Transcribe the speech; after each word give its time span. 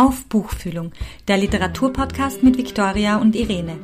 Auf 0.00 0.24
Buchfühlung, 0.24 0.92
der 1.28 1.36
Literaturpodcast 1.36 2.42
mit 2.42 2.56
Viktoria 2.56 3.18
und 3.18 3.36
Irene. 3.36 3.76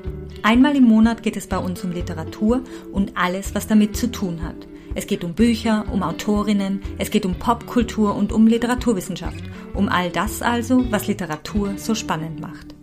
Einmal 0.43 0.75
im 0.75 0.85
Monat 0.85 1.23
geht 1.23 1.37
es 1.37 1.47
bei 1.47 1.59
uns 1.59 1.85
um 1.85 1.93
Literatur 1.93 2.65
und 2.91 3.19
alles, 3.19 3.55
was 3.55 3.67
damit 3.67 3.99
zu 3.99 4.11
tun 4.11 4.41
hat. 4.43 4.57
Es 4.95 5.07
geht 5.07 5.25
um 5.25 5.35
Bücher, 5.35 5.85
um 5.93 6.03
Autorinnen, 6.03 6.81
es 6.97 7.11
geht 7.11 7.27
um 7.27 7.35
Popkultur 7.39 8.15
und 8.15 8.33
um 8.33 8.47
Literaturwissenschaft. 8.47 9.45
Um 9.75 9.91
all 9.91 10.09
das 10.09 10.41
also, 10.41 10.91
was 10.91 11.07
Literatur 11.07 11.77
so 11.77 11.95
spannend 11.95 12.41
macht. 12.41 12.75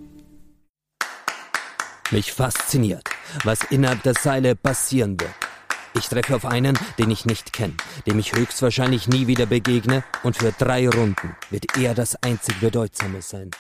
Mich 2.12 2.32
fasziniert, 2.32 3.10
was 3.44 3.64
innerhalb 3.64 4.04
der 4.04 4.14
Seile 4.14 4.56
passieren 4.56 5.20
wird. 5.20 5.34
Ich 5.96 6.08
treffe 6.08 6.36
auf 6.36 6.46
einen, 6.46 6.78
den 6.98 7.12
ich 7.12 7.26
nicht 7.26 7.54
kenne, 7.54 7.76
dem 8.08 8.18
ich 8.18 8.34
höchstwahrscheinlich 8.34 9.08
nie 9.08 9.28
wieder 9.28 9.46
begegne, 9.46 10.04
und 10.24 10.36
für 10.36 10.52
drei 10.52 10.90
Runden 10.90 11.36
wird 11.52 11.78
er 11.78 11.94
das 11.94 12.16
einzig 12.24 12.60
Bedeutsame 12.60 13.22
sein. 13.22 13.52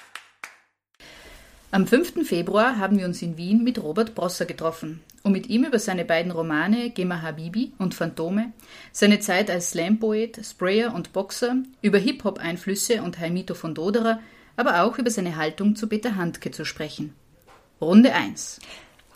Am 1.70 1.86
5. 1.88 2.28
Februar 2.28 2.78
haben 2.78 2.98
wir 2.98 3.06
uns 3.06 3.22
in 3.22 3.38
Wien 3.38 3.64
mit 3.64 3.82
Robert 3.82 4.16
Brosser 4.16 4.46
getroffen, 4.46 5.02
um 5.22 5.32
mit 5.32 5.48
ihm 5.48 5.64
über 5.64 5.80
seine 5.80 6.06
beiden 6.06 6.32
Romane 6.32 6.90
Gema 6.90 7.22
Habibi 7.22 7.74
und 7.78 7.94
Phantome, 7.94 8.52
seine 8.92 9.20
Zeit 9.20 9.52
als 9.52 9.72
Slam-Poet, 9.72 10.40
Sprayer 10.44 10.94
und 10.94 11.14
Boxer, 11.14 11.58
über 11.82 11.98
Hip-Hop-Einflüsse 12.00 13.04
und 13.04 13.20
Heimito 13.20 13.54
von 13.54 13.76
Doderer, 13.76 14.20
aber 14.56 14.84
auch 14.84 14.98
über 14.98 15.10
seine 15.10 15.36
Haltung 15.36 15.76
zu 15.76 15.88
Peter 15.88 16.16
Handke 16.16 16.52
zu 16.52 16.66
sprechen. 16.66 17.14
Runde 17.82 18.14
1. 18.14 18.60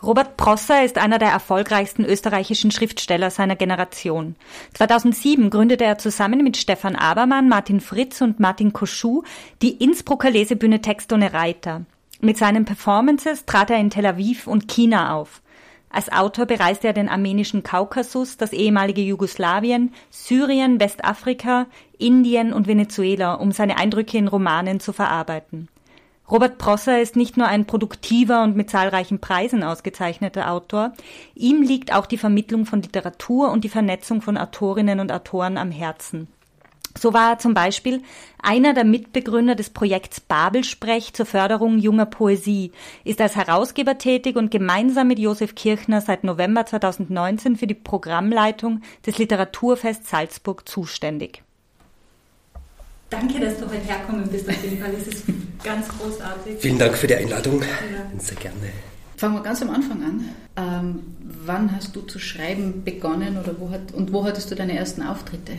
Robert 0.00 0.36
Prosser 0.36 0.84
ist 0.84 0.96
einer 0.96 1.18
der 1.18 1.30
erfolgreichsten 1.30 2.04
österreichischen 2.04 2.70
Schriftsteller 2.70 3.30
seiner 3.30 3.56
Generation. 3.56 4.36
2007 4.74 5.50
gründete 5.50 5.84
er 5.84 5.98
zusammen 5.98 6.44
mit 6.44 6.56
Stefan 6.56 6.94
Abermann, 6.94 7.48
Martin 7.48 7.80
Fritz 7.80 8.20
und 8.20 8.38
Martin 8.38 8.72
Koschuh 8.72 9.24
die 9.60 9.72
Innsbrucker 9.72 10.30
Lesebühne 10.30 10.80
Text 10.82 11.12
ohne 11.12 11.32
Reiter. 11.32 11.82
Mit 12.20 12.38
seinen 12.38 12.64
Performances 12.64 13.44
trat 13.44 13.70
er 13.70 13.78
in 13.78 13.90
Tel 13.90 14.06
Aviv 14.06 14.46
und 14.46 14.68
China 14.68 15.14
auf. 15.16 15.42
Als 15.90 16.12
Autor 16.12 16.46
bereiste 16.46 16.86
er 16.86 16.92
den 16.92 17.08
armenischen 17.08 17.64
Kaukasus, 17.64 18.36
das 18.36 18.52
ehemalige 18.52 19.00
Jugoslawien, 19.00 19.92
Syrien, 20.10 20.78
Westafrika, 20.78 21.66
Indien 21.98 22.52
und 22.52 22.68
Venezuela, 22.68 23.34
um 23.34 23.50
seine 23.50 23.78
Eindrücke 23.78 24.18
in 24.18 24.28
Romanen 24.28 24.78
zu 24.78 24.92
verarbeiten. 24.92 25.68
Robert 26.30 26.58
Prosser 26.58 27.00
ist 27.00 27.16
nicht 27.16 27.38
nur 27.38 27.46
ein 27.46 27.64
produktiver 27.64 28.42
und 28.42 28.54
mit 28.54 28.68
zahlreichen 28.68 29.18
Preisen 29.18 29.62
ausgezeichneter 29.62 30.50
Autor, 30.50 30.92
ihm 31.34 31.62
liegt 31.62 31.94
auch 31.94 32.04
die 32.04 32.18
Vermittlung 32.18 32.66
von 32.66 32.82
Literatur 32.82 33.50
und 33.50 33.64
die 33.64 33.70
Vernetzung 33.70 34.20
von 34.20 34.36
Autorinnen 34.36 35.00
und 35.00 35.10
Autoren 35.10 35.56
am 35.56 35.70
Herzen. 35.70 36.28
So 36.98 37.14
war 37.14 37.30
er 37.30 37.38
zum 37.38 37.54
Beispiel 37.54 38.02
einer 38.42 38.74
der 38.74 38.84
Mitbegründer 38.84 39.54
des 39.54 39.70
Projekts 39.70 40.20
Babelsprech 40.20 41.14
zur 41.14 41.26
Förderung 41.26 41.78
junger 41.78 42.06
Poesie, 42.06 42.72
ist 43.04 43.20
als 43.20 43.36
Herausgeber 43.36 43.98
tätig 43.98 44.36
und 44.36 44.50
gemeinsam 44.50 45.08
mit 45.08 45.18
Josef 45.18 45.54
Kirchner 45.54 46.00
seit 46.00 46.24
November 46.24 46.66
2019 46.66 47.56
für 47.56 47.66
die 47.66 47.74
Programmleitung 47.74 48.82
des 49.06 49.16
Literaturfest 49.18 50.06
Salzburg 50.08 50.68
zuständig. 50.68 51.42
Danke, 53.10 53.40
dass 53.40 53.58
du 53.58 53.66
heute 53.66 53.84
herkommen 53.86 54.28
bist. 54.28 54.48
Auf 54.48 54.62
jeden 54.62 54.78
Fall 54.78 54.92
ist 54.92 55.08
es 55.08 55.22
ganz 55.64 55.88
großartig. 55.88 56.58
Vielen 56.58 56.78
Dank 56.78 56.96
für 56.96 57.06
die 57.06 57.14
Einladung. 57.14 57.60
Ja. 57.62 58.18
Sehr 58.18 58.36
gerne. 58.36 58.56
Fangen 59.16 59.34
wir 59.34 59.42
ganz 59.42 59.62
am 59.62 59.70
Anfang 59.70 60.02
an. 60.02 60.24
Ähm, 60.56 61.02
wann 61.44 61.74
hast 61.74 61.96
du 61.96 62.02
zu 62.02 62.18
schreiben 62.18 62.84
begonnen 62.84 63.38
oder 63.38 63.54
wo 63.58 63.70
hat, 63.70 63.92
und 63.92 64.12
wo 64.12 64.24
hattest 64.24 64.50
du 64.50 64.54
deine 64.54 64.76
ersten 64.76 65.02
Auftritte? 65.02 65.52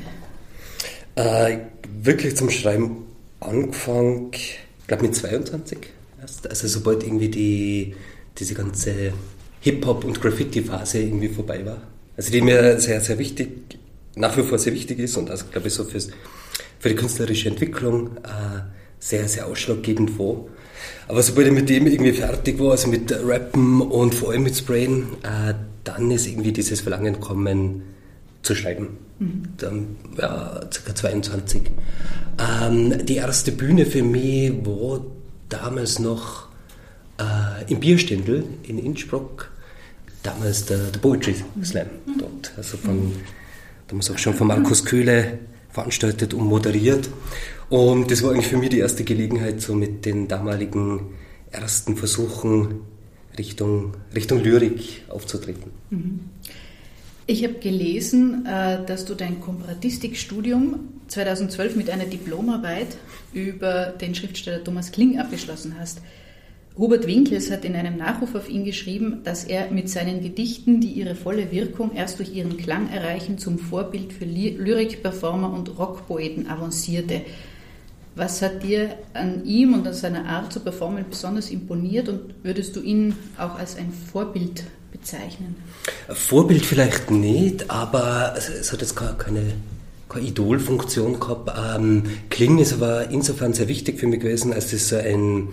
Äh, 1.16 1.58
wirklich 2.02 2.38
zum 2.38 2.50
Schreiben 2.50 3.08
angefangen, 3.40 4.32
ich 4.32 4.60
glaube 4.88 5.04
mit 5.04 5.16
22 5.16 5.78
erst. 6.22 6.50
Also 6.50 6.68
sobald 6.68 7.04
irgendwie 7.04 7.30
die, 7.30 7.96
diese 8.38 8.54
ganze 8.54 9.14
Hip-Hop- 9.62 10.06
und 10.06 10.22
Graffiti-Phase 10.22 11.00
irgendwie 11.00 11.30
vorbei 11.30 11.66
war. 11.66 11.82
Also 12.16 12.32
die 12.32 12.42
mir 12.42 12.80
sehr, 12.80 13.02
sehr 13.02 13.18
wichtig, 13.18 13.78
nach 14.16 14.38
wie 14.38 14.44
vor 14.44 14.58
sehr 14.58 14.74
wichtig 14.74 15.00
ist 15.00 15.18
und 15.18 15.30
also 15.30 15.46
glaube 15.52 15.68
ich 15.68 15.74
so 15.74 15.84
fürs 15.84 16.10
für 16.80 16.90
die 16.90 16.96
künstlerische 16.96 17.50
Entwicklung 17.50 18.18
äh, 18.18 18.62
sehr, 19.00 19.28
sehr 19.28 19.48
ausschlaggebend 19.48 20.18
war. 20.18 20.46
Aber 21.08 21.22
sobald 21.22 21.48
ich 21.48 21.54
mit 21.54 21.70
dem 21.70 21.88
irgendwie 21.88 22.14
fertig 22.14 22.60
war, 22.60 22.72
also 22.72 22.88
mit 22.88 23.12
Rappen 23.12 23.82
und 23.82 24.16
vor 24.16 24.32
allem 24.32 24.44
mit 24.44 24.58
Sprayen, 24.58 25.04
äh, 25.24 25.54
dann 25.84 26.12
ist 26.12 26.28
irgendwie 26.28 26.52
dieses 26.52 26.82
Verlangen 26.82 27.14
gekommen, 27.14 27.84
zu 28.42 28.56
schreiben. 28.56 28.98
Mhm. 29.20 29.44
Dann, 29.58 29.96
ja, 30.18 30.62
ca. 30.86 30.96
22. 30.96 31.64
Ähm, 32.40 33.06
die 33.06 33.16
erste 33.16 33.52
Bühne 33.52 33.86
für 33.86 34.04
mich 34.04 34.54
war 34.66 35.02
damals 35.50 36.00
noch 36.00 36.48
äh, 37.18 37.72
im 37.72 37.80
Bierständel 37.80 38.46
in 38.64 38.80
Innsbruck, 38.80 39.52
damals 40.24 40.66
der, 40.66 40.78
der 40.78 41.00
Poetry 41.00 41.36
Slam 41.64 41.88
mhm. 42.06 42.20
dort. 42.20 42.54
Also 42.56 42.78
von, 42.78 43.14
damals 43.88 44.10
auch 44.10 44.18
schon 44.18 44.34
von 44.34 44.48
Markus 44.48 44.86
Köhle 44.86 45.40
veranstaltet 45.80 46.34
und 46.34 46.46
moderiert. 46.46 47.10
Und 47.70 48.12
das 48.12 48.24
war 48.24 48.32
eigentlich 48.32 48.48
für 48.48 48.58
mich 48.58 48.70
die 48.70 48.80
erste 48.80 49.04
Gelegenheit, 49.04 49.62
so 49.62 49.74
mit 49.74 50.06
den 50.06 50.28
damaligen 50.28 51.14
ersten 51.52 51.96
Versuchen 51.96 52.82
Richtung, 53.38 53.94
Richtung 54.14 54.44
Lyrik 54.44 55.04
aufzutreten. 55.08 55.72
Mhm. 55.90 56.20
Ich 57.28 57.44
habe 57.44 57.56
gelesen, 57.56 58.46
äh, 58.48 58.84
dass 58.86 59.06
du 59.06 59.14
dein 59.14 59.40
Komparatistikstudium 59.40 60.80
2012 61.08 61.76
mit 61.76 61.90
einer 61.92 62.06
Diplomarbeit 62.06 62.98
über 63.34 63.94
den 64.02 64.16
Schriftsteller 64.16 64.64
Thomas 64.64 64.92
Kling 64.92 65.20
abgeschlossen 65.20 65.76
hast. 65.80 66.02
Hubert 66.78 67.08
Winkels 67.08 67.52
hat 67.52 67.66
in 67.66 67.76
einem 67.76 67.98
Nachruf 67.98 68.36
auf 68.36 68.50
ihn 68.50 68.64
geschrieben, 68.64 69.20
dass 69.24 69.44
er 69.44 69.70
mit 69.70 69.90
seinen 69.90 70.22
Gedichten, 70.22 70.80
die 70.80 70.92
ihre 70.92 71.16
volle 71.16 71.52
Wirkung 71.52 71.94
erst 71.94 72.20
durch 72.20 72.34
ihren 72.34 72.56
Klang 72.58 72.90
erreichen, 72.90 73.38
zum 73.38 73.60
Vorbild 73.60 74.14
für 74.14 74.26
Lyrikperformer 74.26 75.52
und 75.52 75.78
Rockpoeten 75.78 76.48
avancierte. 76.48 77.22
Was 78.16 78.42
hat 78.42 78.64
dir 78.64 78.96
an 79.14 79.46
ihm 79.46 79.74
und 79.74 79.88
an 79.88 79.94
seiner 79.94 80.26
Art 80.26 80.52
zu 80.52 80.60
performen 80.60 81.06
besonders 81.10 81.50
imponiert 81.50 82.10
und 82.10 82.34
würdest 82.44 82.76
du 82.76 82.82
ihn 82.82 83.16
auch 83.38 83.56
als 83.56 83.78
ein 83.78 83.92
Vorbild 84.12 84.64
bezeichnen? 84.92 85.56
Vorbild 86.10 86.66
vielleicht 86.66 87.12
nicht, 87.12 87.70
aber 87.70 88.36
es 88.38 88.72
hat 88.72 88.82
jetzt 88.82 88.96
keine, 88.96 89.54
keine 90.10 90.28
Idolfunktion 90.28 91.20
gehabt. 91.20 91.52
Ähm, 91.78 92.04
Kling 92.30 92.58
ist 92.58 92.74
aber 92.74 93.10
insofern 93.10 93.54
sehr 93.54 93.68
wichtig 93.68 94.00
für 94.00 94.08
mich 94.08 94.20
gewesen, 94.20 94.54
als 94.54 94.74
es 94.74 94.90
so 94.90 94.98
ein 94.98 95.50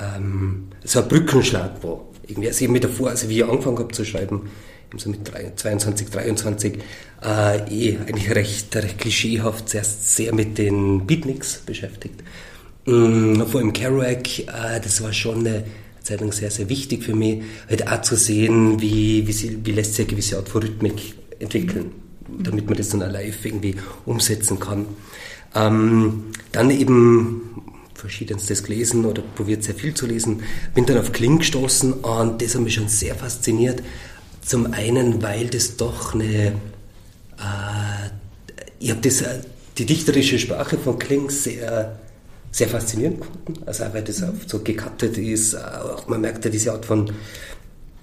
ähm, 0.00 0.68
so 0.82 1.00
ein 1.00 1.08
Brückenschlag 1.08 1.82
war. 1.82 2.00
Irgendwie, 2.26 2.48
also 2.48 2.64
eben 2.64 2.80
davor, 2.80 3.10
also 3.10 3.28
wie 3.28 3.38
ich 3.38 3.44
angefangen 3.44 3.78
habe 3.78 3.92
zu 3.92 4.04
schreiben, 4.04 4.50
so 4.96 5.10
mit 5.10 5.20
22, 5.56 6.08
23, 6.10 6.78
äh, 7.22 7.58
eh 7.68 7.98
eigentlich 7.98 8.30
recht, 8.30 8.74
recht 8.76 8.98
klischeehaft, 8.98 9.68
zuerst 9.68 10.14
sehr 10.14 10.34
mit 10.34 10.58
den 10.58 11.06
Beatniks 11.06 11.58
beschäftigt. 11.58 12.22
Ähm, 12.86 13.44
vor 13.46 13.60
allem 13.60 13.72
Kerouac, 13.72 14.40
äh, 14.40 14.80
das 14.82 15.02
war 15.02 15.12
schon 15.12 15.40
eine 15.40 15.64
Zeit 16.02 16.20
lang 16.20 16.32
sehr, 16.32 16.50
sehr 16.50 16.68
wichtig 16.68 17.02
für 17.02 17.14
mich, 17.14 17.42
halt 17.68 17.88
auch 17.88 18.02
zu 18.02 18.16
sehen, 18.16 18.80
wie, 18.80 19.26
wie, 19.26 19.32
sie, 19.32 19.58
wie 19.64 19.72
lässt 19.72 19.94
sich 19.94 20.06
eine 20.06 20.10
gewisse 20.10 20.36
Art 20.36 20.48
von 20.48 20.62
Rhythmik 20.62 21.14
entwickeln, 21.38 21.92
damit 22.38 22.66
man 22.66 22.76
das 22.76 22.90
dann 22.90 23.02
auch 23.02 23.10
live 23.10 23.44
irgendwie 23.44 23.76
umsetzen 24.04 24.60
kann. 24.60 24.86
Ähm, 25.54 26.24
dann 26.52 26.70
eben 26.70 27.62
verschiedenstes 28.04 28.62
gelesen 28.62 29.06
oder 29.06 29.22
probiert 29.22 29.64
sehr 29.64 29.74
viel 29.74 29.94
zu 29.94 30.04
lesen. 30.06 30.42
Bin 30.74 30.84
dann 30.84 30.98
auf 30.98 31.12
Kling 31.12 31.38
gestoßen 31.38 31.94
und 31.94 32.42
das 32.42 32.54
hat 32.54 32.60
mich 32.60 32.74
schon 32.74 32.88
sehr 32.88 33.14
fasziniert. 33.14 33.82
Zum 34.44 34.74
einen, 34.74 35.22
weil 35.22 35.46
das 35.46 35.78
doch 35.78 36.12
eine, 36.12 36.52
äh, 37.38 38.10
ich 38.78 38.90
habe 38.90 39.00
das, 39.00 39.22
äh, 39.22 39.40
die 39.78 39.86
dichterische 39.86 40.38
Sprache 40.38 40.76
von 40.76 40.98
Kling 40.98 41.30
sehr, 41.30 41.98
sehr 42.50 42.68
faszinierend 42.68 43.22
gefunden. 43.22 43.62
Also 43.64 43.84
auch 43.84 43.94
weil 43.94 44.04
das 44.04 44.22
oft 44.22 44.50
so 44.50 44.58
gekattet 44.58 45.16
ist, 45.16 45.56
auch 45.56 46.06
man 46.06 46.20
merkt 46.20 46.44
ja 46.44 46.50
diese 46.50 46.72
Art 46.72 46.84
von 46.84 47.10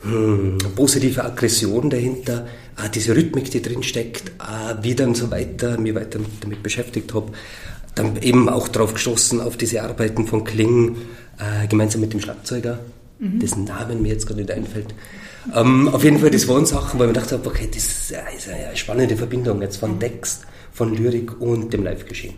hm, 0.01 0.57
positive 0.75 1.23
Aggression 1.23 1.91
dahinter, 1.91 2.47
äh, 2.83 2.89
diese 2.89 3.15
Rhythmik, 3.15 3.51
die 3.51 3.61
drin 3.61 3.83
steckt, 3.83 4.29
äh, 4.29 4.73
wie 4.81 4.95
dann 4.95 5.13
so 5.13 5.29
weiter, 5.29 5.77
mich 5.77 5.93
weiter 5.93 6.19
damit 6.39 6.63
beschäftigt 6.63 7.13
habe 7.13 7.33
dann 7.95 8.21
eben 8.21 8.49
auch 8.49 8.67
darauf 8.67 8.93
gestoßen, 8.93 9.41
auf 9.41 9.57
diese 9.57 9.83
Arbeiten 9.83 10.27
von 10.27 10.43
Kling, 10.43 10.95
äh, 11.37 11.67
gemeinsam 11.67 12.01
mit 12.01 12.13
dem 12.13 12.19
Schlagzeuger, 12.19 12.79
mhm. 13.19 13.39
dessen 13.39 13.63
Namen 13.65 14.01
mir 14.01 14.09
jetzt 14.09 14.27
gerade 14.27 14.41
nicht 14.41 14.51
einfällt. 14.51 14.93
Ähm, 15.55 15.87
auf 15.89 16.03
jeden 16.03 16.19
Fall, 16.19 16.29
das 16.29 16.47
waren 16.47 16.65
Sachen, 16.65 16.99
weil 16.99 17.07
man 17.07 17.15
dachte, 17.15 17.39
okay, 17.43 17.67
das 17.73 17.83
ist 17.83 18.13
eine 18.13 18.75
spannende 18.75 19.17
Verbindung 19.17 19.61
jetzt 19.61 19.77
von 19.77 19.99
Text, 19.99 20.45
von 20.71 20.95
Lyrik 20.95 21.41
und 21.41 21.73
dem 21.73 21.83
Live-Geschehen. 21.83 22.35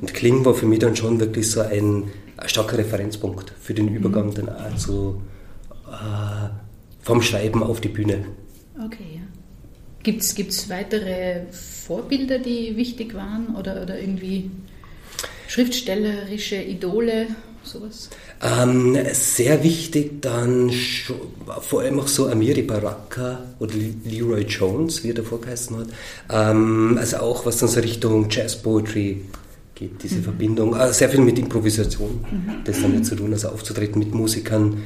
Und 0.00 0.14
Kling 0.14 0.44
war 0.44 0.54
für 0.54 0.66
mich 0.66 0.78
dann 0.78 0.96
schon 0.96 1.18
wirklich 1.20 1.50
so 1.50 1.60
ein, 1.60 2.04
ein 2.36 2.48
starker 2.48 2.78
Referenzpunkt 2.78 3.52
für 3.60 3.74
den 3.74 3.88
Übergang 3.88 4.28
mhm. 4.28 4.34
dann 4.34 4.48
auch 4.48 4.76
zu, 4.76 5.22
äh, 5.88 6.48
vom 7.02 7.22
Schreiben 7.22 7.62
auf 7.62 7.80
die 7.80 7.88
Bühne. 7.88 8.24
Okay, 8.84 9.04
ja. 9.16 9.20
Gibt 10.02 10.22
es 10.22 10.68
weitere 10.68 11.46
Vorbilder, 11.50 12.38
die 12.38 12.76
wichtig 12.76 13.14
waren 13.14 13.56
oder, 13.56 13.82
oder 13.82 13.98
irgendwie 13.98 14.50
schriftstellerische 15.54 16.56
Idole? 16.56 17.28
sowas? 17.62 18.10
Ähm, 18.42 18.96
sehr 19.12 19.62
wichtig 19.62 20.20
dann 20.20 20.70
vor 21.60 21.80
allem 21.80 22.00
auch 22.00 22.08
so 22.08 22.28
Amiri 22.28 22.62
Baraka 22.62 23.38
oder 23.58 23.74
Leroy 24.04 24.42
Jones, 24.42 25.02
wie 25.02 25.10
er 25.10 25.14
davor 25.14 25.40
geheißen 25.40 25.76
hat. 25.78 25.86
Ähm, 26.30 26.98
also 26.98 27.18
auch 27.18 27.46
was 27.46 27.58
dann 27.58 27.68
so 27.68 27.80
Richtung 27.80 28.28
Jazz 28.28 28.60
Poetry 28.60 29.22
geht, 29.74 30.02
diese 30.02 30.16
mhm. 30.16 30.24
Verbindung. 30.24 30.74
Also 30.74 30.92
sehr 30.92 31.08
viel 31.08 31.20
mit 31.20 31.38
Improvisation, 31.38 32.24
mhm. 32.30 32.64
das 32.64 32.82
damit 32.82 33.06
zu 33.06 33.16
tun, 33.16 33.32
also 33.32 33.48
aufzutreten 33.48 33.98
mit 33.98 34.12
Musikern. 34.12 34.82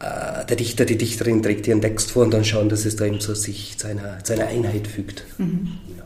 Äh, 0.00 0.44
der 0.46 0.56
Dichter, 0.56 0.84
die 0.84 0.98
Dichterin 0.98 1.42
trägt 1.42 1.66
ihren 1.66 1.80
Text 1.80 2.10
vor 2.10 2.24
und 2.24 2.32
dann 2.32 2.44
schauen, 2.44 2.68
dass 2.68 2.84
es 2.84 2.96
da 2.96 3.06
eben 3.06 3.20
so 3.20 3.34
sich 3.34 3.78
zu 3.78 3.86
einer, 3.86 4.22
zu 4.22 4.34
einer 4.34 4.46
Einheit 4.46 4.86
fügt. 4.86 5.24
Mhm. 5.38 5.68
Ja. 5.96 6.04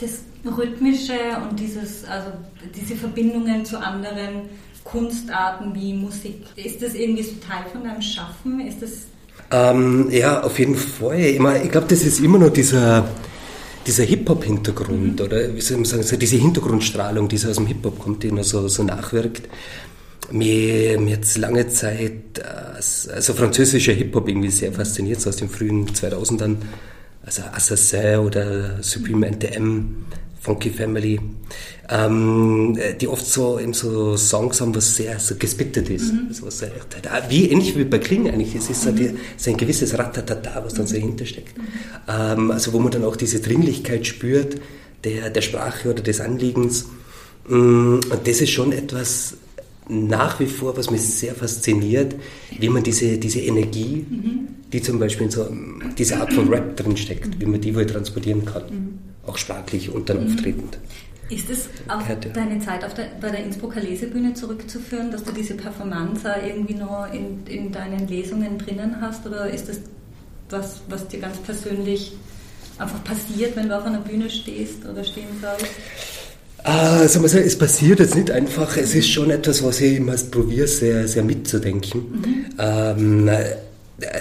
Das 0.00 0.10
Rhythmische 0.56 1.18
und 1.48 1.58
dieses, 1.58 2.04
also 2.04 2.30
diese 2.74 2.96
Verbindungen 2.96 3.64
zu 3.64 3.78
anderen 3.78 4.48
Kunstarten 4.84 5.74
wie 5.74 5.92
Musik, 5.94 6.44
ist 6.56 6.82
das 6.82 6.94
irgendwie 6.94 7.22
so 7.22 7.32
Teil 7.46 7.64
von 7.70 7.84
deinem 7.84 8.00
Schaffen? 8.00 8.60
Ist 8.60 8.80
das 8.82 9.06
ähm, 9.50 10.08
ja, 10.10 10.42
auf 10.42 10.58
jeden 10.58 10.74
Fall. 10.76 11.20
Ich, 11.20 11.40
ich 11.40 11.70
glaube, 11.70 11.86
das 11.88 12.02
ist 12.02 12.20
immer 12.20 12.38
noch 12.38 12.50
dieser, 12.50 13.08
dieser 13.86 14.04
Hip-Hop-Hintergrund, 14.04 15.18
mhm. 15.18 15.24
oder 15.24 15.54
wie 15.54 15.60
soll 15.60 15.78
man 15.78 15.86
sagen, 15.86 16.02
so 16.02 16.16
diese 16.16 16.36
Hintergrundstrahlung, 16.36 17.28
die 17.28 17.38
so 17.38 17.48
aus 17.48 17.56
dem 17.56 17.66
Hip-Hop 17.66 17.98
kommt, 17.98 18.22
die 18.22 18.32
noch 18.32 18.44
so, 18.44 18.68
so 18.68 18.82
nachwirkt. 18.82 19.48
Mir, 20.30 21.00
mir 21.00 21.12
jetzt 21.12 21.38
lange 21.38 21.68
Zeit, 21.68 22.38
äh, 22.38 23.12
also 23.14 23.32
französischer 23.32 23.92
Hip-Hop 23.92 24.28
irgendwie 24.28 24.50
sehr 24.50 24.72
fasziniert, 24.72 25.20
so 25.20 25.30
aus 25.30 25.36
den 25.36 25.48
frühen 25.48 25.86
2000ern, 25.88 26.56
also 27.24 27.42
Assassin 27.54 28.18
oder 28.18 28.82
Supreme 28.82 29.26
NTM, 29.28 30.04
Funky 30.40 30.70
Family, 30.70 31.20
ähm, 31.88 32.78
die 33.00 33.08
oft 33.08 33.26
so, 33.26 33.58
eben 33.58 33.74
so 33.74 34.16
Songs 34.16 34.60
haben, 34.60 34.74
was 34.74 34.94
sehr 34.94 35.18
so 35.18 35.34
gespittet 35.34 35.90
ist. 35.90 36.12
Mhm. 36.12 36.26
Also 36.28 36.46
was 36.46 36.58
sehr, 36.58 36.70
wie 37.28 37.50
ähnlich 37.50 37.76
wie 37.76 37.84
bei 37.84 37.98
Kling 37.98 38.28
eigentlich. 38.28 38.54
Es 38.54 38.70
ist 38.70 38.82
so, 38.82 38.92
die, 38.92 39.14
so 39.36 39.50
ein 39.50 39.56
gewisses 39.56 39.98
Ratatata, 39.98 40.62
was 40.64 40.74
dann 40.74 40.86
so 40.86 40.94
dahinter 40.94 41.26
steckt. 41.26 41.56
Mhm. 41.58 41.64
Ähm, 42.08 42.50
also 42.50 42.72
wo 42.72 42.78
man 42.78 42.92
dann 42.92 43.04
auch 43.04 43.16
diese 43.16 43.40
Dringlichkeit 43.40 44.06
spürt 44.06 44.60
der, 45.04 45.30
der 45.30 45.40
Sprache 45.40 45.90
oder 45.90 46.02
des 46.02 46.20
Anliegens. 46.20 46.86
Mm, 47.48 47.94
und 47.94 48.20
das 48.24 48.40
ist 48.40 48.50
schon 48.50 48.72
etwas 48.72 49.34
nach 49.88 50.38
wie 50.38 50.46
vor, 50.46 50.76
was 50.76 50.90
mich 50.90 51.00
sehr 51.00 51.34
fasziniert, 51.34 52.14
wie 52.58 52.68
man 52.68 52.82
diese, 52.82 53.18
diese 53.18 53.40
Energie, 53.40 54.04
mhm. 54.08 54.48
die 54.70 54.82
zum 54.82 54.98
Beispiel 54.98 55.26
in 55.26 55.32
so 55.32 55.46
dieser 55.96 56.20
Art 56.20 56.32
von 56.32 56.48
Rap 56.48 56.76
drinsteckt, 56.76 57.40
wie 57.40 57.46
man 57.46 57.60
die 57.60 57.74
wohl 57.74 57.86
transportieren 57.86 58.44
kann. 58.44 58.98
Auch 59.28 59.36
sprachlich 59.36 59.90
und 59.90 60.08
dann 60.08 60.24
mhm. 60.24 60.32
auftretend. 60.32 60.78
Ist 61.30 61.50
es 61.50 61.68
auf 61.88 62.02
deine 62.32 62.58
Zeit 62.60 62.82
auf 62.84 62.94
der, 62.94 63.10
bei 63.20 63.28
der 63.28 63.44
Innsbrucker 63.44 63.80
Lesebühne 63.80 64.32
zurückzuführen, 64.32 65.10
dass 65.10 65.22
du 65.24 65.32
diese 65.32 65.54
Performance 65.54 66.26
irgendwie 66.46 66.74
noch 66.74 67.12
in, 67.12 67.46
in 67.46 67.70
deinen 67.70 68.08
Lesungen 68.08 68.56
drinnen 68.56 68.96
hast? 69.00 69.26
Oder 69.26 69.50
ist 69.50 69.68
das 69.68 69.80
was, 70.50 70.80
was 70.88 71.06
dir 71.08 71.20
ganz 71.20 71.36
persönlich 71.38 72.12
einfach 72.78 73.02
passiert, 73.04 73.56
wenn 73.56 73.68
du 73.68 73.76
auf 73.76 73.84
einer 73.84 74.00
Bühne 74.00 74.30
stehst 74.30 74.86
oder 74.90 75.04
stehen 75.04 75.26
sollst? 75.40 75.72
Ah, 76.64 77.06
sagen 77.06 77.24
wir 77.24 77.28
so, 77.28 77.38
es 77.38 77.56
passiert 77.56 78.00
jetzt 78.00 78.14
nicht 78.14 78.30
einfach. 78.30 78.76
Es 78.76 78.94
ist 78.94 79.10
schon 79.10 79.30
etwas, 79.30 79.62
was 79.62 79.80
ich 79.80 79.96
immer 79.96 80.16
probiere, 80.30 80.66
sehr, 80.66 81.06
sehr 81.06 81.24
mitzudenken. 81.24 82.00
Mhm. 82.00 82.44
Ähm, 82.58 83.30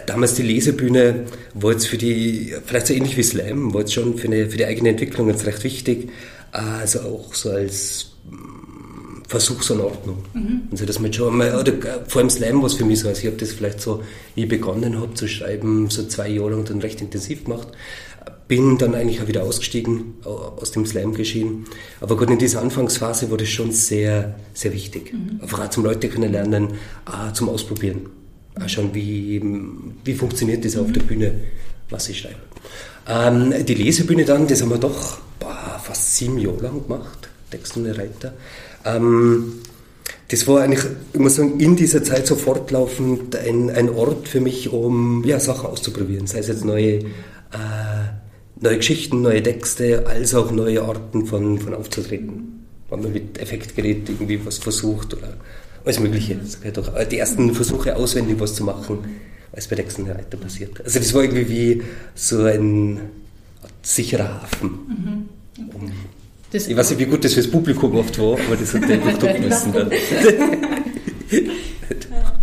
damals 0.06 0.34
die 0.34 0.44
Lesebühne 0.44 1.26
war 1.54 1.72
jetzt 1.72 1.88
für 1.88 1.98
die, 1.98 2.54
vielleicht 2.66 2.88
so 2.88 2.94
ähnlich 2.94 3.18
wie 3.18 3.24
Slam, 3.24 3.74
war 3.74 3.82
jetzt 3.82 3.94
schon 3.94 4.18
für, 4.18 4.28
eine, 4.28 4.50
für 4.50 4.58
die 4.58 4.66
eigene 4.66 4.90
Entwicklung 4.90 5.30
jetzt 5.30 5.46
recht 5.46 5.64
wichtig. 5.64 6.10
Also 6.52 7.02
auch 7.02 7.34
so 7.34 7.52
als 7.52 8.14
mm, 8.30 9.24
Versuchsanordnung. 9.28 10.18
Mhm. 10.34 10.62
Also 10.72 10.86
dass 10.86 11.00
man 11.00 11.14
schon 11.14 11.38
mal, 11.38 11.60
oder 11.60 11.74
vor 12.08 12.22
allem 12.22 12.30
Slam 12.30 12.60
war 12.60 12.68
es 12.68 12.74
für 12.74 12.86
mich 12.86 13.00
so, 13.00 13.08
also 13.08 13.22
ich 13.22 13.28
habe 13.28 13.38
das 13.38 13.52
vielleicht 13.52 13.82
so, 13.82 14.02
wie 14.36 14.44
ich 14.44 14.50
begonnen 14.50 15.00
habe 15.00 15.14
zu 15.14 15.28
schreiben, 15.28 15.90
so 15.90 16.06
zwei 16.06 16.30
Jahre 16.30 16.52
lang 16.52 16.66
dann 16.66 16.82
recht 16.82 17.02
intensiv 17.02 17.44
gemacht. 17.44 17.68
Bin 18.48 18.78
dann 18.78 18.96
eigentlich 18.96 19.22
auch 19.22 19.28
wieder 19.28 19.44
ausgestiegen 19.44 20.16
aus 20.24 20.72
dem 20.72 20.86
Slam 20.86 21.14
geschehen. 21.14 21.66
Aber 22.00 22.16
gerade 22.16 22.34
in 22.34 22.40
dieser 22.40 22.62
Anfangsphase 22.62 23.30
war 23.30 23.38
das 23.38 23.50
schon 23.50 23.74
sehr, 23.74 24.36
sehr 24.54 24.74
wichtig. 24.74 25.14
Mhm. 25.14 25.42
Einfach 25.42 25.66
auch 25.66 25.70
zum 25.70 25.84
Leute 25.84 26.08
kennenlernen, 26.08 26.70
auch 27.06 27.34
zum 27.34 27.50
Ausprobieren. 27.50 28.08
Auch 28.64 28.70
schon, 28.70 28.94
wie, 28.94 29.42
wie 30.04 30.14
funktioniert 30.14 30.66
das 30.66 30.78
auf 30.78 30.92
der 30.92 31.02
Bühne, 31.02 31.34
was 31.90 32.10
ich 32.10 32.20
schreibe. 32.20 32.36
Ähm, 33.08 33.54
die 33.66 33.76
Lesebühne 33.76 34.26
dann, 34.26 34.48
das 34.48 34.62
haben 34.62 34.70
wir 34.70 34.78
doch 34.78 35.20
boah, 35.40 35.80
fast 35.84 36.16
sieben 36.16 36.38
Jahre 36.40 36.64
lang 36.64 36.84
gemacht, 36.84 37.30
Text 37.52 37.78
und 37.78 37.86
Reiter. 37.86 38.34
Ähm, 38.84 39.54
das 40.30 40.46
war 40.48 40.62
eigentlich, 40.62 40.84
ich 41.14 41.20
muss 41.20 41.36
sagen, 41.36 41.60
in 41.60 41.76
dieser 41.78 42.04
Zeit 42.04 42.28
so 42.28 42.36
fortlaufend 42.36 43.36
ein, 43.36 43.70
ein 43.70 43.90
Ort 43.90 44.28
für 44.28 44.42
mich, 44.42 44.70
um 44.74 45.24
ja, 45.24 45.40
Sachen 45.40 45.68
auszuprobieren. 45.68 46.28
Sei 46.28 46.40
es 46.40 46.48
jetzt 46.48 46.66
neue, 46.66 47.00
äh, 47.00 47.04
neue 48.60 48.78
Geschichten, 48.78 49.22
neue 49.22 49.42
Texte, 49.42 50.06
als 50.06 50.36
auch 50.36 50.52
neue 50.52 50.82
Arten 50.82 51.26
von, 51.26 51.60
von 51.60 51.74
aufzutreten. 51.74 52.66
Wenn 52.90 53.02
man 53.02 53.14
mit 53.14 53.40
Effektgerät 53.40 54.10
irgendwie 54.10 54.46
was 54.46 54.58
versucht 54.58 55.14
oder 55.14 55.38
alles 55.88 56.00
Mögliche. 56.00 56.40
Die 57.10 57.18
ersten 57.18 57.54
Versuche 57.54 57.96
auswendig 57.96 58.40
was 58.40 58.56
zu 58.56 58.64
machen 58.64 59.00
als 59.54 59.68
bei 59.68 59.76
Dexter 59.76 60.16
Reiter 60.16 60.38
passiert. 60.38 60.80
Also 60.84 61.00
das 61.00 61.14
war 61.14 61.24
irgendwie 61.24 61.50
wie 61.50 61.82
so 62.14 62.44
ein 62.44 63.00
sicherer 63.82 64.42
Hafen. 64.42 64.70
Mhm. 64.70 65.30
Okay. 65.74 65.92
ich 66.70 66.78
weiß 66.78 66.92
nicht, 66.92 67.00
wie 67.00 67.06
gut 67.06 67.24
das 67.26 67.34
fürs 67.34 67.50
Publikum 67.50 67.96
oft 67.96 68.20
war, 68.20 68.38
aber 68.40 68.56
das 68.56 68.74
hat 68.74 68.88
der 68.88 69.04
einfach 69.04 69.40
müssen. 69.40 69.74
Dann. 69.74 69.90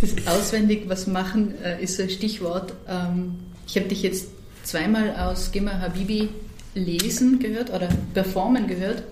das 0.01 0.27
auswendig 0.27 0.83
was 0.87 1.07
machen 1.07 1.53
äh, 1.63 1.81
ist 1.81 1.97
so 1.97 2.03
ein 2.03 2.09
Stichwort. 2.09 2.73
Ähm, 2.89 3.35
ich 3.67 3.77
habe 3.77 3.87
dich 3.87 4.03
jetzt 4.03 4.27
zweimal 4.63 5.15
aus 5.15 5.51
Gema 5.51 5.79
Habibi 5.79 6.29
lesen 6.73 7.39
gehört 7.39 7.69
oder 7.69 7.87
performen 8.13 8.67
gehört. 8.67 9.03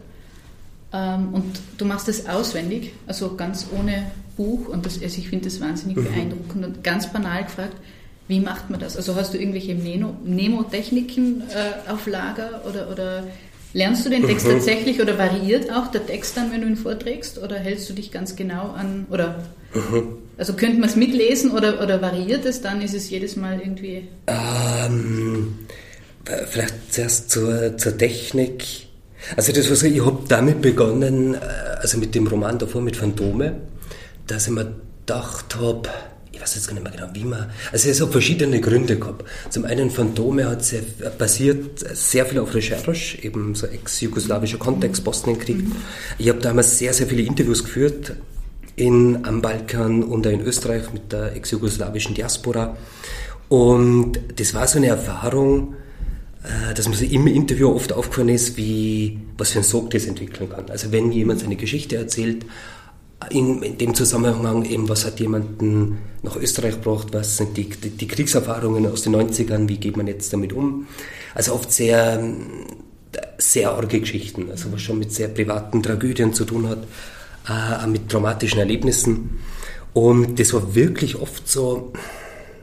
Ähm, 0.92 1.34
und 1.34 1.60
du 1.78 1.86
machst 1.86 2.08
das 2.08 2.28
auswendig, 2.28 2.94
also 3.08 3.36
ganz 3.36 3.68
ohne 3.78 4.12
Buch. 4.36 4.68
Und 4.68 4.86
das, 4.86 5.02
also 5.02 5.18
ich 5.18 5.30
finde 5.30 5.46
das 5.46 5.60
wahnsinnig 5.62 5.98
mhm. 5.98 6.06
beeindruckend 6.06 6.66
und 6.66 6.84
ganz 6.84 7.12
banal 7.12 7.44
gefragt, 7.44 7.76
wie 8.28 8.40
macht 8.40 8.70
man 8.70 8.80
das? 8.80 8.96
Also 8.96 9.16
hast 9.16 9.34
du 9.34 9.38
irgendwelche 9.38 9.76
Mnemotechniken 9.76 11.44
äh, 11.50 11.92
auf 11.92 12.08
Lager 12.08 12.62
oder, 12.68 12.90
oder 12.90 13.24
lernst 13.74 14.06
du 14.06 14.10
den 14.10 14.26
Text 14.26 14.48
mhm. 14.48 14.52
tatsächlich 14.52 15.02
oder 15.02 15.18
variiert 15.18 15.72
auch 15.72 15.88
der 15.88 16.06
Text 16.06 16.38
dann, 16.38 16.52
wenn 16.52 16.62
du 16.62 16.68
ihn 16.68 16.78
vorträgst 16.78 17.40
oder 17.40 17.58
hältst 17.58 17.90
du 17.90 17.94
dich 17.94 18.12
ganz 18.12 18.36
genau 18.36 18.72
an 18.72 19.08
oder 19.12 19.44
mhm. 19.74 20.18
also 20.38 20.54
könnte 20.54 20.80
man 20.80 20.90
es 20.90 20.96
mitlesen 20.96 21.52
oder, 21.52 21.82
oder 21.82 22.02
variiert 22.02 22.46
es 22.46 22.62
dann? 22.62 22.82
Ist 22.82 22.94
es 22.94 23.10
jedes 23.10 23.36
Mal 23.36 23.60
irgendwie? 23.60 24.08
Ähm, 24.28 25.60
vielleicht 26.48 26.94
zuerst 26.94 27.30
zur, 27.30 27.78
zur 27.78 27.98
Technik. 27.98 28.64
Also 29.36 29.52
das 29.52 29.70
was 29.70 29.84
ich, 29.84 29.96
ich 29.96 30.06
habe 30.06 30.20
damit 30.28 30.62
begonnen, 30.62 31.36
äh, 31.36 31.40
also 31.82 31.98
mit 31.98 32.16
dem 32.16 32.28
Roman 32.28 32.58
davor 32.58 32.82
mit 32.82 32.96
Phantome, 32.96 33.56
dass 34.28 34.48
ich 34.48 34.54
mir 34.54 34.76
gedacht 35.06 35.56
habe, 35.56 35.90
ich 36.32 36.42
weiß 36.42 36.56
jetzt 36.56 36.68
gar 36.68 36.74
nicht 36.74 36.84
mehr 36.84 36.92
genau, 36.92 37.10
wie 37.14 37.26
man, 37.26 37.52
also 37.72 37.90
es 37.90 38.02
hat 38.02 38.12
verschiedene 38.12 38.60
Gründe 38.60 38.98
gehabt. 38.98 39.24
Zum 39.50 39.66
einen 39.66 39.92
Phantome 39.92 40.50
hat 40.50 40.66
sehr, 40.66 40.82
basiert 41.18 41.80
sehr 41.96 42.26
viel 42.26 42.40
auf 42.40 42.54
Recherche, 42.56 43.24
eben 43.24 43.54
so 43.54 43.68
ex-jugoslawischer 43.68 44.58
Kontext, 44.58 45.04
Bosnienkrieg. 45.04 45.58
Mhm. 45.58 45.76
Ich 46.18 46.30
habe 46.30 46.40
damals 46.40 46.80
sehr, 46.80 46.94
sehr 46.94 47.06
viele 47.06 47.22
Interviews 47.22 47.64
geführt 47.64 48.16
in, 48.76 49.26
am 49.26 49.42
Balkan 49.42 50.04
und 50.04 50.26
in 50.26 50.42
Österreich 50.42 50.92
mit 50.92 51.12
der 51.12 51.36
ex-jugoslawischen 51.36 52.16
Diaspora. 52.16 52.78
Und 53.50 54.20
das 54.38 54.56
war 54.56 54.68
so 54.68 54.80
eine 54.80 54.88
Erfahrung, 54.88 55.76
äh, 56.44 56.74
dass 56.74 56.90
mir 56.90 56.96
so 56.96 57.06
im 57.06 57.28
Interview 57.28 57.70
oft 57.70 57.94
aufgefallen 57.94 58.30
ist, 58.30 58.58
wie, 58.58 59.20
was 59.38 59.52
für 59.52 59.60
ein 59.60 59.64
Sog 59.64 59.92
das 59.92 60.06
entwickeln 60.06 60.50
kann. 60.50 60.70
Also 60.72 60.92
wenn 60.92 61.12
jemand 61.12 61.42
seine 61.42 61.56
Geschichte 61.56 61.96
erzählt, 61.96 62.46
in, 63.30 63.78
dem 63.78 63.94
Zusammenhang 63.94 64.66
eben, 64.66 64.90
was 64.90 65.06
hat 65.06 65.20
jemanden 65.20 66.00
nach 66.22 66.36
Österreich 66.36 66.82
gebracht, 66.82 67.08
was 67.12 67.38
sind 67.38 67.58
die, 67.58 67.70
die, 67.70 68.08
Kriegserfahrungen 68.08 68.86
aus 68.86 69.04
den 69.04 69.16
90ern, 69.16 69.68
wie 69.68 69.78
geht 69.78 69.98
man 69.98 70.08
jetzt 70.08 70.32
damit 70.34 70.54
um? 70.54 70.88
Also 71.36 71.54
oft 71.54 71.72
sehr, 71.72 72.24
sehr 73.38 73.72
arge 73.72 74.00
Geschichten, 74.00 74.50
also 74.50 74.72
was 74.72 74.82
schon 74.82 75.00
mit 75.00 75.12
sehr 75.12 75.28
privaten 75.28 75.84
Tragödien 75.84 76.34
zu 76.34 76.46
tun 76.46 76.68
hat, 76.68 76.86
äh, 77.50 77.88
mit 77.88 78.10
traumatischen 78.10 78.60
Erlebnissen. 78.60 79.40
Und 79.94 80.40
das 80.40 80.54
war 80.54 80.76
wirklich 80.76 81.16
oft 81.16 81.48
so, 81.48 81.94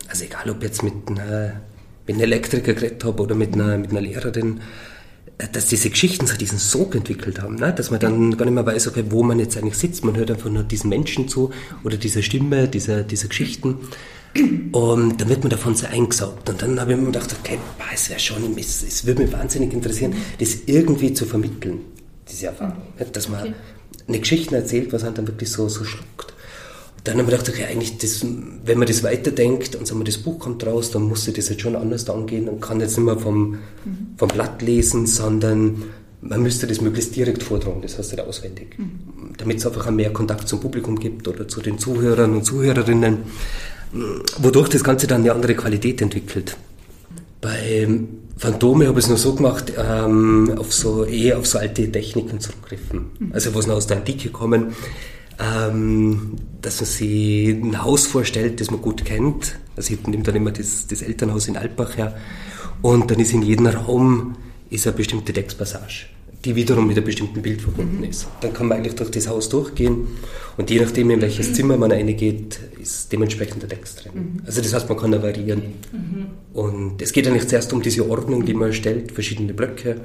also 0.09 0.25
egal 0.25 0.51
ob 0.51 0.63
jetzt 0.63 0.83
mit 0.83 0.95
einer, 1.07 1.61
mit 2.07 2.17
einem 2.17 2.25
Elektriker 2.25 2.73
geredet 2.73 3.05
habe 3.05 3.23
oder 3.23 3.35
mit 3.35 3.55
einer, 3.55 3.79
mit 3.79 3.91
einer 3.91 4.01
Lehrerin, 4.01 4.61
dass 5.53 5.67
diese 5.67 5.91
Geschichten 5.91 6.27
so 6.27 6.37
diesen 6.37 6.59
Sog 6.59 6.95
entwickelt 6.95 7.41
haben, 7.41 7.57
ne? 7.57 7.73
dass 7.73 7.91
man 7.91 8.01
dann 8.01 8.37
gar 8.37 8.45
nicht 8.45 8.55
mehr 8.55 8.67
weiß, 8.67 8.89
okay, 8.89 9.05
wo 9.09 9.23
man 9.23 9.39
jetzt 9.39 9.57
eigentlich 9.57 9.77
sitzt. 9.77 10.05
Man 10.05 10.17
hört 10.17 10.31
einfach 10.31 10.51
nur 10.51 10.63
diesen 10.63 10.89
Menschen 10.91 11.29
zu 11.29 11.51
oder 11.85 11.97
dieser 11.97 12.23
Stimme, 12.23 12.69
dieser, 12.69 13.03
dieser 13.03 13.29
Geschichten. 13.29 13.79
Und 14.73 15.21
dann 15.21 15.29
wird 15.29 15.41
man 15.41 15.51
davon 15.51 15.75
sehr 15.75 15.91
eingesaugt. 15.91 16.49
Und 16.49 16.63
dann 16.63 16.79
habe 16.79 16.93
ich 16.93 16.99
mir 16.99 17.07
gedacht, 17.07 17.35
okay, 17.41 17.59
es 17.93 18.09
wäre 18.11 18.21
schon, 18.21 18.57
es, 18.57 18.83
es 18.83 19.05
würde 19.05 19.23
mich 19.23 19.33
wahnsinnig 19.33 19.73
interessieren, 19.73 20.15
das 20.39 20.59
irgendwie 20.67 21.13
zu 21.13 21.27
vermitteln, 21.27 21.81
diese 22.31 22.47
Erfahrung. 22.47 22.83
Dass 23.13 23.29
man 23.29 23.55
eine 24.07 24.21
Geschichte 24.21 24.55
erzählt, 24.57 24.93
was 24.93 25.05
einen 25.05 25.15
dann 25.15 25.27
wirklich 25.27 25.51
so, 25.51 25.69
so 25.69 25.85
schluckt. 25.85 26.30
Dann 27.05 27.19
haben 27.19 27.27
wir 27.27 27.33
gedacht, 27.33 27.49
okay, 27.49 27.65
eigentlich, 27.65 27.99
das, 27.99 28.25
wenn 28.65 28.79
man 28.79 28.87
das 28.87 29.03
weiterdenkt 29.03 29.75
und 29.75 29.87
sagen 29.87 30.01
wir, 30.01 30.05
das 30.05 30.19
Buch 30.19 30.39
kommt 30.39 30.67
raus, 30.67 30.91
dann 30.91 31.03
muss 31.03 31.27
ich 31.27 31.35
das 31.35 31.49
jetzt 31.49 31.63
schon 31.63 31.77
anders 31.77 32.09
angehen 32.11 32.49
und 32.49 32.61
kann 32.61 32.81
jetzt 32.81 32.97
nicht 32.99 33.07
mehr 33.07 33.19
vom, 33.19 33.51
mhm. 33.51 33.59
vom 34.17 34.29
Blatt 34.29 34.61
lesen, 34.61 35.07
sondern 35.07 35.85
man 36.21 36.43
müsste 36.43 36.67
das 36.67 36.81
möglichst 36.81 37.17
direkt 37.17 37.43
vortragen, 37.43 37.81
das 37.81 37.97
heißt 37.97 38.13
nicht 38.13 38.23
auswendig, 38.23 38.79
mhm. 38.79 39.33
damit 39.39 39.59
es 39.59 39.67
einfach 39.67 39.91
mehr 39.91 40.13
Kontakt 40.13 40.47
zum 40.49 40.61
Publikum 40.61 40.99
gibt 40.99 41.27
oder 41.27 41.49
zu 41.49 41.63
den 41.63 41.79
Zuhörern 41.79 42.35
und 42.35 42.45
Zuhörerinnen, 42.45 43.19
wodurch 44.39 44.69
das 44.69 44.85
Ganze 44.85 45.07
dann 45.07 45.23
eine 45.23 45.33
andere 45.33 45.55
Qualität 45.55 46.03
entwickelt. 46.03 46.57
Bei 47.41 47.89
Phantome 48.37 48.87
habe 48.87 48.99
ich 48.99 49.07
es 49.07 49.09
nur 49.09 49.19
so 49.19 49.35
gemacht, 49.35 49.73
ähm, 49.79 50.55
auf 50.59 50.73
so, 50.73 51.05
eher 51.05 51.39
auf 51.39 51.47
so 51.47 51.59
alte 51.59 51.91
Techniken 51.91 52.41
zurückgriffen. 52.41 53.11
Mhm. 53.19 53.33
Also 53.33 53.55
was 53.55 53.67
noch 53.67 53.77
aus 53.77 53.87
der 53.87 53.99
Antike 53.99 54.29
kommen, 54.29 54.75
ähm, 55.41 56.37
dass 56.61 56.81
man 56.81 56.87
sich 56.87 57.49
ein 57.49 57.83
Haus 57.83 58.07
vorstellt, 58.07 58.61
das 58.61 58.71
man 58.71 58.83
gut 58.83 59.05
kennt. 59.05 59.59
Also 59.77 59.95
ich 59.95 60.07
nehme 60.07 60.23
dann 60.23 60.37
immer 60.37 60.51
das, 60.51 60.87
das 60.87 61.03
Elternhaus 61.03 61.49
in 61.49 61.57
Altbach 61.57 61.97
her. 61.97 62.17
Und 62.83 63.11
dann 63.11 63.19
ist 63.19 63.33
in 63.33 63.43
jedem 63.43 63.67
Raum 63.67 64.37
ist 64.69 64.87
eine 64.87 64.97
bestimmte 64.97 65.33
Textpassage, 65.33 66.07
die 66.45 66.55
wiederum 66.55 66.87
mit 66.87 66.97
einem 66.97 67.07
bestimmten 67.07 67.43
Bild 67.43 67.63
verbunden 67.63 67.99
mhm. 67.99 68.05
ist. 68.05 68.29
Dann 68.41 68.53
kann 68.53 68.69
man 68.69 68.79
eigentlich 68.79 68.95
durch 68.95 69.11
das 69.11 69.29
Haus 69.29 69.49
durchgehen 69.49 70.09
und 70.57 70.71
je 70.71 70.81
nachdem, 70.81 71.11
in 71.11 71.21
welches 71.21 71.53
Zimmer 71.55 71.77
man 71.77 71.91
reingeht, 71.91 72.61
ist 72.81 73.13
dementsprechend 73.13 73.63
der 73.63 73.71
Text 73.71 74.05
drin. 74.05 74.13
Mhm. 74.15 74.43
Also 74.47 74.61
das 74.61 74.73
heißt, 74.73 74.89
man 74.89 74.99
kann 74.99 75.13
da 75.13 75.23
variieren. 75.23 75.63
Mhm. 75.93 76.27
Und 76.53 77.03
es 77.03 77.13
geht 77.13 77.27
eigentlich 77.27 77.49
zuerst 77.49 77.73
um 77.73 77.83
diese 77.83 78.09
Ordnung, 78.09 78.45
die 78.45 78.55
man 78.55 78.69
erstellt, 78.69 79.13
verschiedene 79.13 79.55
Blöcke 79.55 80.01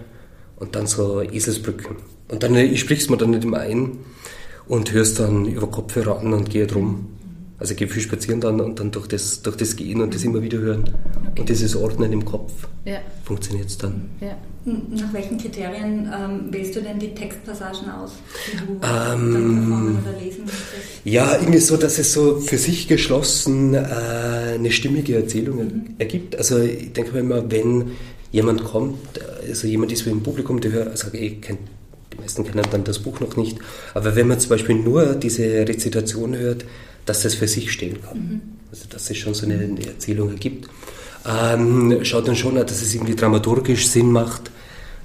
und 0.56 0.76
dann 0.76 0.88
so 0.88 1.22
Eselsbrücken. 1.22 1.98
Und 2.30 2.42
dann 2.42 2.56
ich 2.56 2.80
sprich's 2.80 3.10
mir 3.10 3.18
dann 3.18 3.32
nicht 3.32 3.44
immer 3.44 3.60
ein 3.60 4.00
und 4.68 4.92
hörst 4.92 5.20
dann 5.20 5.46
über 5.46 5.68
Kopfhörer 5.68 6.20
an 6.20 6.34
und 6.34 6.50
gehe 6.50 6.68
drum. 6.68 7.08
Also 7.58 7.72
ich 7.72 7.78
gehe 7.78 7.88
viel 7.88 8.02
spazieren 8.02 8.42
dann 8.42 8.60
und 8.60 8.80
dann 8.80 8.92
durch 8.92 9.08
das, 9.08 9.42
durch 9.42 9.56
das 9.56 9.78
Gehen 9.78 10.02
und 10.02 10.14
das 10.14 10.24
immer 10.26 10.42
wieder 10.42 10.58
hören 10.58 10.90
okay. 11.30 11.40
und 11.40 11.48
dieses 11.48 11.76
Ordnen 11.76 12.12
im 12.12 12.26
Kopf 12.26 12.52
ja. 12.84 12.98
funktioniert 13.24 13.68
es 13.68 13.78
dann. 13.78 14.10
Ja. 14.20 14.38
Nach 14.66 15.14
welchen 15.14 15.38
Kriterien 15.38 16.12
ähm, 16.14 16.52
wählst 16.52 16.76
du 16.76 16.82
denn 16.82 17.00
die 17.00 17.14
Textpassagen 17.14 17.90
aus, 17.90 18.14
die 18.52 18.58
du 18.58 18.74
ähm, 18.84 20.00
oder 20.02 20.20
lesen 20.20 20.44
möchtest? 20.46 21.06
Ja, 21.06 21.38
irgendwie 21.40 21.60
so, 21.60 21.78
dass 21.78 21.98
es 21.98 22.12
so 22.12 22.40
für 22.40 22.58
sich 22.58 22.88
geschlossen 22.88 23.74
äh, 23.74 23.78
eine 24.56 24.72
stimmige 24.72 25.16
Erzählung 25.16 25.58
mhm. 25.58 25.96
ergibt. 25.98 26.36
Also 26.36 26.60
ich 26.60 26.92
denke 26.92 27.14
mir 27.14 27.20
immer, 27.20 27.50
wenn 27.50 27.92
jemand 28.32 28.66
kommt, 28.66 28.98
also 29.48 29.68
jemand 29.68 29.92
ist 29.94 30.06
wie 30.06 30.10
im 30.10 30.24
Publikum, 30.24 30.60
der 30.60 30.72
hört, 30.72 30.88
also 30.90 31.08
ich 31.14 31.42
kenne 31.42 31.60
die 32.16 32.22
meisten 32.22 32.44
kennen 32.44 32.66
dann 32.72 32.84
das 32.84 33.00
Buch 33.00 33.20
noch 33.20 33.36
nicht. 33.36 33.58
Aber 33.94 34.16
wenn 34.16 34.28
man 34.28 34.40
zum 34.40 34.50
Beispiel 34.50 34.76
nur 34.76 35.16
diese 35.16 35.44
Rezitation 35.68 36.36
hört, 36.36 36.66
dass 37.06 37.24
das 37.24 37.36
für 37.36 37.48
sich 37.48 37.72
stehen 37.72 38.02
kann. 38.02 38.18
Mhm. 38.18 38.42
Also 38.72 38.86
dass 38.90 39.10
es 39.10 39.18
schon 39.18 39.34
so 39.34 39.46
eine, 39.46 39.56
eine 39.56 39.86
Erzählung 39.86 40.30
ergibt. 40.32 40.70
Ähm, 41.28 42.00
schaut 42.04 42.28
dann 42.28 42.36
schon, 42.36 42.56
dass 42.56 42.82
es 42.82 42.94
irgendwie 42.94 43.16
dramaturgisch 43.16 43.88
Sinn 43.88 44.12
macht. 44.12 44.52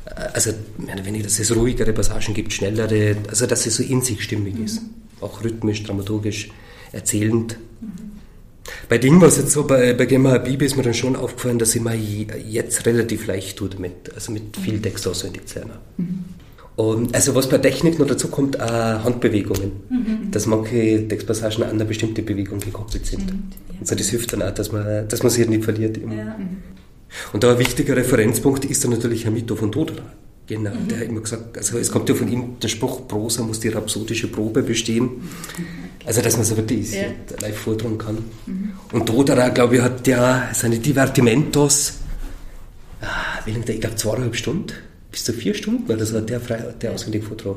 Äh, 0.06 0.28
also, 0.32 0.52
wenn 0.76 1.14
ich, 1.14 1.22
dass 1.22 1.38
es 1.38 1.54
ruhigere 1.54 1.92
Passagen 1.92 2.34
gibt, 2.34 2.52
schnellere, 2.52 3.16
also 3.28 3.46
dass 3.46 3.66
es 3.66 3.76
so 3.76 3.82
in 3.82 4.02
sich 4.02 4.22
stimmig 4.22 4.58
mhm. 4.58 4.64
ist. 4.64 4.82
Auch 5.20 5.42
rhythmisch, 5.42 5.82
dramaturgisch, 5.82 6.50
erzählend. 6.92 7.56
Mhm. 7.80 8.10
Bei 8.88 8.98
Ding 8.98 9.20
war 9.20 9.28
es 9.28 9.36
jetzt 9.36 9.52
so, 9.52 9.64
bei, 9.64 9.94
bei 9.94 10.06
Gemma 10.06 10.38
Bibi 10.38 10.66
ist 10.66 10.76
mir 10.76 10.82
dann 10.82 10.94
schon 10.94 11.16
aufgefallen, 11.16 11.58
dass 11.58 11.74
ich 11.74 11.82
mir 11.82 11.94
jetzt 11.94 12.86
relativ 12.86 13.26
leicht 13.26 13.56
tue 13.56 13.68
damit, 13.68 14.12
also 14.14 14.32
mit 14.32 14.56
viel. 14.56 14.80
Text 14.80 15.06
auswendig 15.06 15.42
lernen. 15.54 15.72
Mhm. 15.96 16.24
Und 16.80 17.14
also 17.14 17.34
was 17.34 17.46
bei 17.46 17.58
Technik 17.58 17.98
noch 17.98 18.06
dazu 18.06 18.28
kommt, 18.28 18.56
äh, 18.56 18.60
Handbewegungen. 18.60 19.72
Mhm. 19.90 20.30
Dass 20.30 20.46
manche 20.46 21.06
Textpassagen 21.06 21.62
an 21.64 21.70
eine 21.72 21.84
bestimmte 21.84 22.22
Bewegung 22.22 22.58
gekoppelt 22.58 23.04
sind. 23.04 23.26
Mhm, 23.26 23.42
ja. 23.68 23.80
Also 23.80 23.94
das 23.94 24.08
hilft 24.08 24.32
dann 24.32 24.40
auch, 24.40 24.52
dass 24.52 24.72
man, 24.72 25.06
dass 25.06 25.22
man 25.22 25.30
sich 25.30 25.46
nicht 25.46 25.64
verliert. 25.64 25.98
Ja. 25.98 26.04
Mhm. 26.06 26.56
Und 27.34 27.44
da 27.44 27.52
ein 27.52 27.58
wichtiger 27.58 27.96
Referenzpunkt 27.96 28.64
ist 28.64 28.82
dann 28.82 28.92
natürlich 28.92 29.26
Hamito 29.26 29.56
von 29.56 29.70
Dodra. 29.70 30.04
Genau, 30.46 30.70
mhm. 30.70 30.88
der 30.88 31.00
hat 31.00 31.08
immer 31.08 31.20
gesagt, 31.20 31.58
also 31.58 31.76
es 31.76 31.92
kommt 31.92 32.08
ja 32.08 32.14
von 32.14 32.32
ihm 32.32 32.58
der 32.62 32.68
Spruch, 32.68 33.06
Prosa 33.06 33.42
muss 33.42 33.60
die 33.60 33.68
rhapsodische 33.68 34.28
Probe 34.28 34.62
bestehen. 34.62 35.28
Also 36.06 36.22
dass 36.22 36.36
man 36.36 36.46
so 36.46 36.56
wirklich 36.56 36.94
ja. 36.94 37.02
live 37.42 37.58
vortragen 37.58 37.98
kann. 37.98 38.18
Mhm. 38.46 38.70
Und 38.92 39.06
Dodra, 39.06 39.50
glaube 39.50 39.76
ich, 39.76 39.82
hat 39.82 40.06
ja 40.06 40.48
seine 40.54 40.78
Divertimentos, 40.78 41.98
ah, 43.02 43.40
wie 43.44 43.50
lange, 43.50 43.70
ich 43.70 43.80
glaube 43.80 43.96
zweieinhalb 43.96 44.34
Stunden 44.34 44.72
bis 45.10 45.24
zu 45.24 45.32
vier 45.32 45.54
Stunden, 45.54 45.88
weil 45.88 45.96
das 45.96 46.14
war 46.14 46.20
der, 46.20 46.40
frei, 46.40 46.74
der 46.80 46.92
auswendig 46.92 47.24
Vortrag. 47.24 47.56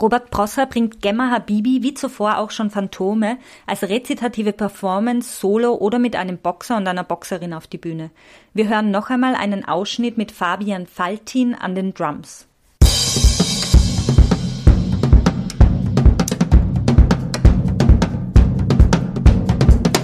Robert 0.00 0.30
Prosser 0.30 0.64
bringt 0.64 1.02
Gemma 1.02 1.30
Habibi 1.30 1.82
wie 1.82 1.92
zuvor 1.92 2.38
auch 2.38 2.50
schon 2.50 2.70
Phantome 2.70 3.36
als 3.66 3.82
rezitative 3.82 4.52
Performance 4.52 5.38
solo 5.38 5.74
oder 5.74 5.98
mit 5.98 6.16
einem 6.16 6.38
Boxer 6.38 6.78
und 6.78 6.88
einer 6.88 7.04
Boxerin 7.04 7.52
auf 7.52 7.66
die 7.66 7.76
Bühne. 7.76 8.10
Wir 8.54 8.68
hören 8.70 8.90
noch 8.90 9.10
einmal 9.10 9.34
einen 9.34 9.66
Ausschnitt 9.66 10.16
mit 10.16 10.32
Fabian 10.32 10.86
Faltin 10.86 11.54
an 11.54 11.74
den 11.74 11.92
Drums. 11.92 12.46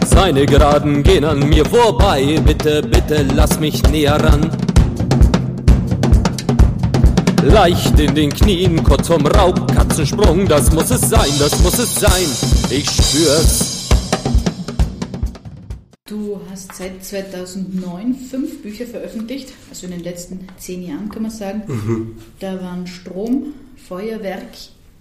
Seine 0.04 0.44
Geraden 0.44 1.02
gehen 1.02 1.24
an 1.24 1.48
mir 1.48 1.64
vorbei, 1.64 2.38
bitte, 2.44 2.82
bitte 2.82 3.22
lass 3.34 3.58
mich 3.58 3.82
näher 3.84 4.22
ran 4.22 4.50
leicht 7.42 7.98
in 7.98 8.14
den 8.14 8.30
Knien, 8.30 8.82
kurz 8.82 9.08
vom 9.08 9.26
Raubkatzensprung. 9.26 10.46
Das 10.46 10.72
muss 10.72 10.90
es 10.90 11.00
sein, 11.08 11.30
das 11.38 11.58
muss 11.62 11.78
es 11.78 11.94
sein. 11.94 12.26
Ich 12.70 12.88
spür's. 12.90 13.88
Du 16.06 16.40
hast 16.50 16.74
seit 16.74 17.04
2009 17.04 18.14
fünf 18.14 18.62
Bücher 18.62 18.86
veröffentlicht, 18.86 19.52
also 19.68 19.86
in 19.86 19.92
den 19.92 20.02
letzten 20.02 20.46
zehn 20.56 20.82
Jahren 20.86 21.10
kann 21.10 21.22
man 21.22 21.30
sagen. 21.30 21.62
Mhm. 21.66 22.16
Da 22.40 22.62
waren 22.62 22.86
Strom, 22.86 23.54
Feuerwerk, 23.76 24.48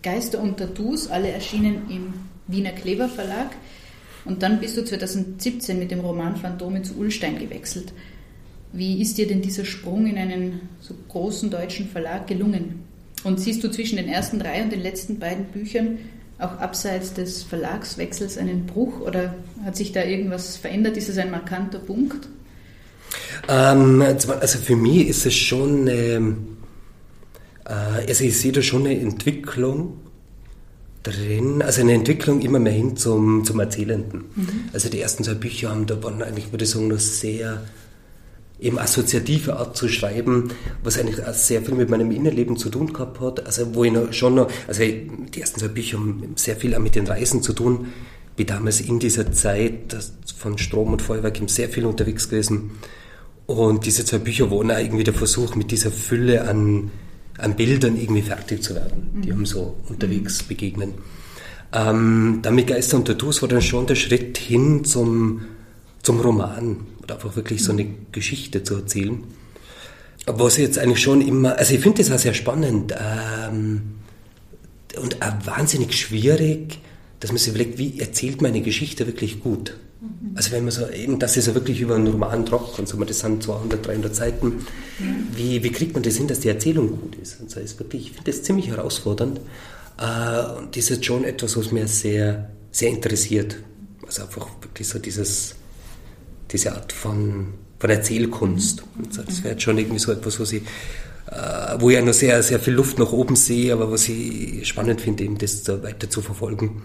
Geister 0.03 0.39
und 0.41 0.57
Tattoos, 0.57 1.07
alle 1.07 1.29
erschienen 1.29 1.89
im 1.89 2.13
Wiener 2.47 2.71
Kleber 2.71 3.07
Verlag. 3.07 3.51
Und 4.25 4.43
dann 4.43 4.59
bist 4.59 4.75
du 4.75 4.83
2017 4.83 5.79
mit 5.79 5.91
dem 5.91 6.01
Roman 6.01 6.35
Phantome 6.35 6.81
zu 6.81 6.97
Ullstein 6.97 7.39
gewechselt. 7.39 7.93
Wie 8.77 9.01
ist 9.01 9.17
dir 9.17 9.27
denn 9.27 9.41
dieser 9.41 9.65
Sprung 9.65 10.05
in 10.05 10.19
einen 10.19 10.69
so 10.81 10.93
großen 11.09 11.49
deutschen 11.49 11.89
Verlag 11.89 12.27
gelungen? 12.27 12.83
Und 13.23 13.39
siehst 13.39 13.63
du 13.63 13.71
zwischen 13.71 13.97
den 13.97 14.07
ersten 14.07 14.37
drei 14.37 14.61
und 14.61 14.71
den 14.71 14.83
letzten 14.83 15.17
beiden 15.17 15.45
Büchern 15.45 15.97
auch 16.37 16.59
abseits 16.59 17.15
des 17.15 17.41
Verlagswechsels 17.41 18.37
einen 18.37 18.67
Bruch 18.67 19.01
oder 19.01 19.33
hat 19.65 19.75
sich 19.75 19.93
da 19.93 20.03
irgendwas 20.03 20.57
verändert? 20.57 20.95
Ist 20.95 21.09
es 21.09 21.17
ein 21.17 21.31
markanter 21.31 21.79
Punkt? 21.79 22.29
Ähm, 23.49 23.99
also 24.01 24.59
für 24.59 24.75
mich 24.75 25.07
ist 25.07 25.25
es 25.25 25.35
schon, 25.35 25.89
eine, 25.89 26.35
äh, 27.65 28.07
also 28.07 28.23
ich 28.23 28.37
sehe 28.37 28.51
da 28.51 28.61
schon 28.61 28.85
eine 28.85 28.99
Entwicklung 28.99 29.97
drin, 31.01 31.63
also 31.63 31.81
eine 31.81 31.93
Entwicklung 31.93 32.41
immer 32.41 32.59
mehr 32.59 32.73
hin 32.73 32.95
zum, 32.95 33.43
zum 33.43 33.59
Erzählenden. 33.59 34.25
Mhm. 34.35 34.49
Also 34.71 34.87
die 34.89 35.01
ersten 35.01 35.23
zwei 35.23 35.33
Bücher 35.33 35.71
haben, 35.71 35.87
da 35.87 36.03
waren 36.03 36.21
eigentlich, 36.21 36.51
würde 36.51 36.65
ich 36.65 36.69
sagen, 36.69 36.89
noch 36.89 36.99
sehr 36.99 37.63
eben 38.59 38.79
assoziative 38.79 39.57
Art 39.57 39.77
zu 39.77 39.87
schreiben, 39.87 40.49
was 40.83 40.97
eigentlich 40.97 41.23
auch 41.25 41.33
sehr 41.33 41.61
viel 41.61 41.75
mit 41.75 41.89
meinem 41.89 42.11
Innenleben 42.11 42.57
zu 42.57 42.69
tun 42.69 42.91
gehabt 42.91 43.19
hat. 43.19 43.45
Also 43.45 43.75
wo 43.75 43.83
ich 43.83 43.91
noch 43.91 44.11
schon 44.13 44.35
noch, 44.35 44.49
also 44.67 44.83
die 44.83 45.41
ersten 45.41 45.59
zwei 45.59 45.67
Bücher 45.67 45.99
haben 45.99 46.33
sehr 46.35 46.55
viel 46.55 46.73
auch 46.73 46.79
mit 46.79 46.95
den 46.95 47.05
Reisen 47.05 47.43
zu 47.43 47.53
tun, 47.53 47.87
wie 48.35 48.45
damals 48.45 48.81
in 48.81 48.99
dieser 48.99 49.31
Zeit 49.31 49.95
von 50.37 50.57
Strom 50.57 50.93
und 50.93 51.01
Feuerwerk 51.01 51.37
eben 51.37 51.47
sehr 51.47 51.69
viel 51.69 51.85
unterwegs 51.85 52.29
gewesen. 52.29 52.71
Und 53.45 53.85
diese 53.85 54.05
zwei 54.05 54.17
Bücher 54.17 54.51
waren 54.51 54.71
auch 54.71 54.77
irgendwie 54.77 55.03
der 55.03 55.13
Versuch, 55.13 55.55
mit 55.55 55.71
dieser 55.71 55.91
Fülle 55.91 56.47
an, 56.47 56.91
an 57.37 57.55
Bildern 57.55 57.97
irgendwie 57.97 58.21
fertig 58.21 58.61
zu 58.61 58.75
werden, 58.75 59.21
die 59.23 59.29
mhm. 59.29 59.35
haben 59.35 59.45
so 59.45 59.77
unterwegs 59.87 60.43
mhm. 60.43 60.47
begegnen. 60.47 60.93
Ähm, 61.73 62.39
dann 62.41 62.55
mit 62.55 62.67
Geister 62.67 62.97
und 62.97 63.05
Tattoos 63.05 63.41
war 63.41 63.49
dann 63.49 63.61
schon 63.61 63.87
der 63.87 63.95
Schritt 63.95 64.37
hin 64.37 64.83
zum, 64.83 65.41
zum 66.01 66.19
Roman 66.19 66.77
und 67.07 67.13
einfach 67.13 67.35
wirklich 67.35 67.63
so 67.63 67.71
eine 67.71 67.87
Geschichte 68.11 68.63
zu 68.63 68.75
erzählen. 68.75 69.23
Was 70.25 70.57
jetzt 70.57 70.77
eigentlich 70.77 71.01
schon 71.01 71.21
immer, 71.21 71.57
also 71.57 71.73
ich 71.73 71.79
finde 71.79 72.03
das 72.03 72.11
auch 72.11 72.19
sehr 72.19 72.33
spannend 72.33 72.93
ähm, 72.99 73.81
und 75.01 75.21
auch 75.21 75.45
wahnsinnig 75.45 75.97
schwierig, 75.97 76.79
dass 77.21 77.31
man 77.31 77.37
sich 77.37 77.49
überlegt, 77.49 77.77
wie 77.77 77.99
erzählt 77.99 78.41
man 78.41 78.51
eine 78.51 78.61
Geschichte 78.61 79.07
wirklich 79.07 79.39
gut. 79.39 79.77
Mhm. 80.01 80.35
Also 80.35 80.51
wenn 80.51 80.63
man 80.63 80.71
so, 80.71 80.87
eben, 80.89 81.17
das 81.17 81.37
ist 81.37 81.47
ja 81.47 81.55
wirklich 81.55 81.79
über 81.79 81.95
einen 81.95 82.07
Roman 82.07 82.43
und 82.43 82.87
so, 82.87 83.01
das 83.03 83.19
sind 83.19 83.41
200, 83.41 83.87
300 83.87 84.13
Seiten. 84.13 84.65
Wie, 85.33 85.63
wie 85.63 85.71
kriegt 85.71 85.93
man 85.93 86.03
das 86.03 86.17
hin, 86.17 86.27
dass 86.27 86.41
die 86.41 86.49
Erzählung 86.49 86.89
gut 86.89 87.15
ist? 87.15 87.39
Und 87.39 87.49
so 87.49 87.61
ist 87.61 87.79
wirklich, 87.79 88.07
ich 88.07 88.11
finde 88.11 88.31
das 88.31 88.43
ziemlich 88.43 88.67
herausfordernd. 88.67 89.39
Äh, 89.97 90.57
und 90.57 90.75
das 90.75 90.89
ist 90.89 91.05
schon 91.05 91.23
etwas, 91.23 91.55
was 91.55 91.71
mir 91.71 91.87
sehr, 91.87 92.49
sehr 92.71 92.89
interessiert. 92.89 93.55
Also 94.05 94.23
einfach 94.23 94.47
wirklich 94.61 94.87
so 94.87 94.99
dieses, 94.99 95.55
diese 96.51 96.73
Art 96.73 96.91
von, 96.91 97.53
von 97.79 97.89
Erzählkunst. 97.89 98.83
Also 99.07 99.23
das 99.23 99.43
wäre 99.43 99.59
schon 99.59 99.77
irgendwie 99.77 99.99
so 99.99 100.11
etwas, 100.11 100.39
was 100.39 100.51
ich, 100.51 100.63
äh, 101.31 101.75
wo 101.79 101.89
ich 101.89 101.95
ja 101.95 102.01
noch 102.01 102.13
sehr, 102.13 102.41
sehr 102.43 102.59
viel 102.59 102.73
Luft 102.73 102.99
nach 102.99 103.11
oben 103.11 103.35
sehe, 103.35 103.73
aber 103.73 103.91
was 103.91 104.07
ich 104.09 104.67
spannend 104.67 105.01
finde, 105.01 105.23
eben 105.23 105.37
das 105.37 105.67
weiter 105.67 106.09
zu 106.09 106.21
verfolgen. 106.21 106.83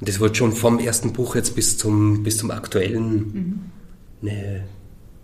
Und 0.00 0.08
das 0.08 0.18
wird 0.18 0.36
schon 0.36 0.52
vom 0.52 0.78
ersten 0.78 1.12
Buch 1.12 1.34
jetzt 1.34 1.54
bis 1.54 1.76
zum, 1.76 2.22
bis 2.22 2.38
zum 2.38 2.50
aktuellen 2.50 3.14
mhm. 4.22 4.28
eine, 4.28 4.64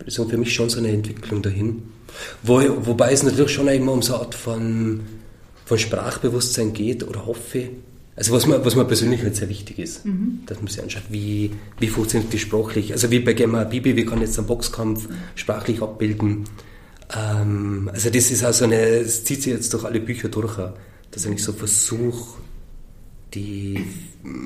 so 0.05 0.27
für 0.27 0.37
mich 0.37 0.53
schon 0.53 0.69
so 0.69 0.79
eine 0.79 0.89
Entwicklung 0.89 1.41
dahin. 1.41 1.83
Wo, 2.43 2.61
wobei 2.85 3.11
es 3.11 3.23
natürlich 3.23 3.51
schon 3.51 3.67
immer 3.67 3.91
um 3.91 4.01
so 4.01 4.13
eine 4.13 4.23
Art 4.23 4.35
von, 4.35 5.01
von 5.65 5.77
Sprachbewusstsein 5.77 6.73
geht 6.73 7.07
oder 7.07 7.25
hoffe. 7.25 7.69
Also 8.17 8.33
was 8.33 8.47
mir, 8.47 8.65
was 8.65 8.75
mir 8.75 8.83
persönlich 8.83 9.21
halt 9.21 9.35
sehr 9.35 9.47
wichtig 9.47 9.77
ist, 9.77 10.03
mhm. 10.03 10.39
dass 10.47 10.57
man 10.57 10.67
sich 10.67 10.81
anschaut, 10.81 11.03
wie, 11.09 11.51
wie 11.79 11.87
funktioniert 11.87 12.33
die 12.33 12.39
sprachlich. 12.39 12.91
Also 12.91 13.11
wie 13.11 13.19
bei 13.19 13.33
Gemma 13.33 13.63
Bibi, 13.63 13.95
wie 13.95 14.05
kann 14.05 14.21
jetzt 14.21 14.39
einen 14.39 14.47
Boxkampf 14.47 15.07
sprachlich 15.35 15.83
abbilden. 15.83 16.45
Ähm, 17.15 17.91
also 17.93 18.09
das 18.09 18.31
ist 18.31 18.43
auch 18.43 18.53
so 18.53 18.65
eine, 18.65 18.75
es 18.75 19.23
zieht 19.23 19.43
sich 19.43 19.53
jetzt 19.53 19.71
durch 19.71 19.85
alle 19.85 19.99
Bücher 19.99 20.29
durch, 20.29 20.57
dass 21.11 21.25
ich 21.25 21.43
so 21.43 21.53
versuche, 21.53 22.39
die 23.35 23.85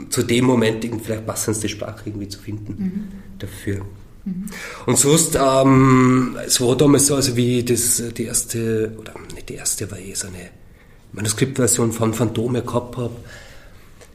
zu 0.10 0.24
dem 0.24 0.46
Moment 0.46 0.86
vielleicht 1.02 1.26
passendste 1.26 1.70
Sprache 1.70 2.02
irgendwie 2.08 2.28
zu 2.28 2.40
finden 2.40 2.76
mhm. 2.78 3.04
dafür. 3.40 3.86
Mhm. 4.26 4.48
Und 4.86 4.98
sonst, 4.98 5.38
ähm, 5.42 6.36
es 6.46 6.60
war 6.60 6.76
damals 6.76 7.08
so, 7.08 7.16
also 7.16 7.38
wie 7.38 7.64
das, 7.64 8.04
die 8.18 8.26
erste, 8.26 8.94
oder 9.00 9.14
nicht 9.34 9.48
die 9.48 9.56
erste, 9.56 9.90
war 9.90 9.98
eh 9.98 10.14
so 10.14 10.28
eine 10.28 10.50
Manuskriptversion 11.14 11.94
von 11.94 12.14
Phantome 12.14 12.64
gehabt 12.64 12.98
habe, 12.98 13.16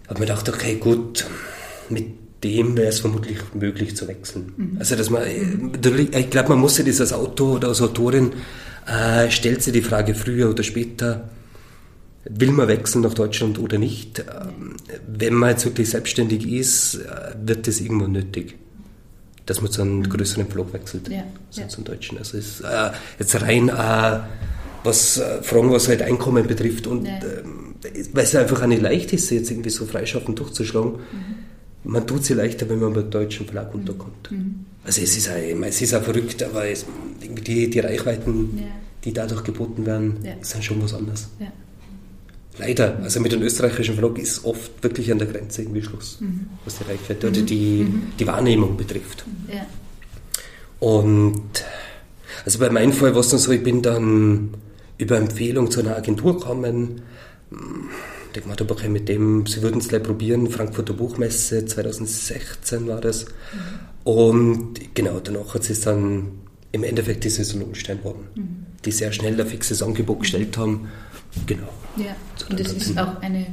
habe 0.09 0.21
mir 0.21 0.27
gedacht, 0.27 0.49
okay, 0.49 0.77
gut, 0.77 1.27
mit 1.89 2.07
dem 2.45 2.77
wäre 2.77 2.89
es 2.89 3.01
vermutlich 3.01 3.39
möglich 3.55 3.97
zu 3.97 4.07
wechseln. 4.09 4.53
Mhm. 4.57 4.77
Also, 4.79 4.97
dass 4.97 5.11
man, 5.11 5.23
ich 5.27 6.31
glaube, 6.31 6.51
man 6.51 6.59
muss 6.59 6.77
sich 6.77 6.87
das 6.87 7.01
als 7.01 7.13
Autor 7.13 7.57
oder 7.57 7.69
als 7.69 7.81
Autorin, 7.81 8.33
äh, 8.87 9.31
stellt 9.31 9.63
sich 9.63 9.73
die 9.73 9.83
Frage 9.83 10.15
früher 10.15 10.51
oder 10.51 10.63
später, 10.63 11.29
will 12.25 12.53
man 12.53 12.69
wechseln 12.69 13.03
nach 13.03 13.15
Deutschland 13.15 13.59
oder 13.59 13.79
nicht? 13.79 14.21
Ähm, 14.21 14.77
wenn 15.07 15.35
man 15.35 15.51
jetzt 15.51 15.65
wirklich 15.65 15.91
selbstständig 15.91 16.47
ist, 16.47 16.97
äh, 16.97 17.35
wird 17.43 17.67
das 17.67 17.81
irgendwann 17.81 18.13
nötig, 18.13 18.57
dass 19.47 19.61
man 19.61 19.71
zu 19.71 19.83
einem 19.83 19.99
mhm. 19.99 20.09
größeren 20.09 20.47
Blog 20.47 20.73
wechselt, 20.73 21.09
ja, 21.09 21.25
so 21.51 21.63
ja. 21.63 21.69
zum 21.69 21.85
Deutschen. 21.85 22.19
Also 22.19 22.37
ist 22.37 22.61
äh, 22.61 22.91
jetzt 23.19 23.41
rein 23.41 23.69
äh, 23.69 24.21
was 24.85 25.19
äh, 25.19 25.43
Fragen, 25.43 25.73
was 25.73 25.89
halt 25.89 26.03
Einkommen 26.03 26.47
betrifft 26.47 26.87
und 26.87 27.07
ja. 27.07 27.15
ähm, 27.15 27.66
weil 28.13 28.25
es 28.25 28.35
einfach 28.35 28.63
auch 28.63 28.67
nicht 28.67 28.83
leicht 28.83 29.13
ist, 29.13 29.31
jetzt 29.31 29.51
irgendwie 29.51 29.71
so 29.71 29.87
freischaffend 29.87 30.39
durchzuschlagen. 30.39 30.93
Mhm. 30.93 31.91
Man 31.91 32.07
tut 32.07 32.25
sie 32.25 32.35
leichter, 32.35 32.69
wenn 32.69 32.81
man 32.81 32.93
beim 32.93 33.11
deutschen 33.11 33.47
Verlag 33.47 33.73
mhm. 33.73 33.81
unterkommt. 33.81 34.31
Mhm. 34.31 34.67
Also 34.85 35.03
es 35.03 35.17
ist, 35.17 35.29
auch, 35.29 35.35
es 35.35 35.83
ist 35.83 35.95
auch 35.95 36.03
verrückt, 36.03 36.43
aber 36.43 36.67
es, 36.67 36.87
die, 37.21 37.69
die 37.69 37.81
Reichweiten, 37.81 38.63
die 39.05 39.13
dadurch 39.13 39.43
geboten 39.43 39.85
werden, 39.85 40.17
sind 40.43 40.63
schon 40.63 40.83
was 40.83 40.95
anderes. 40.95 41.29
Leider, 42.59 42.99
also 43.03 43.21
mit 43.21 43.33
dem 43.33 43.43
österreichischen 43.43 43.97
Vlog 43.97 44.19
ist 44.19 44.45
oft 44.45 44.83
wirklich 44.83 45.13
an 45.13 45.19
der 45.19 45.27
Grenze 45.27 45.63
irgendwie 45.63 45.83
Schluss, 45.83 46.19
mhm. 46.21 46.47
was 46.65 46.79
die 46.79 46.85
Reichweite 46.85 47.29
oder 47.29 47.43
die, 47.43 47.85
mhm. 47.85 48.03
die 48.19 48.27
Wahrnehmung 48.27 48.77
betrifft. 48.77 49.25
Ja. 49.53 49.67
Und 50.81 51.65
also 52.45 52.59
bei 52.59 52.71
meinem 52.71 52.93
Fall 52.93 53.15
war 53.15 53.21
es 53.21 53.29
dann 53.29 53.41
so, 53.41 53.53
ich 53.53 53.63
bin 53.63 53.83
dann 53.83 54.51
über 54.99 55.17
Empfehlung 55.19 55.71
zu 55.71 55.81
einer 55.81 55.97
Agentur 55.97 56.39
gekommen, 56.39 57.03
die 58.35 58.41
gemacht 58.41 58.61
habe, 58.61 58.73
okay, 58.73 58.89
mit 58.89 59.09
dem, 59.09 59.47
sie 59.47 59.63
würden 59.63 59.81
es 59.81 59.89
gleich 59.89 60.03
probieren, 60.03 60.51
Frankfurter 60.51 60.93
Buchmesse 60.93 61.65
2016 61.65 62.87
war 62.87 63.01
das. 63.01 63.25
Mhm. 63.25 63.31
Und 64.05 64.95
genau, 64.95 65.21
danach 65.21 65.55
hat 65.55 65.69
es 65.69 65.81
dann 65.81 66.33
im 66.73 66.85
Endeffekt 66.85 67.25
die 67.25 67.31
Saison 67.31 67.61
Lohnstein 67.63 67.99
geworden, 67.99 68.29
mhm. 68.35 68.67
die 68.85 68.93
sehr 68.93 69.13
schnell 69.13 69.41
ein 69.41 69.47
fixes 69.47 69.83
Angebot 69.83 70.21
gestellt 70.21 70.57
haben 70.59 70.89
Genau. 71.47 71.69
Ja, 71.97 72.17
und 72.49 72.61
es 72.61 72.73
ist 72.73 72.99
auch 72.99 73.21
eine 73.21 73.47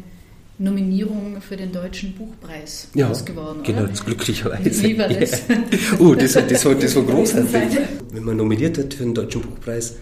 Nominierung 0.58 1.42
für 1.42 1.58
den 1.58 1.72
Deutschen 1.72 2.14
Buchpreis 2.14 2.88
ja, 2.94 3.12
geworden, 3.12 3.62
genau, 3.64 3.86
das 3.86 4.06
glücklicherweise. 4.06 4.84
Wie 4.84 4.98
war 4.98 5.10
das? 5.10 5.48
Ja. 5.48 5.56
Oh, 6.00 6.16
das, 6.16 6.34
das, 6.34 6.66
war, 6.66 6.76
das 6.76 6.96
war 6.96 7.04
großartig. 7.04 7.80
Wenn 8.12 8.24
man 8.24 8.38
nominiert 8.38 8.78
wird 8.78 8.94
für 8.94 9.04
den 9.04 9.14
Deutschen 9.14 9.42
Buchpreis, 9.42 9.96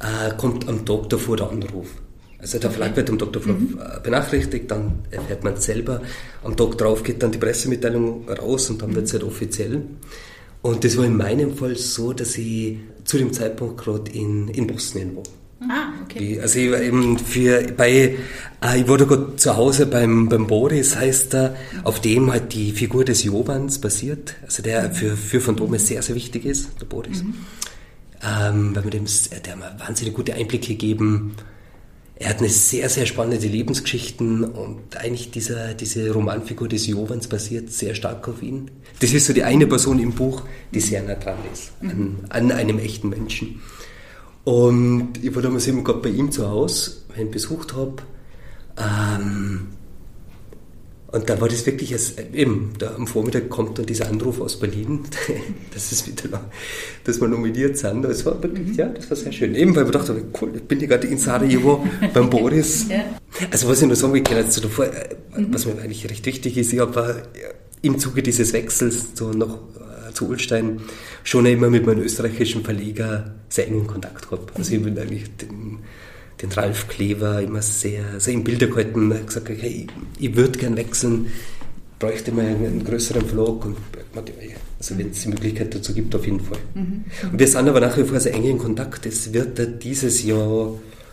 äh, 0.00 0.34
kommt 0.36 0.68
am 0.68 0.84
Tag 0.84 1.08
davor 1.10 1.36
der 1.36 1.50
Anruf. 1.50 1.88
Also 2.40 2.58
der 2.58 2.70
Verlag 2.70 2.96
wird 2.96 3.10
am 3.10 3.18
davor 3.18 3.52
mhm. 3.52 3.78
Äh, 3.78 4.00
benachrichtigt, 4.00 4.70
dann 4.70 5.00
erfährt 5.10 5.44
man 5.44 5.54
es 5.54 5.64
selber. 5.64 6.00
Am 6.42 6.56
Tag 6.56 6.78
drauf 6.78 7.02
geht 7.02 7.22
dann 7.22 7.32
die 7.32 7.38
Pressemitteilung 7.38 8.28
raus 8.28 8.70
und 8.70 8.80
dann 8.82 8.94
wird 8.94 9.06
es 9.06 9.12
halt 9.12 9.24
offiziell. 9.24 9.82
Und 10.62 10.84
das 10.84 10.96
war 10.96 11.04
in 11.04 11.16
meinem 11.16 11.56
Fall 11.56 11.76
so, 11.76 12.12
dass 12.12 12.36
ich 12.36 12.78
zu 13.04 13.18
dem 13.18 13.32
Zeitpunkt 13.32 13.78
gerade 13.78 14.10
in, 14.12 14.48
in 14.48 14.66
Bosnien 14.66 15.16
war. 15.16 15.22
Ah, 15.68 15.92
okay. 16.02 16.40
Also 16.40 16.58
ich 16.58 16.70
war 16.70 16.80
eben 16.80 17.18
für, 17.18 17.62
bei, 17.76 18.16
äh, 18.62 18.80
ich 18.80 18.88
war 18.88 18.96
da 18.96 19.04
gerade 19.04 19.36
zu 19.36 19.56
Hause 19.56 19.86
beim, 19.86 20.28
beim 20.28 20.46
Boris, 20.46 20.96
heißt 20.96 21.34
er, 21.34 21.56
auf 21.84 22.00
dem 22.00 22.32
halt 22.32 22.54
die 22.54 22.72
Figur 22.72 23.04
des 23.04 23.24
Jovans 23.24 23.78
basiert, 23.78 24.36
also 24.42 24.62
der 24.62 24.90
für, 24.92 25.16
für 25.16 25.40
Phantome 25.40 25.78
sehr, 25.78 26.00
sehr 26.00 26.14
wichtig 26.16 26.46
ist, 26.46 26.80
der 26.80 26.86
Boris. 26.86 27.22
Mhm. 27.22 27.34
Ähm, 28.22 28.74
weil 28.74 28.82
man 28.82 28.90
dem, 28.90 29.04
der 29.44 29.52
hat 29.52 29.58
mir 29.58 29.86
wahnsinnig 29.86 30.14
gute 30.14 30.34
Einblicke 30.34 30.68
gegeben. 30.68 31.32
Er 32.20 32.28
hat 32.28 32.40
eine 32.40 32.50
sehr, 32.50 32.90
sehr 32.90 33.06
spannende 33.06 33.46
Lebensgeschichten 33.46 34.44
und 34.44 34.94
eigentlich 34.98 35.30
dieser, 35.30 35.72
diese 35.72 36.10
Romanfigur 36.10 36.68
des 36.68 36.86
Jovans 36.86 37.28
basiert 37.28 37.72
sehr 37.72 37.94
stark 37.94 38.28
auf 38.28 38.42
ihn. 38.42 38.70
Das 39.00 39.14
ist 39.14 39.26
so 39.26 39.32
die 39.32 39.42
eine 39.42 39.66
Person 39.66 39.98
im 39.98 40.12
Buch, 40.12 40.42
die 40.74 40.80
sehr 40.80 41.02
nah 41.02 41.14
dran 41.14 41.38
ist, 41.50 41.72
an, 41.80 42.18
an 42.28 42.52
einem 42.52 42.78
echten 42.78 43.08
Menschen. 43.08 43.62
Und 44.44 45.12
ich 45.22 45.34
war 45.34 45.40
damals 45.40 45.66
eben 45.66 45.82
gerade 45.82 46.00
bei 46.00 46.10
ihm 46.10 46.30
zu 46.30 46.46
Hause, 46.50 46.98
wenn 47.08 47.16
ich 47.16 47.26
ihn 47.28 47.30
besucht 47.30 47.72
habe. 47.72 48.02
Ähm, 48.76 49.68
und 51.12 51.28
da 51.28 51.40
war 51.40 51.48
das 51.48 51.66
wirklich, 51.66 51.92
als, 51.92 52.14
eben, 52.32 52.72
da 52.78 52.94
am 52.94 53.06
Vormittag 53.06 53.48
kommt 53.48 53.78
dann 53.78 53.86
dieser 53.86 54.08
Anruf 54.08 54.40
aus 54.40 54.58
Berlin, 54.58 55.00
dass, 55.74 55.90
es 55.90 56.06
wieder, 56.06 56.40
dass 57.04 57.20
wir 57.20 57.28
nominiert 57.28 57.78
sind. 57.78 58.02
Das 58.02 58.24
war 58.24 58.40
wirklich, 58.42 58.68
mhm. 58.68 58.74
ja, 58.74 58.86
das 58.86 59.10
war 59.10 59.16
sehr 59.16 59.32
schön. 59.32 59.54
Eben, 59.54 59.74
weil 59.74 59.86
ich 59.86 59.90
dachte, 59.90 60.22
cool, 60.40 60.52
ich 60.54 60.62
bin 60.62 60.78
ja 60.80 60.86
gerade 60.86 61.08
in 61.08 61.18
Sarajevo 61.18 61.84
beim 62.14 62.30
Boris. 62.30 62.86
Ja. 62.88 63.04
Also 63.50 63.68
was 63.68 63.80
ich 63.80 63.86
nur 63.88 63.96
sagen 63.96 64.12
will, 64.12 64.36
also 64.36 64.60
davor, 64.60 64.86
äh, 64.86 65.16
mhm. 65.36 65.52
was 65.52 65.66
mir 65.66 65.72
eigentlich 65.80 66.08
recht 66.08 66.24
wichtig 66.26 66.56
ist, 66.56 66.72
ich 66.72 66.78
habe 66.78 67.22
im 67.82 67.98
Zuge 67.98 68.22
dieses 68.22 68.52
Wechsels 68.52 69.08
so 69.14 69.30
noch 69.30 69.58
zu 70.12 70.28
Ulstein 70.28 70.80
schon 71.24 71.46
immer 71.46 71.70
mit 71.70 71.86
meinem 71.86 72.02
österreichischen 72.02 72.64
Verleger 72.64 73.34
sehr 73.48 73.68
engen 73.68 73.86
Kontakt 73.86 74.28
gehabt. 74.28 74.56
Also 74.56 74.74
ich 74.74 74.82
bin 74.82 74.98
eigentlich 74.98 75.24
den, 75.36 75.78
den 76.40 76.52
Ralf 76.52 76.88
Klever 76.88 77.40
immer 77.42 77.62
sehr, 77.62 78.18
sehr 78.18 78.34
im 78.34 78.44
Bilder 78.44 78.66
gehalten. 78.66 79.10
Er 79.10 79.18
hat 79.18 79.26
gesagt, 79.26 79.48
hey, 79.48 79.86
ich, 80.18 80.36
würde 80.36 80.58
gern 80.58 80.76
wechseln, 80.76 81.26
bräuchte 81.98 82.32
mal 82.32 82.46
einen 82.46 82.84
größeren 82.84 83.26
Vlog 83.26 83.64
und 83.66 83.76
also 84.78 84.98
wenn 84.98 85.10
es 85.10 85.22
die 85.22 85.28
Möglichkeit 85.28 85.74
dazu 85.74 85.92
gibt, 85.92 86.14
auf 86.14 86.24
jeden 86.24 86.40
Fall. 86.40 86.58
Mhm. 86.74 87.04
Und 87.30 87.38
wir 87.38 87.46
sind 87.46 87.68
aber 87.68 87.80
nach 87.80 87.96
wie 87.98 88.04
vor 88.04 88.18
sehr 88.18 88.32
eng 88.32 88.44
in 88.44 88.58
Kontakt. 88.58 89.04
Es 89.04 89.32
wird 89.32 89.82
dieses 89.82 90.24
Jahr 90.24 90.72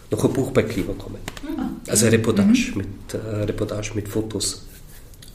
noch 0.10 0.24
ein 0.24 0.34
Buch 0.34 0.52
bei 0.52 0.64
Klever 0.64 0.94
kommen. 0.94 1.20
Mhm. 1.44 1.82
Also 1.88 2.06
eine 2.06 2.18
Reportage, 2.18 2.72
mhm. 2.72 2.78
mit, 2.78 3.14
äh, 3.14 3.44
Reportage 3.44 3.92
mit 3.96 4.08
Fotos. 4.08 4.66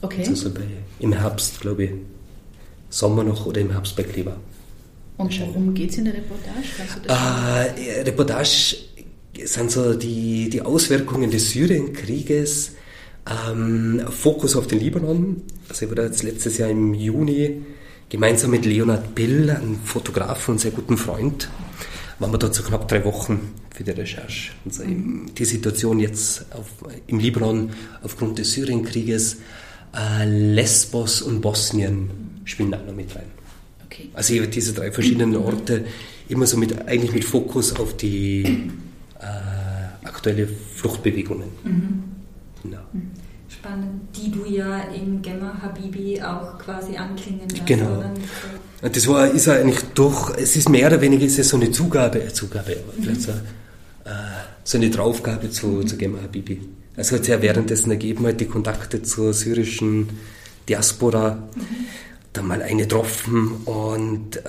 Okay. 0.01 0.25
Also 0.27 0.49
bei, 0.49 0.61
im 0.99 1.13
Herbst, 1.13 1.61
glaube 1.61 1.83
ich. 1.83 1.91
Sommer 2.89 3.23
noch 3.23 3.45
oder 3.45 3.61
im 3.61 3.71
Herbst 3.71 3.95
bei 3.95 4.03
Kleber. 4.03 4.35
Und 5.17 5.39
worum 5.41 5.73
geht 5.73 5.91
es 5.91 5.97
in 5.97 6.05
der 6.05 6.15
Reportage? 6.15 6.57
Äh, 7.07 8.01
Reportage 8.01 8.75
sind 9.43 9.71
so 9.71 9.93
die, 9.93 10.49
die 10.49 10.61
Auswirkungen 10.61 11.31
des 11.31 11.51
Syrienkrieges, 11.51 12.73
ähm, 13.29 14.01
Fokus 14.09 14.55
auf 14.55 14.67
den 14.67 14.79
Libanon. 14.79 15.41
Also 15.69 15.85
ich 15.85 15.91
war 15.91 15.95
da 15.95 16.03
jetzt 16.03 16.23
letztes 16.23 16.57
Jahr 16.57 16.69
im 16.69 16.93
Juni 16.93 17.61
gemeinsam 18.09 18.51
mit 18.51 18.65
Leonard 18.65 19.15
Bill, 19.15 19.49
einem 19.49 19.79
Fotografen 19.83 20.53
und 20.53 20.59
sehr 20.59 20.71
guten 20.71 20.97
Freund, 20.97 21.49
waren 22.19 22.31
wir 22.31 22.37
dort 22.37 22.53
so 22.53 22.63
knapp 22.63 22.87
drei 22.87 23.03
Wochen 23.05 23.53
für 23.73 23.83
die 23.83 23.91
Recherche. 23.91 24.51
Also 24.65 24.83
die 24.85 25.45
Situation 25.45 25.99
jetzt 25.99 26.45
auf, 26.53 26.67
im 27.07 27.19
Libanon 27.19 27.71
aufgrund 28.03 28.37
des 28.37 28.51
Syrienkrieges, 28.53 29.37
äh, 29.95 30.25
Lesbos 30.25 31.21
und 31.21 31.41
Bosnien 31.41 32.09
spielen 32.45 32.71
da 32.71 32.77
noch 32.77 32.95
mit 32.95 33.15
rein. 33.15 33.25
Okay. 33.85 34.09
Also 34.13 34.45
diese 34.45 34.73
drei 34.73 34.91
verschiedenen 34.91 35.35
Orte 35.35 35.85
immer 36.29 36.45
so 36.45 36.57
mit, 36.57 36.87
eigentlich 36.87 37.13
mit 37.13 37.25
Fokus 37.25 37.75
auf 37.75 37.97
die 37.97 38.69
äh, 39.23 40.07
aktuelle 40.07 40.47
Fluchtbewegungen. 40.47 41.49
Mhm. 41.63 42.03
Genau. 42.63 42.81
Mhm. 42.91 43.11
Spannend, 43.47 44.01
die 44.15 44.31
du 44.31 44.45
ja 44.45 44.79
in 44.95 45.21
Gemma 45.21 45.53
Habibi 45.61 46.21
auch 46.21 46.57
quasi 46.57 46.97
anklingen 46.97 47.47
lässt. 47.49 47.65
Genau. 47.65 48.03
Das 48.81 49.07
war, 49.07 49.27
ist 49.27 49.47
eigentlich 49.47 49.79
doch, 49.93 50.35
es 50.35 50.55
ist 50.55 50.69
mehr 50.69 50.87
oder 50.87 50.99
weniger 50.99 51.25
ist 51.25 51.39
es 51.39 51.49
so 51.49 51.57
eine 51.57 51.71
Zugabe, 51.71 52.27
Zugabe, 52.33 52.75
mhm. 52.75 53.03
vielleicht 53.03 53.21
so, 53.21 53.31
äh, 53.31 54.11
so 54.63 54.77
eine 54.77 54.89
Draufgabe 54.89 55.49
zu, 55.49 55.67
mhm. 55.67 55.87
zu 55.87 55.97
Gemma 55.97 56.21
Habibi. 56.23 56.61
Also 56.97 57.15
hat 57.15 57.21
es 57.21 57.27
ja 57.27 57.41
währenddessen 57.41 57.91
ergeben, 57.91 58.25
halt 58.25 58.39
die 58.39 58.45
Kontakte 58.45 59.01
zur 59.01 59.33
syrischen 59.33 60.09
Diaspora. 60.67 61.35
Mhm 61.55 61.85
dann 62.33 62.47
mal 62.47 62.61
eine 62.61 62.83
getroffen 62.83 63.61
und 63.65 64.37
äh, 64.37 64.41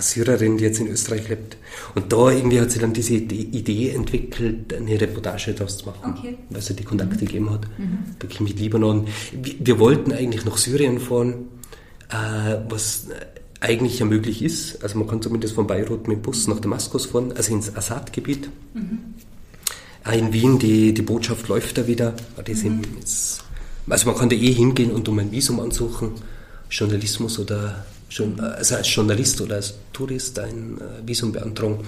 Syrerin, 0.00 0.58
die 0.58 0.64
jetzt 0.64 0.80
in 0.80 0.88
Österreich 0.88 1.28
lebt. 1.28 1.56
Und 1.94 2.12
da 2.12 2.30
irgendwie 2.30 2.60
hat 2.60 2.70
sie 2.70 2.78
dann 2.78 2.92
diese 2.92 3.14
Idee 3.14 3.90
entwickelt, 3.90 4.72
eine 4.74 5.00
Reportage 5.00 5.52
daraus 5.52 5.78
zu 5.78 5.86
machen, 5.86 6.14
okay. 6.18 6.36
weil 6.50 6.60
sie 6.60 6.74
die 6.74 6.84
Kontakte 6.84 7.16
mhm. 7.16 7.20
gegeben 7.20 7.50
hat, 7.50 7.66
mhm. 7.78 7.98
wirklich 8.20 8.40
mit 8.40 8.58
Libanon. 8.58 9.06
Wir, 9.32 9.78
wollten 9.78 10.12
eigentlich 10.12 10.44
nach 10.44 10.56
Syrien 10.56 10.98
fahren, 10.98 11.48
äh, 12.08 12.56
was 12.68 13.08
eigentlich 13.60 13.98
ja 13.98 14.06
möglich 14.06 14.42
ist. 14.42 14.82
Also 14.82 14.98
man 14.98 15.08
kann 15.08 15.22
zumindest 15.22 15.54
von 15.54 15.66
Beirut 15.66 16.08
mit 16.08 16.18
dem 16.18 16.22
Bus 16.22 16.46
nach 16.46 16.60
Damaskus 16.60 17.06
fahren, 17.06 17.32
also 17.36 17.52
ins 17.52 17.74
Assad-Gebiet. 17.74 18.48
Mhm. 18.74 18.98
In 20.12 20.32
Wien, 20.32 20.58
die, 20.60 20.94
die 20.94 21.02
Botschaft 21.02 21.48
läuft 21.48 21.78
da 21.78 21.86
wieder. 21.88 22.14
Mhm. 22.36 22.82
also 23.88 24.06
man 24.08 24.16
kann 24.16 24.28
da 24.28 24.36
eh 24.36 24.52
hingehen 24.52 24.92
und 24.92 25.08
um 25.08 25.18
ein 25.18 25.32
Visum 25.32 25.58
ansuchen, 25.58 26.12
Journalismus 26.70 27.40
oder 27.40 27.84
also 28.40 28.76
als 28.76 28.94
Journalist 28.94 29.40
oder 29.40 29.56
als 29.56 29.74
Tourist 29.92 30.38
ein 30.38 30.78
äh, 30.78 31.06
Visum 31.06 31.32
beantragen. 31.32 31.80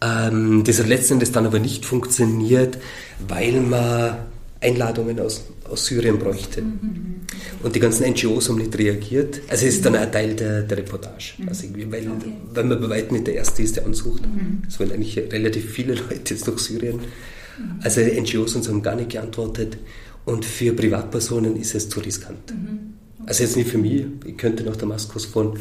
Ähm, 0.00 0.62
das 0.64 0.78
hat 0.78 0.88
letztendlich 0.88 1.32
dann 1.32 1.46
aber 1.46 1.58
nicht 1.58 1.84
funktioniert, 1.84 2.78
weil 3.26 3.60
man 3.60 4.16
Einladungen 4.60 5.20
aus, 5.20 5.44
aus 5.64 5.86
Syrien 5.86 6.18
bräuchte. 6.18 6.62
Mhm. 6.62 7.20
Und 7.62 7.74
die 7.74 7.80
ganzen 7.80 8.10
NGOs 8.10 8.48
haben 8.48 8.58
nicht 8.58 8.76
reagiert. 8.76 9.40
Also 9.48 9.66
es 9.66 9.76
ist 9.76 9.86
dann 9.86 9.94
ein 9.94 10.10
Teil 10.10 10.34
der, 10.34 10.62
der 10.62 10.78
Reportage. 10.78 11.34
Mhm. 11.38 11.48
Also 11.48 11.68
weil, 11.90 12.08
okay. 12.08 12.32
weil 12.54 12.64
man 12.64 12.80
bei 12.80 12.88
weitem 12.88 13.14
nicht 13.14 13.26
der 13.26 13.34
Erste 13.34 13.62
ist, 13.62 13.76
der 13.76 13.86
ansucht. 13.86 14.22
Mhm. 14.22 14.62
Es 14.66 14.78
wollen 14.80 14.92
eigentlich 14.92 15.16
relativ 15.16 15.70
viele 15.70 15.94
Leute 16.10 16.34
jetzt 16.34 16.46
durch 16.46 16.58
Syrien. 16.58 16.96
Mhm. 16.96 17.80
Also 17.82 18.00
NGOs 18.00 18.56
uns 18.56 18.68
haben 18.68 18.82
gar 18.82 18.96
nicht 18.96 19.10
geantwortet. 19.10 19.78
Und 20.24 20.44
für 20.44 20.72
Privatpersonen 20.72 21.56
ist 21.56 21.74
es 21.74 21.88
zu 21.88 22.00
riskant. 22.00 22.52
Mhm. 22.52 22.97
Also 23.28 23.42
jetzt 23.42 23.56
nicht 23.56 23.68
für 23.68 23.76
mich, 23.76 24.06
ich 24.24 24.38
könnte 24.38 24.64
nach 24.64 24.76
Damaskus 24.76 25.26
fahren, 25.26 25.58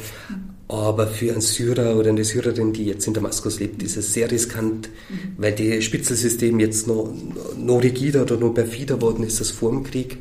aber 0.70 1.06
für 1.08 1.34
einen 1.34 1.42
Syrer 1.42 1.98
oder 1.98 2.12
eine 2.12 2.24
Syrerin, 2.24 2.72
die 2.72 2.86
jetzt 2.86 3.06
in 3.08 3.14
Damaskus 3.14 3.60
lebt, 3.60 3.84
ist 3.84 3.98
es 3.98 4.14
sehr 4.14 4.32
riskant, 4.32 4.90
weil 5.38 5.52
das 5.52 5.84
Spitzelsystem 5.84 6.62
jetzt 6.62 6.88
noch, 6.88 7.14
noch 7.58 7.84
rigider 7.84 8.22
oder 8.22 8.38
noch 8.38 8.54
perfider 8.54 9.02
worden 9.02 9.26
ist 9.26 9.40
als 9.40 9.52
vor 9.52 9.72
dem 9.72 9.84
Krieg. 9.84 10.18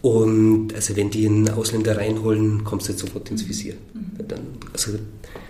Und 0.00 0.72
also 0.72 0.94
wenn 0.94 1.10
die 1.10 1.26
einen 1.26 1.50
Ausländer 1.50 1.96
reinholen, 1.96 2.62
kommst 2.62 2.86
du 2.86 2.92
jetzt 2.92 3.00
sofort 3.00 3.28
ins 3.32 3.48
Visier. 3.48 3.74
Mhm. 3.92 4.28
Dann, 4.28 4.40
also 4.72 4.92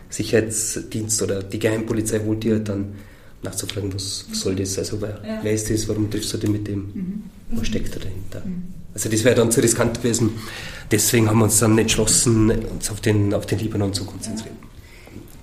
Sicherheitsdienst 0.08 1.20
oder 1.20 1.42
die 1.42 1.58
Geheimpolizei 1.58 2.20
holt 2.24 2.42
dir 2.42 2.60
dann 2.60 2.94
nachzufragen, 3.42 3.92
was, 3.94 4.26
was 4.28 4.40
soll 4.40 4.54
das, 4.54 4.78
also 4.78 5.00
wer, 5.00 5.20
ja. 5.26 5.40
wer 5.42 5.52
ist 5.52 5.70
das, 5.70 5.88
warum 5.88 6.10
triffst 6.10 6.32
du 6.32 6.38
dich 6.38 6.50
mit 6.50 6.66
dem, 6.66 6.78
mhm. 6.78 7.22
was 7.50 7.66
steckt 7.66 7.94
da 7.94 8.00
dahinter. 8.00 8.42
Mhm. 8.44 8.74
Also 8.92 9.08
das 9.08 9.24
wäre 9.24 9.34
dann 9.34 9.50
zu 9.50 9.60
riskant 9.60 9.98
gewesen. 9.98 10.30
Deswegen 10.90 11.28
haben 11.28 11.38
wir 11.38 11.44
uns 11.44 11.58
dann 11.58 11.78
entschlossen, 11.78 12.50
uns 12.50 12.90
auf 12.90 13.00
den, 13.00 13.32
auf 13.32 13.46
den 13.46 13.58
Libanon 13.60 13.92
zu 13.92 14.04
konzentrieren. 14.04 14.56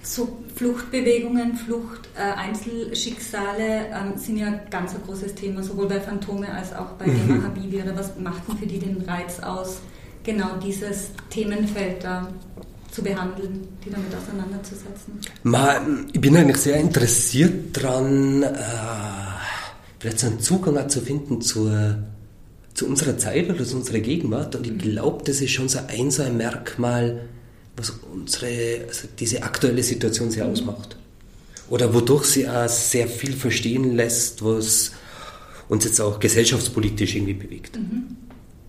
So 0.04 0.38
Fluchtbewegungen, 0.56 1.56
Flucht, 1.56 2.10
äh, 2.16 2.22
Einzelschicksale 2.22 3.88
ähm, 3.88 4.18
sind 4.18 4.38
ja 4.38 4.60
ganz 4.70 4.94
ein 4.94 5.02
großes 5.06 5.36
Thema, 5.36 5.64
sowohl 5.64 5.88
bei 5.88 6.00
Phantome 6.00 6.52
als 6.52 6.74
auch 6.74 6.92
bei 6.98 7.08
mhm. 7.08 7.28
Dema 7.28 7.44
Habibi. 7.44 7.82
Oder 7.82 7.96
was 7.96 8.18
macht 8.20 8.48
denn 8.48 8.58
für 8.58 8.66
die 8.66 8.80
den 8.80 9.02
Reiz 9.02 9.40
aus, 9.40 9.78
genau 10.24 10.58
dieses 10.64 11.10
Themenfeld 11.30 12.04
da 12.04 12.28
zu 12.92 13.04
behandeln, 13.04 13.68
die 13.84 13.90
damit 13.90 14.14
auseinanderzusetzen? 14.16 15.14
Man, 15.44 16.08
ich 16.12 16.22
bin 16.22 16.36
eigentlich 16.38 16.58
sehr 16.58 16.78
interessiert 16.78 17.76
daran, 17.78 18.44
äh, 18.44 18.56
vielleicht 20.00 20.20
so 20.20 20.28
einen 20.28 20.40
Zugang 20.40 20.90
zu 20.90 21.02
finden 21.02 21.42
zur 21.42 21.98
zu 22.78 22.86
unserer 22.86 23.18
Zeit 23.18 23.50
oder 23.50 23.66
zu 23.66 23.76
unserer 23.76 24.00
Gegenwart. 24.00 24.56
Und 24.56 24.68
ich 24.68 24.78
glaube, 24.78 25.24
das 25.26 25.42
ist 25.42 25.50
schon 25.50 25.68
so 25.68 25.80
ein, 25.88 26.12
so 26.12 26.22
ein 26.22 26.38
Merkmal, 26.38 27.22
was 27.76 27.90
unsere, 28.14 28.86
also 28.88 29.08
diese 29.18 29.42
aktuelle 29.42 29.82
Situation 29.82 30.30
sehr 30.30 30.46
ausmacht. 30.46 30.96
Oder 31.70 31.92
wodurch 31.92 32.26
sie 32.26 32.48
auch 32.48 32.70
sehr 32.70 33.08
viel 33.08 33.34
verstehen 33.34 33.96
lässt, 33.96 34.46
was 34.46 34.92
uns 35.68 35.86
jetzt 35.86 36.00
auch 36.00 36.20
gesellschaftspolitisch 36.20 37.16
irgendwie 37.16 37.34
bewegt. 37.34 37.78
Mhm. 37.78 38.16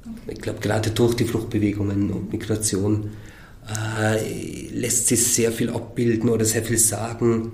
Okay. 0.02 0.32
Ich 0.32 0.40
glaube, 0.40 0.60
gerade 0.60 0.90
durch 0.90 1.14
die 1.14 1.24
Fluchtbewegungen 1.26 2.10
und 2.10 2.32
Migration 2.32 3.10
äh, 3.68 4.68
lässt 4.70 5.08
sich 5.08 5.24
sehr 5.26 5.52
viel 5.52 5.70
abbilden 5.70 6.28
oder 6.28 6.44
sehr 6.44 6.62
viel 6.62 6.78
sagen 6.78 7.52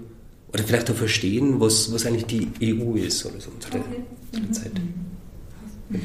oder 0.53 0.63
vielleicht 0.63 0.91
auch 0.91 0.95
verstehen, 0.95 1.61
was, 1.61 1.93
was 1.93 2.07
eigentlich 2.07 2.27
die 2.27 2.75
EU 2.75 2.95
ist 2.95 3.25
oder 3.27 3.41
so 3.41 3.51
unsere 3.51 3.79
okay. 3.79 4.03
mhm. 4.33 4.53
Zeit. 4.53 4.75
Mhm. 4.75 6.01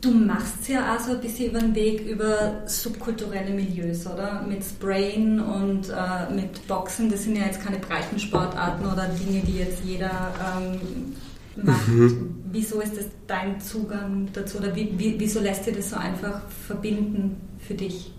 Du 0.00 0.12
machst 0.12 0.68
ja 0.68 0.94
auch 0.94 1.00
so 1.00 1.12
ein 1.12 1.20
bisschen 1.20 1.50
über 1.50 1.58
den 1.58 1.74
Weg 1.74 2.06
über 2.06 2.62
subkulturelle 2.66 3.52
Milieus, 3.52 4.06
oder? 4.06 4.44
Mit 4.48 4.62
Sprayen 4.62 5.40
und 5.40 5.88
äh, 5.88 6.32
mit 6.32 6.66
Boxen, 6.68 7.10
das 7.10 7.24
sind 7.24 7.36
ja 7.36 7.46
jetzt 7.46 7.60
keine 7.60 7.78
breiten 7.78 8.18
Sportarten 8.18 8.86
oder 8.86 9.08
Dinge, 9.08 9.40
die 9.40 9.58
jetzt 9.58 9.78
jeder 9.84 10.32
ähm, 10.56 11.64
macht. 11.64 11.88
Mhm. 11.88 12.42
Wieso 12.52 12.80
ist 12.80 12.96
das 12.96 13.06
dein 13.26 13.60
Zugang 13.60 14.28
dazu 14.32 14.58
oder 14.58 14.74
wie, 14.76 14.96
wie, 14.96 15.16
wieso 15.18 15.40
lässt 15.40 15.66
dir 15.66 15.72
das 15.72 15.90
so 15.90 15.96
einfach 15.96 16.42
verbinden 16.66 17.36
für 17.66 17.74
dich? 17.74 18.12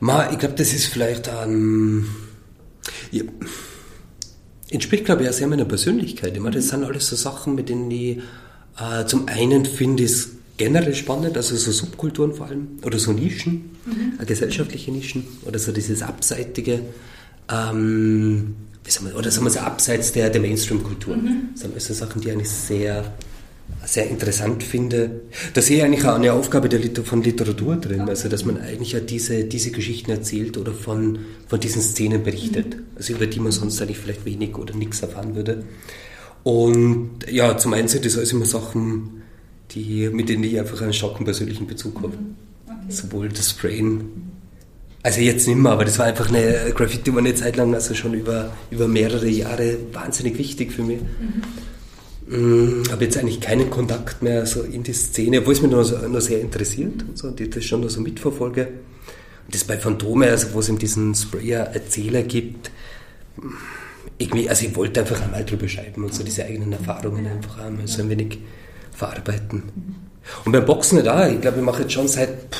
Ma, 0.00 0.30
ich 0.30 0.38
glaube, 0.38 0.54
das 0.54 0.72
ist 0.72 0.86
vielleicht 0.86 1.28
ein. 1.28 2.06
Ja, 3.10 3.22
entspricht, 4.70 5.04
glaube 5.04 5.22
ich, 5.22 5.28
auch 5.28 5.32
sehr 5.32 5.46
meiner 5.46 5.64
Persönlichkeit. 5.64 6.34
Ich 6.34 6.40
meine, 6.40 6.56
das 6.56 6.68
sind 6.68 6.84
alles 6.84 7.06
so 7.08 7.16
Sachen, 7.16 7.54
mit 7.54 7.68
denen 7.68 7.90
ich 7.90 8.18
äh, 8.78 9.06
zum 9.06 9.28
einen 9.28 9.64
finde, 9.64 10.04
es 10.04 10.30
generell 10.56 10.94
spannend, 10.94 11.36
also 11.36 11.56
so 11.56 11.70
Subkulturen 11.70 12.34
vor 12.34 12.46
allem, 12.46 12.78
oder 12.82 12.98
so 12.98 13.12
Nischen, 13.12 13.76
mhm. 13.84 14.20
Äh, 14.20 14.24
gesellschaftliche 14.24 14.90
Nischen, 14.90 15.24
oder 15.44 15.58
so 15.58 15.72
dieses 15.72 16.02
Abseitige, 16.02 16.80
ähm, 17.50 18.56
wie 18.84 18.90
soll 18.90 19.04
man, 19.04 19.12
oder 19.14 19.30
sagen 19.30 19.46
wir 19.46 19.50
so 19.50 19.60
abseits 19.60 20.12
der, 20.12 20.30
der 20.30 20.40
Mainstream-Kultur. 20.40 21.16
Mhm. 21.16 21.48
Das 21.52 21.62
sind 21.62 21.74
also 21.74 21.94
Sachen, 21.94 22.20
die 22.20 22.28
ich 22.28 22.34
eigentlich 22.34 22.50
sehr, 22.50 23.12
sehr 23.86 24.08
interessant 24.08 24.62
finde. 24.62 25.22
Da 25.54 25.62
sehe 25.62 25.78
ich 25.78 25.84
eigentlich 25.84 26.04
auch 26.04 26.16
eine 26.16 26.32
Aufgabe 26.32 26.68
der 26.68 26.80
Liter 26.80 27.04
von 27.04 27.22
Literatur 27.22 27.76
drin, 27.76 28.02
also 28.02 28.28
dass 28.28 28.44
man 28.44 28.60
eigentlich 28.60 28.92
ja 28.92 29.00
diese, 29.00 29.44
diese 29.44 29.70
Geschichten 29.70 30.10
erzählt 30.10 30.58
oder 30.58 30.72
von, 30.72 31.20
von 31.46 31.60
diesen 31.60 31.82
Szenen 31.82 32.22
berichtet, 32.22 32.76
mhm. 32.76 32.82
also 32.96 33.14
über 33.14 33.26
die 33.26 33.40
man 33.40 33.52
sonst 33.52 33.80
eigentlich 33.80 33.98
vielleicht 33.98 34.24
wenig 34.24 34.56
oder 34.56 34.74
nichts 34.74 35.00
erfahren 35.00 35.34
würde. 35.34 35.64
Und 36.42 37.10
ja, 37.30 37.56
zum 37.56 37.72
einen 37.72 37.88
sind 37.88 38.04
das 38.04 38.16
alles 38.16 38.32
immer 38.32 38.44
Sachen, 38.44 39.22
die, 39.72 40.08
mit 40.10 40.28
denen 40.28 40.44
ich 40.44 40.58
einfach 40.58 40.80
einen 40.80 40.92
starken 40.92 41.24
persönlichen 41.24 41.66
Bezug 41.66 41.96
habe. 41.96 42.16
Mhm. 42.16 42.34
Okay. 42.66 42.92
Sowohl 42.92 43.28
das 43.28 43.50
Sprayen, 43.50 44.30
also 45.02 45.20
jetzt 45.20 45.46
nicht 45.46 45.56
mehr, 45.56 45.72
aber 45.72 45.84
das 45.84 45.98
war 45.98 46.06
einfach 46.06 46.28
eine 46.28 46.72
Graffiti 46.74 47.12
war 47.12 47.20
eine 47.20 47.34
Zeit 47.34 47.56
lang, 47.56 47.72
also 47.74 47.94
schon 47.94 48.14
über, 48.14 48.52
über 48.70 48.88
mehrere 48.88 49.28
Jahre 49.28 49.76
wahnsinnig 49.92 50.38
wichtig 50.38 50.72
für 50.72 50.82
mich. 50.82 51.00
Mhm. 51.00 51.42
Mm, 52.26 52.82
habe 52.90 53.04
jetzt 53.04 53.16
eigentlich 53.16 53.40
keinen 53.40 53.70
Kontakt 53.70 54.22
mehr 54.22 54.46
so 54.46 54.62
in 54.62 54.82
die 54.82 54.92
Szene, 54.92 55.40
obwohl 55.40 55.52
es 55.52 55.62
mich 55.62 55.70
noch, 55.70 56.08
noch 56.08 56.20
sehr 56.20 56.40
interessiert 56.40 57.04
und 57.08 57.16
so, 57.16 57.30
die 57.30 57.48
das 57.48 57.64
schon 57.64 57.82
noch 57.82 57.90
so 57.90 58.00
mitverfolge. 58.00 58.66
Und 59.46 59.54
das 59.54 59.62
bei 59.62 59.78
Phantome, 59.78 60.28
also 60.30 60.52
wo 60.52 60.58
es 60.58 60.68
eben 60.68 60.78
diesen 60.78 61.14
Sprayer-Erzähler 61.14 62.22
gibt, 62.22 62.72
irgendwie, 64.18 64.48
also 64.48 64.66
ich 64.66 64.74
wollte 64.74 65.00
einfach 65.00 65.22
einmal 65.22 65.44
drüber 65.44 65.68
schreiben 65.68 66.02
und 66.02 66.14
so 66.14 66.24
diese 66.24 66.44
eigenen 66.44 66.72
Erfahrungen 66.72 67.26
einfach 67.26 67.58
einmal 67.58 67.86
so 67.86 68.02
ein 68.02 68.10
wenig 68.10 68.38
verarbeiten. 68.90 69.62
Und 70.44 70.52
beim 70.52 70.64
Boxen 70.64 71.04
da, 71.04 71.28
ich 71.28 71.40
glaube, 71.40 71.58
ich 71.58 71.64
mache 71.64 71.82
jetzt 71.82 71.92
schon 71.92 72.08
seit 72.08 72.56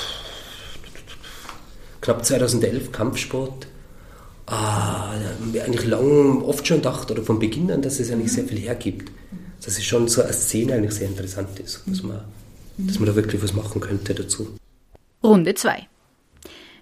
knapp 2.01 2.25
2011 2.25 2.93
Kampfsport. 2.93 3.67
Ah, 4.47 5.11
eigentlich 5.65 5.87
lang, 5.87 6.43
oft 6.43 6.65
schon 6.69 6.77
gedacht, 6.77 7.11
oder 7.11 7.25
von 7.25 7.41
Beginn 7.41 7.73
an, 7.73 7.83
dass 7.83 7.99
es 7.99 8.13
eigentlich 8.13 8.31
sehr 8.31 8.45
viel 8.45 8.61
hergibt. 8.61 9.11
Dass 9.65 9.79
es 9.79 9.85
schon 9.85 10.09
so 10.09 10.23
eine 10.23 10.33
Szene 10.33 10.75
eigentlich 10.75 10.95
sehr 10.95 11.09
interessant 11.09 11.59
ist, 11.59 11.83
dass 11.87 12.03
man, 12.03 12.21
dass 12.79 12.99
man 12.99 13.07
da 13.07 13.17
wirklich 13.17 13.43
was 13.43 13.53
machen 13.53 13.81
könnte 13.81 14.15
dazu. 14.15 14.57
Runde 15.23 15.55
2. 15.55 15.87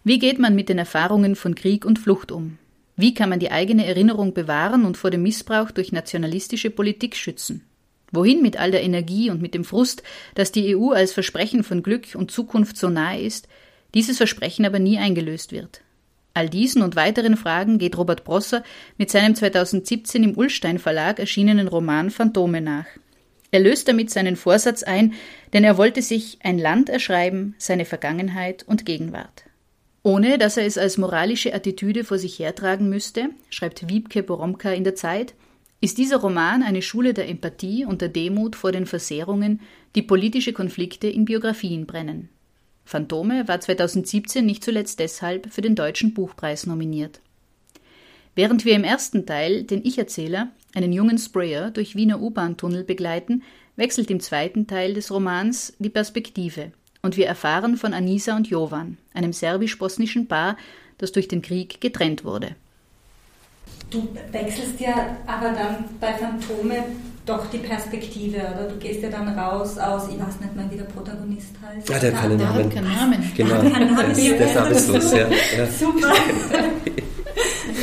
Wie 0.02 0.18
geht 0.18 0.38
man 0.38 0.54
mit 0.54 0.68
den 0.68 0.78
Erfahrungen 0.78 1.34
von 1.34 1.54
Krieg 1.54 1.84
und 1.86 1.98
Flucht 1.98 2.30
um? 2.30 2.58
Wie 2.96 3.14
kann 3.14 3.30
man 3.30 3.40
die 3.40 3.50
eigene 3.50 3.86
Erinnerung 3.86 4.34
bewahren 4.34 4.84
und 4.84 4.96
vor 4.96 5.10
dem 5.10 5.22
Missbrauch 5.22 5.70
durch 5.70 5.92
nationalistische 5.92 6.70
Politik 6.70 7.16
schützen? 7.16 7.62
Wohin 8.12 8.42
mit 8.42 8.56
all 8.56 8.70
der 8.70 8.84
Energie 8.84 9.30
und 9.30 9.42
mit 9.42 9.54
dem 9.54 9.64
Frust, 9.64 10.02
dass 10.34 10.52
die 10.52 10.76
EU 10.76 10.90
als 10.90 11.12
Versprechen 11.12 11.64
von 11.64 11.82
Glück 11.82 12.14
und 12.14 12.30
Zukunft 12.30 12.76
so 12.76 12.88
nahe 12.88 13.20
ist, 13.20 13.48
dieses 13.94 14.18
Versprechen 14.18 14.64
aber 14.64 14.78
nie 14.78 14.98
eingelöst 14.98 15.50
wird? 15.50 15.80
All 16.34 16.48
diesen 16.48 16.82
und 16.82 16.96
weiteren 16.96 17.36
Fragen 17.36 17.78
geht 17.78 17.96
Robert 17.96 18.24
Brosser 18.24 18.64
mit 18.98 19.08
seinem 19.08 19.36
2017 19.36 20.24
im 20.24 20.36
Ullstein 20.36 20.80
Verlag 20.80 21.20
erschienenen 21.20 21.68
Roman 21.68 22.10
Phantome 22.10 22.60
nach. 22.60 22.86
Er 23.52 23.60
löst 23.60 23.86
damit 23.86 24.10
seinen 24.10 24.34
Vorsatz 24.34 24.82
ein, 24.82 25.14
denn 25.52 25.62
er 25.62 25.78
wollte 25.78 26.02
sich 26.02 26.38
ein 26.42 26.58
Land 26.58 26.88
erschreiben, 26.88 27.54
seine 27.56 27.84
Vergangenheit 27.84 28.64
und 28.66 28.84
Gegenwart. 28.84 29.44
Ohne 30.02 30.36
dass 30.36 30.56
er 30.56 30.66
es 30.66 30.76
als 30.76 30.98
moralische 30.98 31.54
Attitüde 31.54 32.02
vor 32.02 32.18
sich 32.18 32.40
hertragen 32.40 32.88
müsste, 32.88 33.30
schreibt 33.48 33.88
Wiebke 33.88 34.24
Boromka 34.24 34.72
in 34.72 34.82
der 34.82 34.96
Zeit, 34.96 35.34
ist 35.80 35.98
dieser 35.98 36.16
Roman 36.16 36.64
eine 36.64 36.82
Schule 36.82 37.14
der 37.14 37.28
Empathie 37.28 37.84
und 37.84 38.00
der 38.00 38.08
Demut 38.08 38.56
vor 38.56 38.72
den 38.72 38.86
Versehrungen, 38.86 39.60
die 39.94 40.02
politische 40.02 40.52
Konflikte 40.52 41.06
in 41.06 41.24
Biografien 41.24 41.86
brennen. 41.86 42.28
Phantome 42.84 43.48
war 43.48 43.60
2017 43.60 44.44
nicht 44.44 44.62
zuletzt 44.62 44.98
deshalb 44.98 45.52
für 45.52 45.62
den 45.62 45.74
Deutschen 45.74 46.14
Buchpreis 46.14 46.66
nominiert. 46.66 47.20
Während 48.34 48.64
wir 48.64 48.74
im 48.74 48.84
ersten 48.84 49.26
Teil 49.26 49.62
den 49.62 49.84
Ich-Erzähler, 49.84 50.48
einen 50.74 50.92
jungen 50.92 51.18
Sprayer, 51.18 51.70
durch 51.70 51.94
Wiener 51.94 52.20
U-Bahn-Tunnel 52.20 52.84
begleiten, 52.84 53.42
wechselt 53.76 54.10
im 54.10 54.20
zweiten 54.20 54.66
Teil 54.66 54.94
des 54.94 55.10
Romans 55.10 55.74
die 55.78 55.90
Perspektive 55.90 56.72
und 57.02 57.16
wir 57.16 57.26
erfahren 57.26 57.76
von 57.76 57.94
Anisa 57.94 58.34
und 58.34 58.48
Jovan, 58.48 58.98
einem 59.12 59.32
serbisch-bosnischen 59.32 60.26
Paar, 60.26 60.56
das 60.98 61.12
durch 61.12 61.28
den 61.28 61.42
Krieg 61.42 61.80
getrennt 61.80 62.24
wurde. 62.24 62.56
Du 63.90 64.08
wechselst 64.32 64.80
ja 64.80 65.16
aber 65.26 65.50
dann 65.50 65.84
bei 66.00 66.14
Phantome 66.14 66.84
doch 67.26 67.46
die 67.50 67.58
Perspektive, 67.58 68.36
oder? 68.36 68.68
Du 68.68 68.76
gehst 68.78 69.02
ja 69.02 69.08
dann 69.08 69.28
raus 69.38 69.78
aus, 69.78 70.08
ich 70.08 70.18
weiß 70.20 70.40
nicht 70.40 70.54
mehr, 70.54 70.66
wie 70.70 70.76
der 70.76 70.84
Protagonist 70.84 71.50
heißt. 71.66 71.88
Ja, 71.88 71.98
der 71.98 72.12
hat 72.12 72.20
keinen 72.20 72.38
Namen. 72.38 72.68
Keinen 72.70 72.92
Namen. 72.92 73.32
Genau. 73.36 73.54
Keinen 73.60 73.94
Namen. 73.94 74.14
Der 74.14 74.40
ist 74.40 74.54
namenlos, 74.54 75.12
ja. 75.12 75.18
ja. 75.28 75.66
Super. 75.78 76.12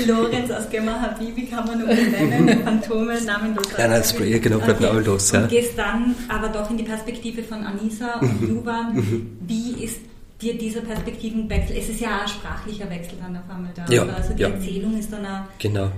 Lorenz 0.07 0.49
aus 0.51 0.69
Gemma 0.69 0.99
Habibi 1.01 1.45
kann 1.47 1.65
man 1.67 1.79
nur 1.79 1.87
benennen, 1.89 2.61
Phantome, 2.63 3.19
namenlos. 3.21 3.65
Ja, 3.77 3.87
nein, 3.87 4.03
Sprayer, 4.03 4.39
genau, 4.39 4.57
bleibt 4.59 4.79
Okay. 4.79 4.87
namenlos, 4.87 5.31
ja. 5.31 5.41
Und 5.41 5.49
gehst 5.49 5.77
dann 5.77 6.15
aber 6.29 6.49
doch 6.49 6.69
in 6.71 6.77
die 6.77 6.83
Perspektive 6.83 7.43
von 7.43 7.63
Anisa 7.63 8.15
und 8.19 8.41
Mhm. 8.41 8.47
Juvan. 8.49 9.37
Wie 9.41 9.83
ist 9.83 9.97
dir 10.41 10.57
dieser 10.57 10.81
Perspektivenwechsel? 10.81 11.77
Es 11.77 11.89
ist 11.89 11.99
ja 11.99 12.17
auch 12.17 12.21
ein 12.23 12.27
sprachlicher 12.27 12.89
Wechsel 12.89 13.17
dann 13.21 13.35
auf 13.35 13.43
einmal 13.53 13.71
da. 13.75 13.85
Ja? 13.93 14.03
Also 14.15 14.33
die 14.33 14.41
ja. 14.41 14.49
Erzählung 14.49 14.97
ist 14.97 15.11
dann 15.11 15.25
auch 15.25 15.41
Genau. 15.59 15.89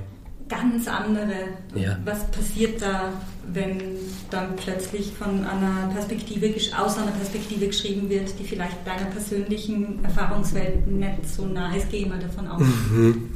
Ganz 0.53 0.87
andere. 0.87 1.33
Ja. 1.75 1.97
Was 2.05 2.29
passiert 2.31 2.81
da, 2.81 3.13
wenn 3.51 3.79
dann 4.29 4.55
plötzlich 4.55 5.11
von 5.17 5.45
einer 5.45 5.91
Perspektive, 5.93 6.53
aus 6.77 6.97
einer 6.97 7.11
Perspektive 7.11 7.67
geschrieben 7.67 8.09
wird, 8.09 8.33
die 8.39 8.43
vielleicht 8.43 8.85
deiner 8.85 9.05
persönlichen 9.05 10.03
Erfahrungswelt 10.03 10.87
nicht 10.87 11.27
so 11.35 11.45
nah 11.45 11.75
ist? 11.75 11.89
Geh 11.89 11.97
ich 11.97 12.09
mal 12.09 12.19
davon 12.19 12.47
aus. 12.47 12.61
Mhm. 12.61 13.29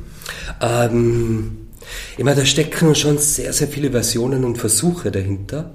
Ähm, 0.62 1.58
ich 2.18 2.24
meine, 2.24 2.38
da 2.38 2.46
stecken 2.46 2.96
schon 2.96 3.18
sehr, 3.18 3.54
sehr 3.54 3.68
viele 3.68 3.92
Versionen 3.92 4.44
und 4.44 4.58
Versuche 4.58 5.12
dahinter. 5.12 5.72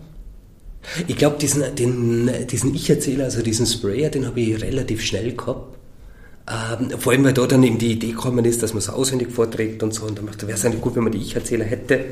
Ich 1.06 1.16
glaube, 1.16 1.38
diesen, 1.38 1.74
den, 1.76 2.46
diesen 2.48 2.74
Ich-Erzähler, 2.74 3.24
also 3.24 3.40
diesen 3.40 3.66
Sprayer, 3.66 4.10
den 4.10 4.26
habe 4.26 4.40
ich 4.40 4.60
relativ 4.60 5.02
schnell 5.02 5.32
gehabt. 5.32 5.78
Ähm, 6.48 6.98
vor 6.98 7.12
allem, 7.12 7.24
weil 7.24 7.32
da 7.32 7.46
dann 7.46 7.62
eben 7.62 7.78
die 7.78 7.92
Idee 7.92 8.10
gekommen 8.10 8.44
ist, 8.44 8.62
dass 8.62 8.72
man 8.72 8.78
es 8.78 8.88
auswendig 8.88 9.30
vorträgt 9.30 9.82
und 9.82 9.94
so. 9.94 10.04
Und 10.04 10.18
dann 10.18 10.26
dachte 10.26 10.38
ich, 10.42 10.48
wäre 10.48 10.58
es 10.58 10.64
eigentlich 10.64 10.80
gut, 10.80 10.96
wenn 10.96 11.04
man 11.04 11.12
die 11.12 11.18
Ich-Erzähler 11.18 11.64
hätte, 11.64 12.04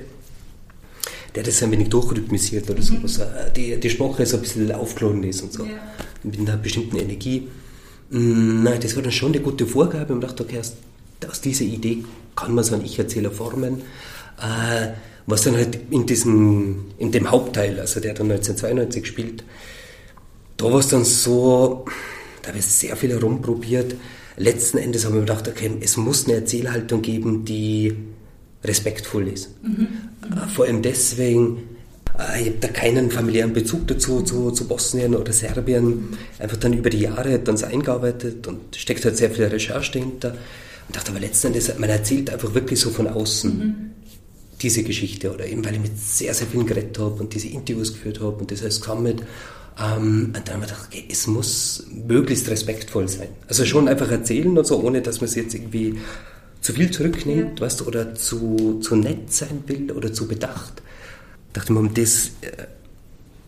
der 1.34 1.42
das 1.42 1.62
ein 1.62 1.70
wenig 1.72 1.88
durchrhythmisiert 1.88 2.70
oder 2.70 2.82
so. 2.82 2.94
Also, 3.02 3.22
äh, 3.22 3.52
die, 3.54 3.78
die 3.78 3.90
Sprache 3.90 4.24
so 4.26 4.36
ein 4.36 4.42
bisschen 4.42 4.70
aufgeladen 4.72 5.24
ist 5.24 5.42
und 5.42 5.52
so. 5.52 5.64
Ja. 5.64 5.72
Mit 6.22 6.38
einer 6.38 6.56
bestimmten 6.56 6.96
Energie. 6.96 7.48
Mm, 8.10 8.62
Nein, 8.62 8.80
das 8.80 8.94
war 8.94 9.02
dann 9.02 9.12
schon 9.12 9.32
eine 9.32 9.42
gute 9.42 9.66
Vorgabe 9.66 10.12
und 10.12 10.22
ich 10.22 10.28
dachte, 10.28 10.44
okay, 10.44 10.58
aus, 10.58 10.74
aus 11.28 11.40
dieser 11.40 11.64
Idee 11.64 12.04
kann 12.36 12.54
man 12.54 12.62
so 12.62 12.74
einen 12.74 12.84
Ich-Erzähler 12.84 13.30
formen. 13.30 13.82
Äh, 14.38 14.88
was 15.26 15.42
dann 15.42 15.54
halt 15.56 15.78
in 15.90 16.06
diesem, 16.06 16.86
in 16.98 17.12
dem 17.12 17.30
Hauptteil, 17.30 17.78
also 17.78 18.00
der 18.00 18.14
dann 18.14 18.30
1992 18.30 19.06
spielt, 19.06 19.44
da 20.56 20.66
war 20.66 20.80
es 20.80 20.88
dann 20.88 21.04
so, 21.04 21.84
da 22.42 22.48
habe 22.48 22.58
ich 22.58 22.66
sehr 22.66 22.96
viel 22.96 23.10
herumprobiert. 23.10 23.94
Letzten 24.40 24.78
Endes 24.78 25.04
habe 25.04 25.16
ich 25.16 25.20
mir 25.20 25.26
gedacht, 25.26 25.48
okay, 25.48 25.70
es 25.80 25.98
muss 25.98 26.24
eine 26.24 26.36
Erzählhaltung 26.36 27.02
geben, 27.02 27.44
die 27.44 27.94
respektvoll 28.64 29.28
ist. 29.28 29.50
Äh, 30.22 30.48
Vor 30.54 30.64
allem 30.64 30.80
deswegen, 30.80 31.58
äh, 32.18 32.40
ich 32.40 32.46
habe 32.46 32.56
da 32.60 32.68
keinen 32.68 33.10
familiären 33.10 33.52
Bezug 33.52 33.86
dazu, 33.86 34.22
zu, 34.22 34.50
zu 34.50 34.66
Bosnien 34.66 35.14
oder 35.14 35.34
Serbien. 35.34 36.16
Einfach 36.38 36.56
dann 36.56 36.72
über 36.72 36.88
die 36.88 37.00
Jahre 37.00 37.38
dann 37.38 37.58
so 37.58 37.66
eingearbeitet 37.66 38.46
und 38.46 38.76
steckt 38.76 39.04
halt 39.04 39.18
sehr 39.18 39.30
viel 39.30 39.44
Recherche 39.44 39.92
dahinter. 39.92 40.30
Und 40.88 40.96
dachte 40.96 41.10
aber 41.10 41.20
letzten 41.20 41.48
Endes, 41.48 41.76
man 41.78 41.90
erzählt 41.90 42.30
einfach 42.30 42.54
wirklich 42.54 42.80
so 42.80 42.88
von 42.88 43.08
außen 43.08 43.92
diese 44.62 44.82
Geschichte 44.82 45.32
oder 45.32 45.46
eben 45.46 45.64
weil 45.64 45.74
ich 45.74 45.80
mit 45.80 45.98
sehr, 45.98 46.32
sehr 46.32 46.46
vielen 46.46 46.66
geredet 46.66 46.98
habe 46.98 47.22
und 47.22 47.34
diese 47.34 47.48
Interviews 47.48 47.92
geführt 47.92 48.20
habe 48.20 48.36
und 48.36 48.50
das 48.50 48.62
alles 48.62 48.80
gesammelt. 48.80 49.22
Ähm, 49.78 50.32
und 50.36 50.48
dann 50.48 50.54
habe 50.56 50.64
ich 50.64 50.70
gedacht, 50.70 50.86
okay, 50.88 51.04
es 51.10 51.26
muss 51.26 51.84
möglichst 52.06 52.48
respektvoll 52.48 53.08
sein. 53.08 53.28
Also 53.48 53.64
schon 53.64 53.88
einfach 53.88 54.10
erzählen 54.10 54.56
und 54.56 54.66
so, 54.66 54.80
ohne 54.82 55.00
dass 55.02 55.20
man 55.20 55.28
es 55.28 55.34
jetzt 55.34 55.54
irgendwie 55.54 55.98
zu 56.60 56.72
viel 56.74 56.90
zurücknimmt, 56.90 57.58
Ja. 57.60 57.66
weißt 57.66 57.80
du, 57.80 57.84
oder 57.86 58.14
zu, 58.14 58.80
zu 58.82 58.96
nett 58.96 59.32
sein 59.32 59.62
will 59.66 59.90
oder 59.92 60.12
zu 60.12 60.28
bedacht. 60.28 60.82
Dachte 61.52 61.72
mir, 61.72 61.80
um 61.80 61.94
das 61.94 62.26
äh, 62.42 62.66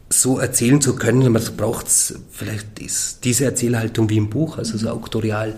so 0.09 0.39
erzählen 0.39 0.81
zu 0.81 0.97
können, 0.97 1.33
braucht 1.57 1.87
es 1.89 2.15
vielleicht 2.31 2.79
ist 2.81 3.25
diese 3.25 3.45
Erzählhaltung 3.45 4.09
wie 4.11 4.17
im 4.19 4.29
Buch, 4.31 4.59
also 4.59 4.77
so 4.79 4.89
auktorial 4.89 5.55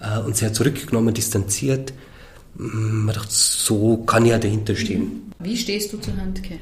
äh, 0.00 0.18
und 0.20 0.36
sehr 0.36 0.52
zurückgenommen, 0.52 1.14
distanziert. 1.14 1.92
Mm, 2.56 3.04
Man 3.06 3.14
dachte, 3.14 3.30
so 3.32 3.98
kann 3.98 4.24
ich 4.24 4.30
ja 4.32 4.38
dahinter 4.38 4.74
stehen. 4.76 5.32
Wie 5.38 5.56
stehst 5.56 5.92
du 5.92 5.98
zur 5.98 6.16
Handke? 6.16 6.58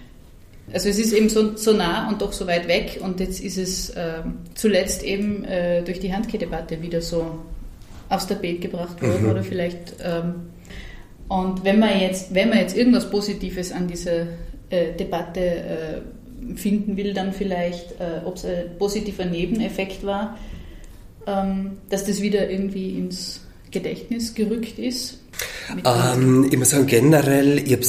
Also 0.72 0.88
es 0.88 0.98
ist 0.98 1.12
eben 1.12 1.28
so, 1.28 1.56
so 1.56 1.72
nah 1.72 2.08
und 2.08 2.20
doch 2.20 2.32
so 2.32 2.46
weit 2.46 2.66
weg 2.68 2.98
und 3.02 3.20
jetzt 3.20 3.40
ist 3.40 3.56
es 3.56 3.92
ähm, 3.96 4.38
zuletzt 4.54 5.02
eben 5.04 5.44
äh, 5.44 5.82
durch 5.82 6.00
die 6.00 6.12
Handke-Debatte 6.12 6.82
wieder 6.82 7.00
so 7.00 7.38
aufs 8.08 8.26
Tapet 8.26 8.60
gebracht 8.60 9.00
worden 9.00 9.24
Mhm. 9.24 9.30
oder 9.30 9.42
vielleicht 9.42 9.94
ähm, 10.02 10.34
und 11.28 11.64
wenn 11.64 11.78
man 11.78 12.00
jetzt 12.00 12.34
wenn 12.34 12.48
man 12.48 12.58
jetzt 12.58 12.76
irgendwas 12.76 13.08
Positives 13.10 13.72
an 13.72 13.86
dieser 13.88 14.22
äh, 14.70 14.92
Debatte 14.98 15.40
äh, 15.40 16.00
finden 16.56 16.96
will, 16.96 17.14
dann 17.14 17.32
vielleicht, 17.32 17.92
äh, 18.00 18.24
ob 18.24 18.36
es 18.36 18.44
ein 18.44 18.76
positiver 18.78 19.24
Nebeneffekt 19.24 20.04
war, 20.04 20.36
ähm, 21.26 21.78
dass 21.88 22.04
das 22.04 22.20
wieder 22.22 22.48
irgendwie 22.50 22.90
ins 22.98 23.45
Gedächtnis 23.76 24.34
gerückt 24.34 24.78
ist. 24.78 25.18
Ähm, 25.84 26.48
ich 26.50 26.58
muss 26.58 26.70
sagen, 26.70 26.86
generell, 26.86 27.58
ich 27.58 27.72
habe 27.72 27.86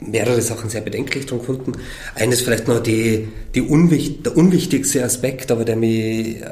mehrere 0.00 0.42
Sachen 0.42 0.68
sehr 0.68 0.82
bedenklich 0.82 1.26
dran 1.26 1.38
gefunden. 1.38 1.72
Eines 2.14 2.42
vielleicht 2.42 2.68
noch 2.68 2.80
die, 2.80 3.28
die 3.54 3.62
unwicht, 3.62 4.26
der 4.26 4.36
unwichtigste 4.36 5.04
Aspekt, 5.04 5.50
aber 5.50 5.64
der 5.64 5.76
mir, 5.76 6.36
äh, 6.36 6.42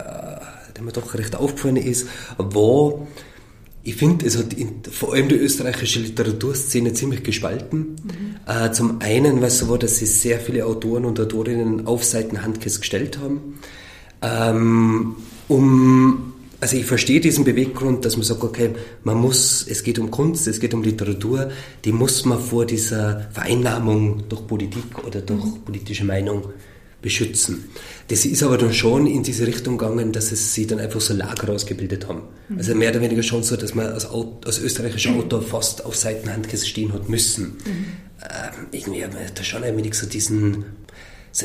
der 0.77 0.83
mir 0.83 0.93
doch 0.93 1.15
recht 1.15 1.37
aufgefallen 1.37 1.77
ist, 1.77 2.07
war, 2.39 3.07
ich 3.83 3.97
finde, 3.97 4.25
es 4.25 4.39
hat 4.39 4.55
in, 4.55 4.83
vor 4.91 5.13
allem 5.13 5.29
die 5.29 5.35
österreichische 5.35 6.01
Literaturszene 6.01 6.95
ziemlich 6.95 7.23
gespalten. 7.23 7.97
Äh, 8.47 8.71
zum 8.73 9.01
einen, 9.01 9.43
weil 9.43 9.49
es 9.49 9.59
so 9.59 9.69
war, 9.69 9.79
dass 9.79 9.99
sie 9.99 10.07
sehr 10.07 10.41
viele 10.41 10.65
Autoren 10.65 11.05
und 11.05 11.21
Autorinnen 11.21 11.87
auf 11.87 12.03
Seiten 12.03 12.43
Handkes 12.43 12.81
gestellt 12.81 13.19
haben. 13.19 13.59
Ähm, 14.23 15.17
um, 15.49 16.34
also 16.65 16.79
ich 16.79 16.87
verstehe 16.87 17.21
diesen 17.21 17.45
Beweggrund, 17.45 18.07
dass 18.07 18.17
man 18.17 18.25
sagt, 18.25 18.43
okay, 18.43 18.71
man 19.03 19.19
muss, 19.19 19.67
es 19.69 19.83
geht 19.83 19.99
um 19.99 20.11
Kunst, 20.11 20.47
es 20.47 20.61
geht 20.61 20.73
um 20.73 20.83
Literatur, 20.83 21.51
die 21.85 21.93
muss 21.93 22.25
man 22.25 22.41
vor 22.41 22.65
dieser 22.65 23.29
Vereinnahmung 23.33 24.31
durch 24.31 24.47
Politik 24.47 25.05
oder 25.07 25.21
durch 25.21 25.63
politische 25.63 26.07
Meinung 26.07 26.55
beschützen. 27.03 27.69
Das 28.09 28.25
ist 28.25 28.43
aber 28.43 28.57
dann 28.57 28.73
schon 28.73 29.07
in 29.07 29.23
diese 29.23 29.47
Richtung 29.47 29.77
gegangen, 29.77 30.11
dass 30.11 30.33
es 30.33 30.55
sie 30.55 30.67
dann 30.67 30.79
einfach 30.79 31.03
so 31.03 31.13
Lager 31.13 31.53
ausgebildet 31.53 32.09
haben. 32.09 32.23
Also 32.57 32.75
mehr 32.75 32.93
oder 32.93 33.03
weniger 33.03 33.23
schon 33.23 33.43
so, 33.43 33.57
dass 33.57 33.75
man 33.75 33.89
als, 33.89 34.07
als 34.07 34.59
österreichischer 34.59 35.15
Autor 35.15 35.43
fast 35.43 35.85
auf 35.85 35.95
Seiten 35.95 36.33
Handkes 36.33 36.67
stehen 36.67 36.95
hat 36.95 37.11
müssen. 37.11 37.59
Ähm, 38.23 38.69
irgendwie 38.73 39.05
haben 39.05 39.13
wir 39.13 39.21
da 39.35 39.43
schon 39.43 39.65
ein 39.65 39.77
wenig 39.77 39.93
so 39.93 40.07
diesen, 40.07 40.65
so 41.31 41.45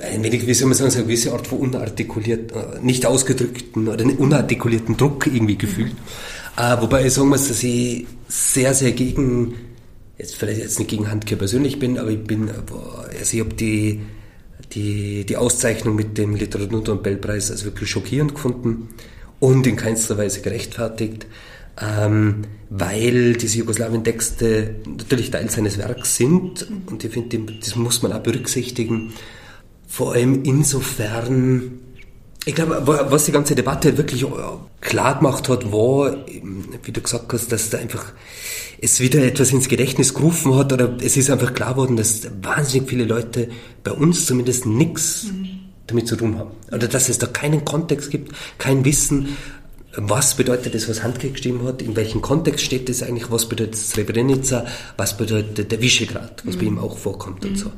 ein 0.00 0.22
wenig, 0.22 0.46
wie 0.46 0.54
soll 0.54 0.68
man 0.68 0.76
sagen, 0.76 0.92
eine 0.92 1.04
gewisse 1.04 1.32
Art 1.32 1.46
von 1.46 1.58
unartikuliert, 1.58 2.52
äh, 2.52 2.80
nicht 2.80 3.04
ausgedrückten 3.04 3.88
oder 3.88 4.04
unartikulierten 4.04 4.96
Druck 4.96 5.26
irgendwie 5.26 5.58
gefühlt. 5.58 5.94
Äh, 6.56 6.76
wobei 6.80 7.06
ich 7.06 7.12
sagen 7.12 7.28
muss, 7.28 7.48
dass 7.48 7.62
ich 7.62 8.06
sehr, 8.28 8.74
sehr 8.74 8.92
gegen, 8.92 9.54
jetzt 10.18 10.36
vielleicht 10.36 10.60
jetzt 10.60 10.78
nicht 10.78 10.90
gegen 10.90 11.10
Handke 11.10 11.36
persönlich 11.36 11.78
bin, 11.78 11.98
aber 11.98 12.10
ich 12.10 12.24
bin, 12.24 12.50
aber, 12.50 13.06
also 13.18 13.36
ich 13.36 13.40
habe 13.40 13.54
die, 13.54 14.00
die, 14.72 15.24
die 15.26 15.36
Auszeichnung 15.36 15.96
mit 15.96 16.16
dem 16.18 16.36
Literaturnobelpreis 16.36 17.50
also 17.50 17.66
wirklich 17.66 17.90
schockierend 17.90 18.34
gefunden 18.34 18.88
und 19.40 19.66
in 19.66 19.76
keinster 19.76 20.16
Weise 20.16 20.40
gerechtfertigt, 20.40 21.26
ähm, 21.80 22.42
weil 22.70 23.34
diese 23.34 23.58
Jugoslawien-Texte 23.58 24.76
natürlich 24.86 25.30
Teil 25.30 25.50
seines 25.50 25.78
Werks 25.78 26.16
sind 26.16 26.66
und 26.86 27.04
ich 27.04 27.12
finde, 27.12 27.40
das 27.60 27.76
muss 27.76 28.02
man 28.02 28.12
auch 28.12 28.20
berücksichtigen. 28.20 29.12
Vor 29.94 30.14
allem 30.14 30.42
insofern, 30.44 31.72
ich 32.46 32.54
glaube, 32.54 32.86
wa- 32.86 33.06
was 33.10 33.26
die 33.26 33.32
ganze 33.32 33.54
Debatte 33.54 33.98
wirklich 33.98 34.22
äh, 34.22 34.26
klar 34.80 35.18
gemacht 35.18 35.50
hat, 35.50 35.70
war, 35.70 36.26
eben, 36.26 36.64
wie 36.82 36.92
du 36.92 37.02
gesagt 37.02 37.30
hast, 37.30 37.52
dass 37.52 37.68
da 37.68 37.76
einfach 37.76 38.06
es 38.80 39.00
wieder 39.00 39.22
etwas 39.22 39.52
ins 39.52 39.68
Gedächtnis 39.68 40.14
gerufen 40.14 40.54
hat 40.56 40.72
oder 40.72 40.96
es 41.02 41.18
ist 41.18 41.28
einfach 41.28 41.52
klar 41.52 41.72
geworden, 41.74 41.98
dass 41.98 42.22
wahnsinnig 42.40 42.88
viele 42.88 43.04
Leute 43.04 43.50
bei 43.84 43.92
uns 43.92 44.24
zumindest 44.24 44.64
nichts 44.64 45.26
damit 45.88 46.08
zu 46.08 46.16
tun 46.16 46.38
haben. 46.38 46.52
Oder 46.72 46.88
dass 46.88 47.10
es 47.10 47.18
da 47.18 47.26
keinen 47.26 47.62
Kontext 47.66 48.10
gibt, 48.10 48.32
kein 48.56 48.86
Wissen, 48.86 49.36
was 49.94 50.36
bedeutet 50.36 50.74
das, 50.74 50.88
was 50.88 51.02
Handke 51.02 51.28
geschrieben 51.28 51.64
hat, 51.66 51.82
in 51.82 51.94
welchem 51.96 52.22
Kontext 52.22 52.64
steht 52.64 52.88
das 52.88 53.02
eigentlich, 53.02 53.30
was 53.30 53.46
bedeutet 53.46 53.76
Srebrenica, 53.76 54.64
was 54.96 55.18
bedeutet 55.18 55.70
der 55.70 55.82
Visegrad, 55.82 56.42
was 56.46 56.56
bei 56.56 56.64
ihm 56.64 56.78
auch 56.78 56.96
vorkommt 56.96 57.44
und 57.44 57.58
so. 57.58 57.70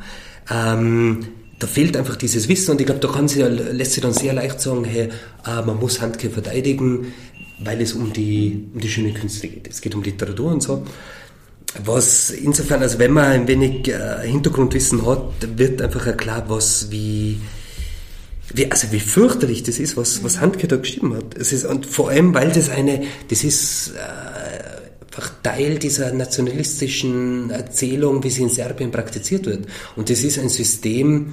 Ähm, 0.49 1.27
da 1.59 1.67
fehlt 1.67 1.97
einfach 1.97 2.17
dieses 2.17 2.49
Wissen 2.49 2.73
und 2.73 2.81
ich 2.81 2.87
glaube, 2.87 3.01
da 3.01 3.09
kann 3.09 3.29
sie, 3.29 3.43
lässt 3.43 3.93
sich 3.93 4.03
dann 4.03 4.13
sehr 4.13 4.33
leicht 4.33 4.61
sagen, 4.61 4.85
hey, 4.85 5.09
äh, 5.47 5.63
man 5.63 5.79
muss 5.79 6.01
Handke 6.01 6.31
verteidigen, 6.31 7.13
weil 7.61 7.81
es 7.81 7.93
um 7.93 8.13
die, 8.13 8.69
um 8.75 8.81
die 8.81 8.89
schönen 8.89 9.15
Künste 9.15 9.49
geht. 9.49 9.69
Es 9.69 9.81
geht 9.81 9.95
um 9.95 10.03
Literatur 10.03 10.53
und 10.53 10.63
so. 10.63 10.85
was 11.85 12.31
insofern, 12.31 12.83
also 12.83 12.99
wenn 12.99 13.13
man 13.13 13.25
ein 13.25 13.49
wenig 13.49 13.89
äh, 13.89 14.27
Hintergrundwissen 14.27 15.07
hat, 15.07 15.35
wird 15.57 15.83
einfach 15.83 16.17
klar, 16.17 16.45
was 16.49 16.91
wie, 16.91 17.41
wie, 18.53 18.71
also 18.71 18.91
wie 18.93 19.01
fürchterlich 19.01 19.63
das 19.63 19.79
ist, 19.79 19.97
was, 19.97 20.23
was 20.23 20.41
Handke 20.41 20.69
da 20.69 20.77
geschrieben 20.77 21.15
hat. 21.15 21.37
Es 21.37 21.53
ist, 21.53 21.65
und 21.65 21.87
vor 21.87 22.11
allem, 22.11 22.35
weil 22.35 22.51
das 22.53 22.69
eine, 22.69 23.05
das 23.29 23.45
ist 23.45 23.93
äh, 23.97 24.44
einfach 25.15 25.31
Teil 25.43 25.79
dieser 25.79 26.13
nationalistischen 26.13 27.51
Erzählung, 27.51 28.25
wie 28.25 28.31
sie 28.31 28.43
in 28.43 28.49
Serbien 28.49 28.91
praktiziert 28.91 29.47
wird. 29.47 29.67
Und 29.97 30.11
das 30.11 30.25
ist 30.25 30.39
ein 30.39 30.49
System, 30.49 31.31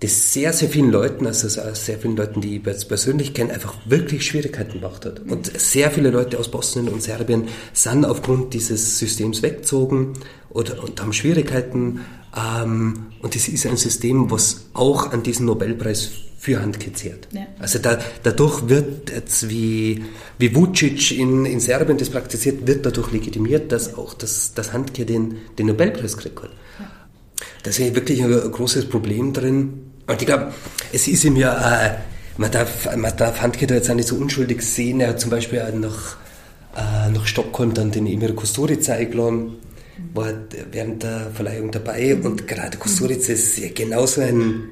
das 0.00 0.32
sehr, 0.32 0.52
sehr 0.52 0.68
vielen 0.68 0.90
Leuten, 0.90 1.26
also 1.26 1.48
sehr 1.48 1.98
vielen 1.98 2.16
Leuten, 2.16 2.40
die 2.40 2.56
ich 2.56 2.62
persönlich 2.62 3.34
kenne, 3.34 3.52
einfach 3.52 3.74
wirklich 3.84 4.24
Schwierigkeiten 4.24 4.80
gemacht 4.80 5.04
hat. 5.04 5.20
Und 5.20 5.58
sehr 5.58 5.90
viele 5.90 6.10
Leute 6.10 6.38
aus 6.38 6.50
Bosnien 6.50 6.88
und 6.88 7.02
Serbien 7.02 7.48
sind 7.72 8.04
aufgrund 8.04 8.54
dieses 8.54 8.98
Systems 8.98 9.42
weggezogen 9.42 10.14
oder, 10.50 10.82
und 10.82 11.00
haben 11.00 11.12
Schwierigkeiten. 11.12 12.00
Ähm, 12.38 13.06
und 13.20 13.34
das 13.34 13.48
ist 13.48 13.66
ein 13.66 13.76
System, 13.76 14.30
was 14.30 14.66
auch 14.74 15.10
an 15.12 15.22
diesen 15.22 15.46
Nobelpreis 15.46 16.10
für 16.38 16.60
Hand 16.60 16.78
gezehrt. 16.78 17.26
Ja. 17.32 17.46
Also 17.58 17.80
da, 17.80 17.98
dadurch 18.22 18.68
wird 18.68 19.10
jetzt, 19.10 19.48
wie, 19.48 20.04
wie 20.38 20.54
Vucic 20.54 21.18
in, 21.18 21.44
in 21.44 21.58
Serbien 21.58 21.98
das 21.98 22.10
praktiziert, 22.10 22.66
wird 22.66 22.86
dadurch 22.86 23.10
legitimiert, 23.10 23.72
dass 23.72 23.94
auch 23.94 24.14
das, 24.14 24.52
das 24.54 24.72
Handke 24.72 25.04
den, 25.04 25.38
den 25.58 25.66
Nobelpreis 25.66 26.16
kriegt 26.16 26.40
hat. 26.40 26.50
Ja. 26.78 26.90
Da 27.64 27.72
sehe 27.72 27.88
ich 27.88 27.94
wirklich 27.94 28.22
ein 28.22 28.30
großes 28.30 28.88
Problem 28.88 29.32
drin. 29.32 29.90
Und 30.06 30.20
ich 30.20 30.26
glaube, 30.26 30.52
es 30.92 31.08
ist 31.08 31.24
ihm 31.24 31.36
ja, 31.36 31.86
äh, 31.86 31.94
man 32.36 32.52
darf, 32.52 32.96
man 32.96 33.16
darf 33.16 33.42
Handke 33.42 33.66
da 33.66 33.74
jetzt 33.74 33.90
auch 33.90 33.94
nicht 33.94 34.08
so 34.08 34.14
unschuldig 34.14 34.62
sehen. 34.62 35.00
Er 35.00 35.08
hat 35.08 35.20
zum 35.20 35.30
Beispiel 35.30 35.60
auch 35.60 35.74
nach, 35.74 36.16
äh, 36.76 37.10
nach 37.10 37.26
Stockholm 37.26 37.74
dann 37.74 37.90
den 37.90 38.06
Emir 38.06 38.32
Kusturica 38.34 38.92
eingeladen, 38.92 39.56
war 40.14 40.32
während 40.70 41.02
der 41.02 41.30
Verleihung 41.32 41.70
dabei. 41.70 42.14
Und 42.16 42.46
gerade 42.46 42.78
Kusturica 42.78 43.32
ist 43.32 43.58
ja 43.58 43.68
genauso 43.74 44.20
ein, 44.20 44.70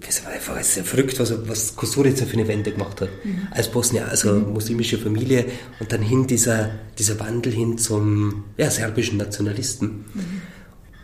das 0.00 0.24
war 0.24 0.32
einfach 0.32 0.62
sehr 0.62 0.84
verrückt, 0.84 1.18
was, 1.18 1.32
was 1.48 1.76
Kusturica 1.76 2.24
für 2.26 2.34
eine 2.34 2.48
Wende 2.48 2.72
gemacht 2.72 3.00
hat. 3.00 3.10
Mhm. 3.24 3.48
Als 3.50 3.68
Bosnier, 3.68 4.08
also 4.08 4.32
mhm. 4.32 4.52
muslimische 4.52 4.98
Familie 4.98 5.46
und 5.80 5.92
dann 5.92 6.02
hin 6.02 6.26
dieser, 6.26 6.70
dieser 6.98 7.18
Wandel 7.20 7.52
hin 7.52 7.78
zum 7.78 8.44
ja, 8.56 8.70
serbischen 8.70 9.18
Nationalisten. 9.18 10.04
Mhm 10.12 10.42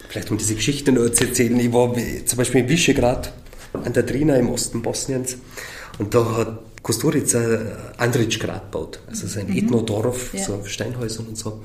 vielleicht 0.08 0.30
um 0.30 0.38
diese 0.38 0.54
Geschichte 0.54 0.92
noch 0.92 1.10
zu 1.10 1.24
erzählen, 1.24 1.58
ich 1.60 1.72
war 1.72 1.94
zum 2.24 2.36
Beispiel 2.36 2.62
in 2.62 2.68
Visegrad 2.68 3.32
an 3.72 3.92
der 3.92 4.02
Drina 4.02 4.36
im 4.36 4.48
Osten 4.50 4.82
Bosniens 4.82 5.36
und 5.98 6.14
da 6.14 6.36
hat 6.36 6.60
Kusturica 6.82 7.92
Andritschgrad 7.98 8.72
gebaut, 8.72 9.00
also 9.06 9.26
so 9.26 9.40
ein 9.40 9.48
mhm. 9.48 9.56
Ethnodorf, 9.56 10.32
ja. 10.32 10.42
so 10.42 10.64
Steinhäusern 10.64 11.26
und 11.26 11.36
so, 11.36 11.62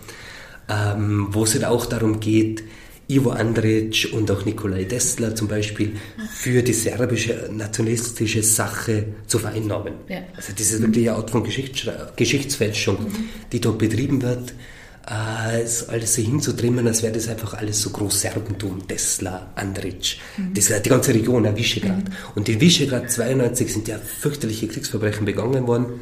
ähm, 0.69 1.27
wo 1.31 1.43
es 1.43 1.53
halt 1.53 1.65
auch 1.65 1.85
darum 1.85 2.19
geht, 2.19 2.63
Ivo 3.07 3.31
Andrić 3.31 4.11
und 4.11 4.31
auch 4.31 4.45
Nikolai 4.45 4.85
Dessler 4.85 5.35
zum 5.35 5.47
Beispiel 5.49 5.93
für 6.33 6.63
die 6.63 6.73
serbische 6.73 7.49
nationalistische 7.51 8.41
Sache 8.41 9.07
zu 9.27 9.39
vereinnahmen. 9.39 9.93
Ja. 10.07 10.19
Also 10.35 10.53
das 10.57 10.71
ist 10.71 10.81
wirklich 10.81 11.09
eine 11.09 11.17
Art 11.17 11.29
von 11.29 11.43
Geschichts 11.43 11.85
Geschichtsfälschung, 12.15 13.03
mhm. 13.03 13.29
die 13.51 13.59
dort 13.59 13.77
betrieben 13.77 14.21
wird 14.21 14.53
äh, 15.09 15.61
es 15.61 15.89
alles 15.89 16.15
so 16.15 16.21
hinzutrimmen, 16.21 16.87
als 16.87 17.03
wäre 17.03 17.13
das 17.13 17.27
einfach 17.27 17.53
alles 17.55 17.81
so 17.81 17.89
Großserbentum, 17.89 18.87
Tesla, 18.87 19.51
Andritsch, 19.55 20.17
mhm. 20.37 20.53
das, 20.53 20.71
die 20.81 20.89
ganze 20.89 21.13
Region, 21.13 21.45
auch 21.45 21.55
Visegrad. 21.55 21.97
Mhm. 21.97 22.13
Und 22.35 22.49
in 22.49 22.61
Visegrad 22.61 23.11
92 23.11 23.73
sind 23.73 23.87
ja 23.87 23.97
fürchterliche 23.97 24.67
Kriegsverbrechen 24.67 25.25
begangen 25.25 25.67
worden 25.67 25.99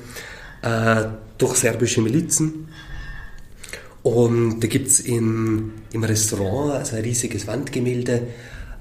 äh, 0.62 1.06
durch 1.38 1.56
serbische 1.56 2.02
Milizen. 2.02 2.68
Und 4.04 4.62
da 4.62 4.68
gibt 4.68 4.88
es 4.88 5.00
im 5.00 5.74
Restaurant 5.94 6.74
also 6.74 6.96
ein 6.96 7.04
riesiges 7.04 7.46
Wandgemälde, 7.48 8.28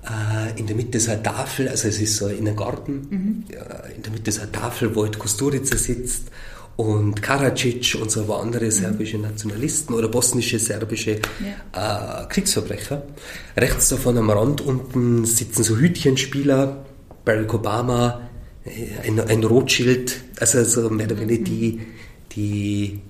äh, 0.02 0.58
in 0.58 0.66
der 0.66 0.76
Mitte 0.76 0.98
ist 0.98 1.08
eine 1.08 1.22
Tafel, 1.22 1.68
also 1.68 1.88
es 1.88 2.00
ist 2.00 2.16
so 2.16 2.28
in 2.28 2.46
einem 2.46 2.56
Garten, 2.56 3.06
mhm. 3.10 3.44
in 3.94 4.02
der 4.02 4.12
Mitte 4.12 4.30
ist 4.30 4.40
eine 4.40 4.50
Tafel, 4.50 4.94
wo 4.94 5.02
halt 5.04 5.18
Kusturica 5.18 5.76
sitzt 5.76 6.30
und 6.76 7.20
Karadzic 7.20 7.98
und 8.00 8.10
so 8.10 8.32
andere 8.34 8.66
mhm. 8.66 8.70
serbische 8.70 9.18
Nationalisten 9.18 9.94
oder 9.94 10.08
bosnische 10.08 10.58
serbische 10.58 11.20
ja. 11.74 12.22
äh, 12.22 12.26
Kriegsverbrecher. 12.28 13.02
Rechts 13.56 13.90
davon 13.90 14.16
am 14.16 14.30
Rand 14.30 14.62
unten 14.62 15.26
sitzen 15.26 15.62
so 15.62 15.76
Hütchenspieler, 15.76 16.86
Barack 17.24 17.52
Obama, 17.52 18.22
äh, 18.64 19.06
ein, 19.06 19.20
ein 19.20 19.44
Rothschild, 19.44 20.22
also 20.38 20.64
so 20.64 20.88
mehr 20.88 21.06
oder 21.06 21.20
weniger 21.20 21.44
die, 21.44 21.80
die 22.32 23.00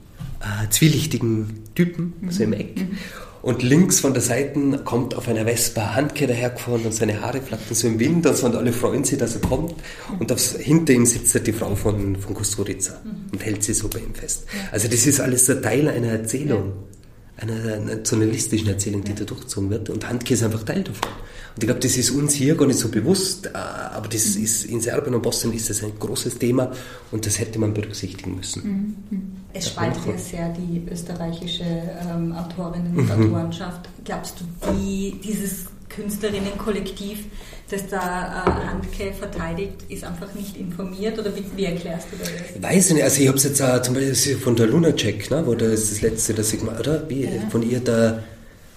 äh, 0.41 0.69
zwielichtigen 0.71 1.65
Typen, 1.75 2.15
also 2.27 2.43
im 2.43 2.53
Eck. 2.53 2.77
Mhm. 2.77 2.99
Und 3.43 3.63
links 3.63 4.01
von 4.01 4.13
der 4.13 4.23
Seite 4.23 4.83
kommt 4.85 5.15
auf 5.15 5.27
einer 5.27 5.47
Vespa 5.47 5.95
Handke 5.95 6.27
dahergefahren 6.27 6.85
und 6.85 6.93
seine 6.93 7.23
Haare 7.23 7.41
flattern 7.41 7.75
so 7.75 7.87
im 7.87 7.99
Wind 7.99 8.27
und, 8.27 8.37
so, 8.37 8.47
und 8.47 8.55
alle 8.55 8.73
freuen 8.73 9.05
sich, 9.05 9.19
dass 9.19 9.35
er 9.35 9.41
kommt. 9.41 9.75
Und 10.19 10.31
aufs, 10.31 10.57
hinter 10.57 10.93
ihm 10.93 11.07
sitzt 11.07 11.35
halt 11.35 11.47
die 11.47 11.53
Frau 11.53 11.75
von, 11.75 12.17
von 12.17 12.35
Kusturica 12.35 13.01
mhm. 13.03 13.33
und 13.33 13.45
hält 13.45 13.63
sie 13.63 13.73
so 13.73 13.89
bei 13.89 14.01
ihm 14.01 14.15
fest. 14.15 14.45
Also 14.73 14.89
das 14.89 15.07
ist 15.07 15.21
alles 15.21 15.49
ein 15.49 15.63
Teil 15.63 15.89
einer 15.89 16.09
Erzählung, 16.09 16.73
einer 17.39 17.81
nationalistischen 17.81 18.69
Erzählung, 18.69 19.05
die 19.05 19.15
da 19.15 19.25
durchgezogen 19.25 19.71
wird. 19.71 19.89
Und 19.89 20.07
Handke 20.07 20.35
ist 20.35 20.43
einfach 20.43 20.63
Teil 20.63 20.85
davon. 20.85 21.11
Und 21.57 21.63
ich 21.63 21.67
glaube, 21.67 21.81
das 21.81 21.97
ist 21.97 22.11
uns 22.11 22.35
hier 22.35 22.55
gar 22.55 22.67
nicht 22.67 22.79
so 22.79 22.89
bewusst, 22.89 23.47
äh, 23.47 23.51
aber 23.57 24.09
das 24.09 24.37
mhm. 24.37 24.45
ist 24.45 24.65
in 24.65 24.81
Serbien 24.81 25.15
und 25.15 25.23
Bosnien 25.23 25.55
ist 25.55 25.69
das 25.69 25.83
ein 25.83 25.93
großes 25.99 26.39
Thema 26.39 26.73
und 27.11 27.27
das 27.27 27.39
hätte 27.39 27.59
man 27.59 27.75
berücksichtigen 27.75 28.37
müssen. 28.37 28.63
Mhm. 28.63 28.97
mhm. 29.11 29.37
Es 29.53 29.69
spaltet 29.69 30.07
ja 30.07 30.17
sehr 30.17 30.49
die 30.51 30.87
österreichische 30.91 31.65
ähm, 31.65 32.33
Autorinnen- 32.33 32.97
und 32.97 33.05
mhm. 33.05 33.35
Autorenschaft. 33.35 33.89
Glaubst 34.05 34.37
du, 34.41 34.73
wie 34.73 35.21
dieses 35.25 35.67
Künstlerinnenkollektiv, 35.89 37.25
das 37.69 37.89
da 37.89 38.45
äh, 38.47 38.67
Handke 38.69 39.13
verteidigt, 39.13 39.75
ist 39.89 40.05
einfach 40.05 40.33
nicht 40.35 40.57
informiert 40.57 41.19
oder 41.19 41.35
wie, 41.35 41.45
wie 41.57 41.65
erklärst 41.65 42.09
du 42.13 42.17
das? 42.17 42.31
Ich 42.55 42.63
weiß 42.63 42.93
nicht, 42.93 43.03
also 43.03 43.21
ich 43.21 43.29
habe 43.29 43.39
es 43.39 43.45
jetzt 43.45 43.61
auch 43.61 43.83
zum 43.83 43.95
Beispiel 43.95 44.37
von 44.37 44.57
der 44.57 44.69
Lunacek, 44.69 45.31
ne, 45.31 45.45
wo 45.45 45.55
das 45.55 45.73
ist 45.73 45.93
das 45.93 46.01
letzte, 46.01 46.35
das 46.35 46.53
ich 46.53 46.63
mal, 46.63 46.79
oder? 46.79 47.09
Wie, 47.11 47.25
ja. 47.25 47.31
Von 47.51 47.69
ihr 47.69 47.81
da 47.81 48.23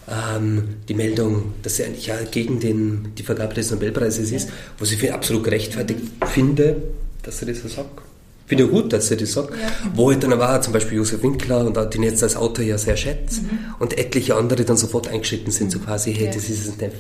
ähm, 0.08 0.76
die 0.88 0.94
Meldung, 0.94 1.54
dass 1.62 1.78
sie 1.78 1.86
eigentlich 1.86 2.08
ja 2.08 2.16
gegen 2.30 2.60
den, 2.60 3.14
die 3.18 3.24
Vergabe 3.24 3.54
des 3.54 3.72
Nobelpreises 3.72 4.32
ist, 4.32 4.50
was 4.80 4.92
ich 4.92 5.00
für 5.00 5.14
absolut 5.14 5.44
gerechtfertigt 5.44 6.02
finde, 6.28 6.76
dass 7.24 7.40
sie 7.40 7.46
das 7.46 7.62
so 7.62 7.68
sagt. 7.68 8.02
Finde 8.46 8.66
ich 8.66 8.70
gut, 8.70 8.92
dass 8.92 9.08
sie 9.08 9.16
das 9.16 9.32
sagt. 9.32 9.52
Ja. 9.52 9.72
Wo 9.96 10.12
halt 10.12 10.24
dann 10.24 10.38
war 10.38 10.62
zum 10.62 10.74
Beispiel 10.74 10.98
Josef 10.98 11.24
Winkler 11.24 11.66
und 11.66 11.78
den 11.94 12.04
jetzt 12.04 12.22
als 12.22 12.36
Autor 12.36 12.66
ja 12.66 12.78
sehr 12.78 12.98
schätzt 12.98 13.44
mhm. 13.44 13.76
und 13.80 13.98
etliche 13.98 14.36
andere 14.36 14.66
dann 14.66 14.76
sofort 14.76 15.08
eingeschritten 15.08 15.52
sind, 15.52 15.72
so 15.72 15.80
quasi, 15.80 16.14
hey, 16.14 16.26
ja. 16.26 16.32
das, 16.32 16.50
ist 16.50 16.82
nicht, 16.82 16.94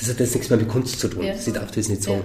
das 0.00 0.08
hat 0.08 0.20
jetzt 0.20 0.34
nichts 0.34 0.48
mehr 0.48 0.58
mit 0.58 0.68
Kunst 0.68 0.98
zu 0.98 1.08
tun, 1.08 1.24
ja. 1.24 1.36
sie 1.36 1.52
darf 1.52 1.70
das 1.72 1.88
nicht 1.88 2.02
sagen. 2.02 2.22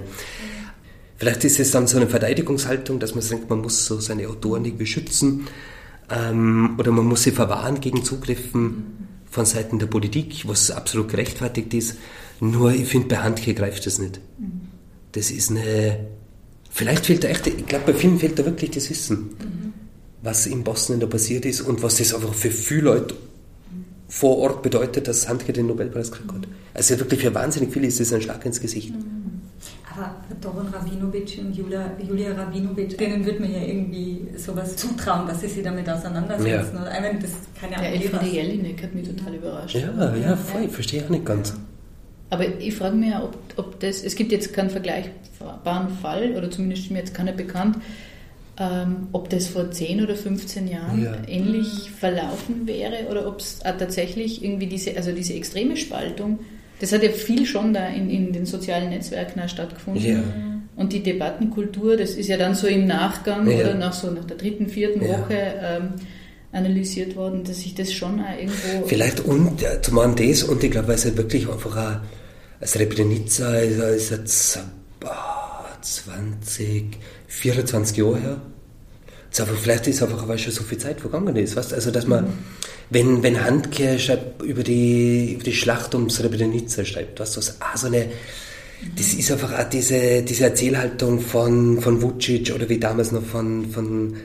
Vielleicht 1.17 1.43
ist 1.43 1.59
es 1.59 1.69
dann 1.71 1.85
so 1.85 1.97
eine 1.97 2.07
Verteidigungshaltung, 2.07 2.99
dass 2.99 3.13
man 3.13 3.27
denkt, 3.27 3.49
man 3.49 3.59
muss 3.59 3.85
so 3.85 3.99
seine 3.99 4.27
Autoren 4.27 4.63
irgendwie 4.65 4.87
schützen 4.87 5.47
ähm, 6.09 6.75
oder 6.79 6.91
man 6.91 7.05
muss 7.05 7.23
sie 7.23 7.31
verwahren 7.31 7.81
gegen 7.81 8.03
Zugriffen. 8.03 8.63
Mhm 8.63 9.10
von 9.31 9.45
Seiten 9.45 9.79
der 9.79 9.87
Politik, 9.87 10.47
was 10.47 10.69
absolut 10.69 11.09
gerechtfertigt 11.09 11.73
ist. 11.73 11.95
Nur 12.41 12.73
ich 12.73 12.87
finde, 12.87 13.07
bei 13.07 13.17
Handke 13.17 13.53
greift 13.53 13.85
das 13.85 13.97
nicht. 13.97 14.19
Das 15.13 15.31
ist 15.31 15.49
eine. 15.49 16.05
Vielleicht 16.69 17.05
fehlt 17.05 17.23
da 17.23 17.29
echt, 17.29 17.47
ich 17.47 17.65
glaube, 17.65 17.91
bei 17.91 17.97
vielen 17.97 18.19
fehlt 18.19 18.37
da 18.37 18.45
wirklich 18.45 18.71
das 18.71 18.89
Wissen, 18.89 19.17
mhm. 19.17 19.73
was 20.21 20.45
in 20.45 20.63
Bosnien 20.63 20.99
da 20.99 21.07
passiert 21.07 21.45
ist 21.45 21.61
und 21.61 21.81
was 21.83 21.97
das 21.97 22.13
einfach 22.13 22.33
für 22.33 22.51
viele 22.51 22.81
Leute 22.83 23.15
vor 24.07 24.37
Ort 24.37 24.61
bedeutet, 24.61 25.07
dass 25.07 25.27
Handke 25.27 25.53
den 25.53 25.67
Nobelpreis 25.67 26.11
gekriegt 26.11 26.33
hat. 26.33 26.47
Also 26.73 26.99
wirklich 26.99 27.21
für 27.21 27.33
wahnsinnig 27.33 27.73
viele 27.73 27.87
ist 27.87 27.99
das 27.99 28.13
ein 28.13 28.21
Schlag 28.21 28.45
ins 28.45 28.59
Gesicht. 28.59 28.93
Mhm. 28.93 29.20
Aber 29.93 30.15
Doron 30.39 30.67
Rabinovic 30.67 31.39
und 31.39 31.55
Julia, 31.55 31.91
Julia 32.07 32.33
Rabinovic, 32.33 32.97
denen 32.97 33.25
würde 33.25 33.39
man 33.41 33.51
ja 33.51 33.61
irgendwie 33.61 34.27
sowas 34.37 34.75
zutrauen, 34.75 35.27
dass 35.27 35.41
sie 35.41 35.47
sich 35.47 35.63
damit 35.63 35.89
auseinandersetzen. 35.89 36.75
Ja. 36.75 36.81
Oder 36.81 36.91
einmal 36.91 37.15
das 37.19 37.31
keine 37.59 37.77
Ahnung. 37.77 37.91
Ja, 37.91 37.99
Elfriede 37.99 38.25
Jelinek 38.25 38.83
hat 38.83 38.95
mich 38.95 39.07
total 39.07 39.35
überrascht. 39.35 39.75
Ja, 39.75 40.15
ja, 40.15 40.35
voll, 40.35 40.63
ich 40.63 40.71
verstehe 40.71 41.03
auch 41.03 41.09
nicht 41.09 41.25
ganz. 41.25 41.53
Aber 42.29 42.47
ich 42.47 42.73
frage 42.73 42.95
mich 42.95 43.09
ja, 43.09 43.23
ob, 43.23 43.37
ob 43.57 43.79
das, 43.81 44.03
es 44.03 44.15
gibt 44.15 44.31
jetzt 44.31 44.53
keinen 44.53 44.69
vergleichbaren 44.69 45.89
Fall, 46.01 46.35
oder 46.37 46.49
zumindest 46.49 46.83
ist 46.83 46.91
mir 46.91 46.99
jetzt 46.99 47.13
keiner 47.13 47.33
bekannt, 47.33 47.77
ähm, 48.57 49.07
ob 49.11 49.29
das 49.29 49.47
vor 49.47 49.69
10 49.69 50.01
oder 50.03 50.15
15 50.15 50.67
Jahren 50.67 51.03
ja. 51.03 51.13
ähnlich 51.27 51.91
verlaufen 51.91 52.67
wäre 52.67 53.07
oder 53.09 53.27
ob 53.27 53.39
es 53.39 53.59
tatsächlich 53.59 54.43
irgendwie 54.43 54.67
diese, 54.67 54.95
also 54.95 55.11
diese 55.11 55.33
extreme 55.33 55.75
Spaltung 55.75 56.39
das 56.81 56.91
hat 56.91 57.03
ja 57.03 57.11
viel 57.11 57.45
schon 57.45 57.73
da 57.75 57.87
in, 57.87 58.09
in 58.09 58.33
den 58.33 58.47
sozialen 58.47 58.89
Netzwerken 58.89 59.47
stattgefunden. 59.47 60.03
Ja. 60.03 60.23
Und 60.75 60.93
die 60.93 61.03
Debattenkultur, 61.03 61.95
das 61.95 62.11
ist 62.11 62.27
ja 62.27 62.37
dann 62.37 62.55
so 62.55 62.65
im 62.65 62.87
Nachgang 62.87 63.47
ja. 63.47 63.59
oder 63.59 63.75
nach 63.75 63.93
so 63.93 64.09
nach 64.09 64.25
der 64.25 64.37
dritten, 64.37 64.67
vierten 64.67 65.05
ja. 65.05 65.19
Woche 65.19 65.53
ähm, 65.61 65.89
analysiert 66.51 67.15
worden, 67.15 67.43
dass 67.43 67.61
sich 67.61 67.75
das 67.75 67.93
schon 67.93 68.19
auch 68.19 68.35
irgendwo. 68.35 68.87
Vielleicht 68.87 69.19
und 69.19 69.61
ja, 69.61 69.79
zum 69.79 69.99
einen 69.99 70.15
das 70.15 70.41
und 70.41 70.63
ich 70.63 70.71
glaube, 70.71 70.87
weil 70.87 70.95
es 70.95 71.05
halt 71.05 71.17
wirklich 71.17 71.47
einfach 71.47 71.77
auch, 71.77 72.01
als 72.59 72.71
Srebrenica 72.71 73.53
ist, 73.57 73.77
ist 73.79 74.09
jetzt 74.09 74.59
oh, 75.05 75.07
20, 75.81 76.97
24 77.27 77.97
Jahre 77.97 78.19
her. 78.19 78.41
Ist 79.31 79.41
einfach, 79.41 79.55
vielleicht 79.55 79.87
ist 79.87 80.03
einfach, 80.03 80.27
weil 80.27 80.37
schon 80.37 80.51
so 80.51 80.63
viel 80.63 80.77
Zeit 80.77 80.99
vergangen 80.99 81.35
ist, 81.37 81.55
weißt? 81.55 81.73
Also, 81.73 81.89
dass 81.89 82.05
man, 82.05 82.25
mhm. 82.25 82.33
wenn, 82.89 83.23
wenn 83.23 83.43
Handke 83.43 83.97
schreibt 83.97 84.41
über 84.41 84.63
die, 84.63 85.33
über 85.33 85.43
die 85.43 85.53
Schlacht 85.53 85.95
um 85.95 86.09
Srebrenica 86.09 86.83
schreibt, 86.83 87.19
weißt 87.19 87.35
du, 87.35 87.37
was, 87.39 87.55
ah, 87.61 87.77
so 87.77 87.87
eine, 87.87 88.07
das 88.97 89.13
ist 89.13 89.31
einfach 89.31 89.57
auch 89.57 89.69
diese, 89.69 90.23
diese 90.23 90.45
Erzählhaltung 90.45 91.21
von, 91.21 91.79
von 91.81 92.01
Vucic 92.01 92.51
oder 92.53 92.67
wie 92.67 92.79
damals 92.79 93.11
noch 93.11 93.23
von, 93.23 93.69
von 93.71 94.15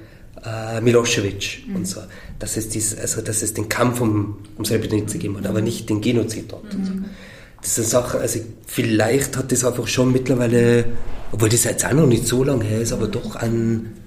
äh, 0.45 0.81
Milosevic 0.81 1.63
mhm. 1.69 1.77
und 1.77 1.87
so. 1.87 2.01
Dass 2.41 2.57
es, 2.57 2.69
dies, 2.69 2.99
also, 2.99 3.21
dass 3.21 3.43
es 3.43 3.55
den 3.55 3.69
Kampf 3.69 4.01
um, 4.01 4.39
um 4.59 4.65
Srebrenica 4.65 5.13
gegeben 5.13 5.39
hat, 5.39 5.47
aber 5.47 5.61
nicht 5.61 5.89
den 5.89 6.01
Genozid 6.01 6.51
dort. 6.51 6.75
Mhm. 6.75 7.05
Das 7.61 7.71
ist 7.71 7.79
eine 7.79 7.87
Sache, 7.87 8.19
also 8.19 8.41
vielleicht 8.67 9.37
hat 9.37 9.53
das 9.53 9.65
einfach 9.65 9.87
schon 9.87 10.13
mittlerweile, 10.13 10.85
obwohl 11.31 11.49
das 11.49 11.65
jetzt 11.65 11.85
auch 11.85 11.93
noch 11.93 12.07
nicht 12.07 12.27
so 12.27 12.43
lange 12.43 12.65
her 12.65 12.81
ist, 12.81 12.93
aber 12.93 13.07
doch 13.07 13.37
an, 13.37 13.87
äh, 13.87 14.06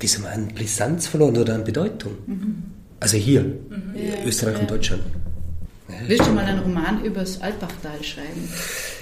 wie 0.00 0.06
soll 0.06 0.22
man, 0.22 0.32
an 0.32 0.48
Brisanz 0.48 1.06
verloren 1.06 1.36
oder 1.36 1.54
an 1.54 1.64
Bedeutung. 1.64 2.12
Mhm. 2.26 2.62
Also 2.98 3.16
hier, 3.16 3.42
mhm. 3.42 3.94
ja, 3.94 4.26
Österreich 4.26 4.54
ja. 4.54 4.60
und 4.60 4.70
Deutschland. 4.70 5.02
Willst 6.06 6.26
du 6.26 6.32
mal 6.32 6.44
einen 6.44 6.60
Roman 6.60 7.04
über 7.04 7.20
das 7.20 7.40
Alpbachtal 7.40 8.02
schreiben? 8.02 8.48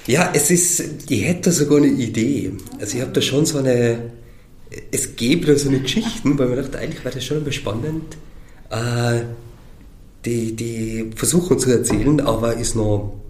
Ja, 0.06 0.30
es 0.34 0.50
ist, 0.50 1.10
ich 1.10 1.24
hätte 1.24 1.52
sogar 1.52 1.78
eine 1.78 1.88
Idee. 1.88 2.52
Also 2.80 2.96
ich 2.96 3.02
habe 3.02 3.12
da 3.12 3.20
schon 3.20 3.46
so 3.46 3.58
eine, 3.58 4.10
es 4.90 5.16
gäbe 5.16 5.46
da 5.46 5.58
so 5.58 5.68
eine 5.68 5.80
Geschichten, 5.80 6.38
weil 6.38 6.48
man 6.48 6.56
dachte, 6.56 6.78
eigentlich 6.78 7.04
wäre 7.04 7.14
das 7.14 7.24
schon 7.24 7.50
spannend, 7.52 8.16
äh, 8.70 9.20
die, 10.24 10.56
die 10.56 11.10
versuchen 11.14 11.58
zu 11.58 11.70
erzählen, 11.70 12.20
aber 12.20 12.54
ist 12.54 12.74
noch 12.74 13.20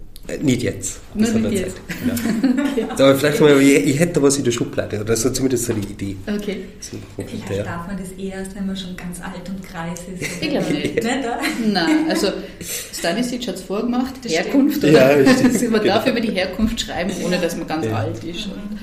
nicht 0.41 0.63
jetzt. 0.63 0.99
Das 1.13 1.33
Nur 1.33 1.49
nicht 1.49 1.61
jetzt. 1.61 1.77
Ja. 2.05 2.13
okay. 2.71 2.85
Aber 2.89 3.15
vielleicht 3.15 3.41
mal, 3.41 3.61
ich, 3.61 3.87
ich, 3.87 3.99
hätte 3.99 4.21
was 4.21 4.37
in 4.37 4.43
der 4.43 4.51
Schublade 4.51 5.01
oder 5.01 5.15
so 5.15 5.29
zumindest 5.29 5.65
so 5.65 5.73
eine 5.73 5.81
Idee. 5.81 6.15
Okay. 6.27 6.65
So, 6.79 6.97
vielleicht 7.15 7.49
ja. 7.49 7.63
darf 7.63 7.87
man 7.87 7.97
das 7.97 8.11
erst, 8.11 8.55
wenn 8.55 8.67
man 8.67 8.77
schon 8.77 8.95
ganz 8.95 9.19
alt 9.21 9.47
und 9.49 9.63
kreis 9.63 9.99
ist. 10.13 10.29
Ich 10.41 10.49
glaube 10.49 10.71
nicht. 10.73 10.95
nicht 10.95 11.73
Nein, 11.73 12.09
also 12.09 12.27
Stanisic 12.93 13.47
hat 13.47 13.55
es 13.55 13.61
vorgemacht, 13.61 14.13
das 14.23 14.31
Herkunft. 14.31 14.83
Oder? 14.83 15.21
Ja, 15.21 15.33
man 15.33 15.53
genau. 15.53 15.83
darf 15.83 16.07
über 16.07 16.21
die 16.21 16.31
Herkunft 16.31 16.81
schreiben, 16.81 17.11
ohne 17.25 17.37
dass 17.37 17.55
man 17.55 17.67
ganz 17.67 17.85
ja. 17.85 17.95
alt 17.95 18.23
ist. 18.23 18.45
Und 18.45 18.79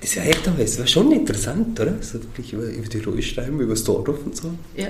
das 0.00 0.14
ja 0.14 0.22
echt 0.22 0.46
aber, 0.48 0.62
es 0.62 0.78
war 0.78 0.86
schon 0.86 1.12
interessant, 1.12 1.78
oder? 1.80 1.94
So 2.00 2.22
wirklich 2.22 2.52
über, 2.52 2.64
über 2.64 2.88
die 2.88 2.98
Ruhe 2.98 3.22
schreiben, 3.22 3.60
über 3.60 3.74
das 3.74 3.84
Dorf 3.84 4.08
und 4.24 4.36
so. 4.36 4.50
Ja. 4.76 4.88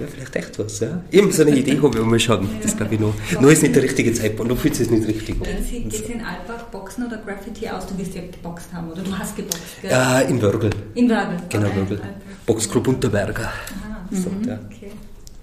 Ja, 0.00 0.06
vielleicht 0.06 0.34
echt 0.36 0.58
was, 0.58 0.80
ja. 0.80 1.02
Eben 1.10 1.30
so 1.32 1.42
eine 1.42 1.56
Idee 1.56 1.78
habe 1.80 1.98
ich 1.98 2.04
mal 2.04 2.18
schauen. 2.18 2.48
Das 2.62 2.76
glaube 2.76 2.94
ich 2.94 3.00
noch. 3.00 3.14
Noch 3.40 3.50
ist 3.50 3.62
nicht 3.62 3.74
der 3.74 3.82
richtige 3.82 4.12
Zeitpunkt, 4.12 4.50
noch 4.50 4.58
fühlt 4.58 4.78
es 4.78 4.90
nicht 4.90 5.06
richtig. 5.06 5.36
Geht 5.42 5.92
es 5.92 6.00
in 6.00 6.20
Albach 6.20 6.64
Boxen 6.70 7.06
oder 7.06 7.18
Graffiti 7.18 7.68
aus? 7.68 7.86
Du 7.86 7.98
wirst 7.98 8.14
ja 8.14 8.22
geboxt 8.22 8.72
haben, 8.72 8.90
oder 8.90 9.02
du 9.02 9.16
hast 9.16 9.36
geboxt, 9.36 9.82
gell? 9.82 9.90
Ja, 9.90 10.20
in 10.20 10.40
Wörgl. 10.40 10.70
In 10.94 11.08
Wörgl. 11.10 11.36
Genau. 11.48 11.68
Wörgl. 11.74 12.00
Boxclub 12.46 12.88
Unterberger. 12.88 13.44
Aha. 13.44 14.06
So, 14.10 14.30
mhm. 14.30 14.48
ja. 14.48 14.58
Okay. 14.66 14.90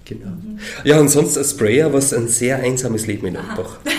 Genau. 0.09 0.25
Mhm. 0.25 0.59
Ja, 0.85 0.99
und 0.99 1.09
sonst 1.09 1.37
als 1.37 1.51
Sprayer 1.51 1.93
war 1.93 1.99
es 1.99 2.11
ein 2.13 2.27
sehr 2.27 2.57
einsames 2.57 3.05
Leben 3.05 3.27
in 3.27 3.37
Albach. 3.37 3.77
du 3.83 3.91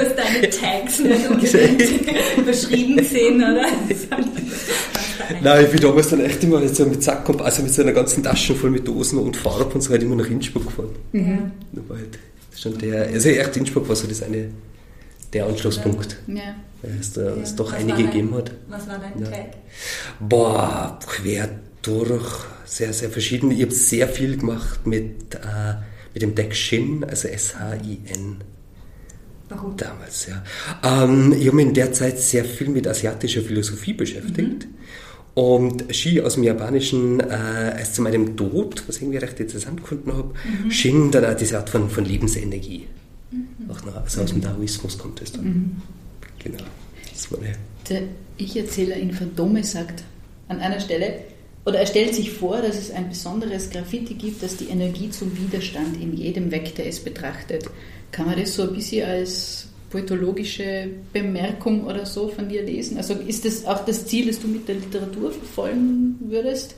hast 0.00 0.18
deine 0.18 0.50
Tags 0.50 0.98
nicht 0.98 1.30
unbedingt 1.30 1.82
überschrieben 2.36 2.96
gesehen, 2.96 3.36
oder? 3.36 3.66
Nein, 5.42 5.64
ich 5.64 5.70
bin 5.70 5.80
damals 5.80 6.08
dann 6.08 6.20
echt 6.20 6.42
immer 6.42 6.66
so 6.66 6.86
mit 6.86 7.04
Sack, 7.04 7.28
also 7.38 7.62
mit 7.62 7.72
so 7.72 7.82
einer 7.82 7.92
ganzen 7.92 8.24
Tasche 8.24 8.56
voll 8.56 8.70
mit 8.70 8.88
Dosen 8.88 9.20
und 9.20 9.36
Farbe 9.36 9.74
und 9.74 9.80
so 9.80 9.90
halt 9.90 10.02
immer 10.02 10.16
nach 10.16 10.28
Innsbruck 10.28 10.66
gefahren. 10.66 10.90
Mhm. 11.12 11.52
Das 11.70 11.88
war 11.88 11.96
halt 11.96 12.18
schon 12.56 12.76
der, 12.78 13.06
also 13.06 13.28
echt 13.28 13.56
Innsbruck 13.56 13.88
war 13.88 13.94
so 13.94 14.08
das 14.08 14.24
eine, 14.24 14.48
der 15.32 15.46
Anschlusspunkt. 15.46 16.16
Ja. 16.26 16.56
Weil 16.82 16.96
es, 17.00 17.12
da, 17.12 17.22
ja. 17.22 17.36
es 17.42 17.54
doch 17.54 17.72
was 17.72 17.78
einige 17.78 17.98
dein, 17.98 18.06
gegeben 18.06 18.34
hat. 18.34 18.50
Was 18.68 18.88
war 18.88 18.98
dein 18.98 19.22
ja. 19.22 19.30
Tag? 19.30 19.50
Boah, 20.18 20.98
quer 21.06 21.48
durch, 21.82 22.44
sehr, 22.66 22.92
sehr 22.92 23.10
verschieden. 23.10 23.50
Ich 23.50 23.62
habe 23.62 23.72
sehr 23.72 24.08
viel 24.08 24.36
gemacht 24.36 24.86
mit, 24.86 25.34
äh, 25.34 25.74
mit 26.12 26.22
dem 26.22 26.34
Deck 26.34 26.54
Shin, 26.54 27.04
also 27.04 27.28
S-H-I-N. 27.28 28.36
Warum? 29.48 29.76
Damals, 29.76 30.26
ja. 30.26 30.42
Ähm, 30.82 31.32
ich 31.38 31.46
habe 31.46 31.56
mich 31.56 31.66
in 31.66 31.74
der 31.74 31.92
Zeit 31.92 32.18
sehr 32.18 32.44
viel 32.44 32.68
mit 32.68 32.86
asiatischer 32.86 33.42
Philosophie 33.42 33.92
beschäftigt. 33.92 34.66
Mhm. 34.66 34.74
Und 35.34 35.94
Shi 35.94 36.20
aus 36.20 36.34
dem 36.34 36.44
Japanischen 36.44 37.20
äh, 37.20 37.78
erst 37.78 37.94
zu 37.94 38.02
meinem 38.02 38.36
Tod, 38.36 38.82
was 38.86 38.96
ich 38.96 39.02
irgendwie 39.02 39.18
recht 39.18 39.38
interessant 39.38 39.82
gefunden 39.82 40.12
habe, 40.12 40.34
mhm. 40.64 40.70
Shin 40.70 41.10
dann 41.10 41.26
auch 41.26 41.36
diese 41.36 41.58
Art 41.58 41.70
von, 41.70 41.88
von 41.90 42.04
Lebensenergie. 42.04 42.86
Mhm. 43.30 43.70
Auch 43.70 43.84
noch, 43.84 43.96
also 43.96 44.22
aus 44.22 44.30
dem 44.30 44.40
Daoismus 44.40 44.98
kommt 44.98 45.20
es 45.22 45.32
dann. 45.32 45.44
Mhm. 45.44 45.82
Genau. 46.42 46.64
Das 47.12 47.30
war 47.30 47.38
Der 47.88 48.02
Ich-Erzähler 48.38 48.96
in 48.96 49.12
Verdome 49.12 49.62
sagt 49.62 50.04
an 50.48 50.58
einer 50.58 50.80
Stelle, 50.80 51.20
oder 51.66 51.80
er 51.80 51.86
stellt 51.86 52.14
sich 52.14 52.30
vor, 52.30 52.62
dass 52.62 52.78
es 52.78 52.92
ein 52.92 53.08
besonderes 53.08 53.70
Graffiti 53.70 54.14
gibt, 54.14 54.40
das 54.40 54.56
die 54.56 54.68
Energie 54.68 55.10
zum 55.10 55.36
Widerstand 55.36 56.00
in 56.00 56.16
jedem 56.16 56.52
weckt, 56.52 56.78
der 56.78 56.86
es 56.86 57.00
betrachtet. 57.00 57.68
Kann 58.12 58.26
man 58.26 58.38
das 58.38 58.54
so 58.54 58.62
ein 58.62 58.72
bisschen 58.72 59.04
als 59.04 59.66
poetologische 59.90 60.88
Bemerkung 61.12 61.84
oder 61.84 62.06
so 62.06 62.28
von 62.28 62.48
dir 62.48 62.62
lesen? 62.62 62.98
Also 62.98 63.14
ist 63.14 63.44
das 63.44 63.66
auch 63.66 63.84
das 63.84 64.06
Ziel, 64.06 64.28
das 64.28 64.38
du 64.38 64.46
mit 64.46 64.68
der 64.68 64.76
Literatur 64.76 65.32
verfolgen 65.32 66.16
würdest? 66.20 66.76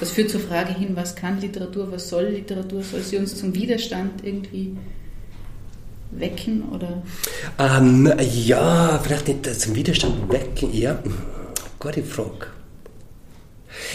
Das 0.00 0.10
führt 0.10 0.30
zur 0.30 0.40
Frage 0.40 0.74
hin, 0.74 0.90
was 0.94 1.14
kann 1.14 1.40
Literatur, 1.40 1.92
was 1.92 2.08
soll 2.08 2.24
Literatur? 2.24 2.82
Soll 2.82 3.02
sie 3.02 3.18
uns 3.18 3.36
zum 3.36 3.54
Widerstand 3.54 4.24
irgendwie 4.24 4.76
wecken 6.10 6.64
oder? 6.70 7.04
Ähm, 7.60 8.12
ja, 8.18 9.00
vielleicht 9.00 9.28
nicht 9.28 9.60
zum 9.60 9.76
Widerstand 9.76 10.28
wecken, 10.32 10.72
ja. 10.72 11.00
Gute 11.78 12.02
Frage. 12.02 12.61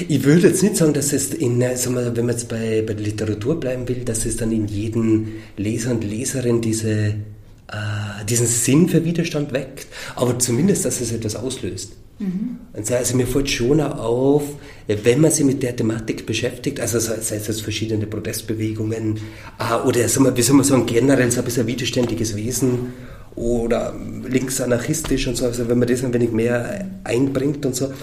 Ich 0.08 0.24
würde 0.24 0.48
jetzt 0.48 0.64
nicht 0.64 0.76
sagen, 0.76 0.94
dass 0.94 1.14
es 1.14 1.34
in, 1.34 1.60
sagen 1.76 1.96
wir, 1.96 2.16
wenn 2.16 2.26
man 2.26 2.36
jetzt 2.36 2.50
bei, 2.50 2.84
bei 2.86 2.94
der 2.94 3.06
Literatur 3.06 3.60
bleiben 3.60 3.88
will, 3.88 4.04
dass 4.04 4.26
es 4.26 4.38
dann 4.38 4.52
in 4.52 4.68
jedem 4.68 5.28
Leser 5.56 5.92
und 5.92 6.04
Leserin 6.04 6.62
diese, 6.62 6.90
äh, 6.92 8.26
diesen 8.28 8.48
Sinn 8.48 8.90
für 8.90 9.04
Widerstand 9.04 9.54
weckt, 9.54 9.88
aber 10.16 10.40
zumindest, 10.40 10.86
dass 10.86 11.02
es 11.02 11.12
etwas 11.12 11.36
auslöst. 11.36 11.94
Mhm. 12.20 12.58
Also 12.74 13.16
mir 13.16 13.28
fällt 13.28 13.50
schon 13.50 13.80
auf, 13.80 14.44
wenn 14.88 15.22
man 15.22 15.30
sich 15.32 15.46
mit 15.46 15.62
der 15.62 15.76
Thematik 15.76 16.26
beschäftigt, 16.26 16.80
also 16.80 17.00
sei 17.00 17.16
es 17.16 17.30
jetzt 17.30 17.62
verschiedene 17.62 18.08
Protestbewegungen 18.08 19.20
äh, 19.60 19.88
oder 19.88 20.08
sagen 20.08 20.26
wir, 20.26 20.36
wie 20.36 20.42
soll 20.42 20.56
man 20.56 20.66
sagen, 20.66 20.86
generell 20.86 21.32
so 21.32 21.40
ein 21.40 21.46
bisschen 21.46 21.68
widerständiges 21.68 22.36
Wesen 22.36 22.94
oder 23.36 23.96
linksanarchistisch 24.28 25.28
und 25.28 25.38
so, 25.38 25.46
also 25.46 25.70
wenn 25.70 25.78
man 25.78 25.88
das 25.88 26.04
ein 26.04 26.12
wenig 26.12 26.32
mehr 26.32 26.90
einbringt 27.04 27.66
und 27.68 27.76
so, 27.76 27.94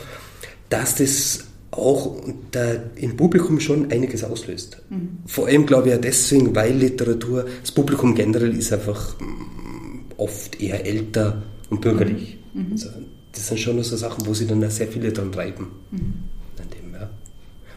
dass 0.68 0.94
das 0.94 1.44
auch 1.78 2.16
da 2.50 2.74
im 2.96 3.16
Publikum 3.16 3.60
schon 3.60 3.90
einiges 3.90 4.24
auslöst. 4.24 4.80
Mhm. 4.90 5.18
Vor 5.26 5.46
allem 5.46 5.66
glaube 5.66 5.88
ich 5.88 5.94
ja 5.94 6.00
deswegen, 6.00 6.54
weil 6.54 6.74
Literatur, 6.74 7.46
das 7.60 7.72
Publikum 7.72 8.14
generell 8.14 8.56
ist 8.56 8.72
einfach 8.72 9.18
mm, 9.20 10.12
oft 10.16 10.60
eher 10.60 10.84
älter 10.86 11.42
und 11.70 11.80
bürgerlich. 11.80 12.38
Mhm. 12.54 12.72
Also, 12.72 12.88
das 13.32 13.48
sind 13.48 13.58
schon 13.58 13.82
so 13.82 13.96
Sachen, 13.96 14.26
wo 14.26 14.34
sie 14.34 14.46
dann 14.46 14.68
sehr 14.70 14.88
viele 14.88 15.12
dran 15.12 15.32
treiben. 15.32 15.66
Mhm. 15.90 16.14
Dem, 16.58 16.92
ja. 16.92 17.10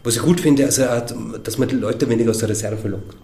Was 0.04 0.16
ich 0.16 0.22
gut 0.22 0.40
finde, 0.40 0.64
also, 0.64 0.84
dass 1.42 1.58
man 1.58 1.68
die 1.68 1.76
Leute 1.76 2.08
weniger 2.08 2.30
aus 2.30 2.38
der 2.38 2.48
Reserve 2.48 2.88
lockt. 2.88 3.16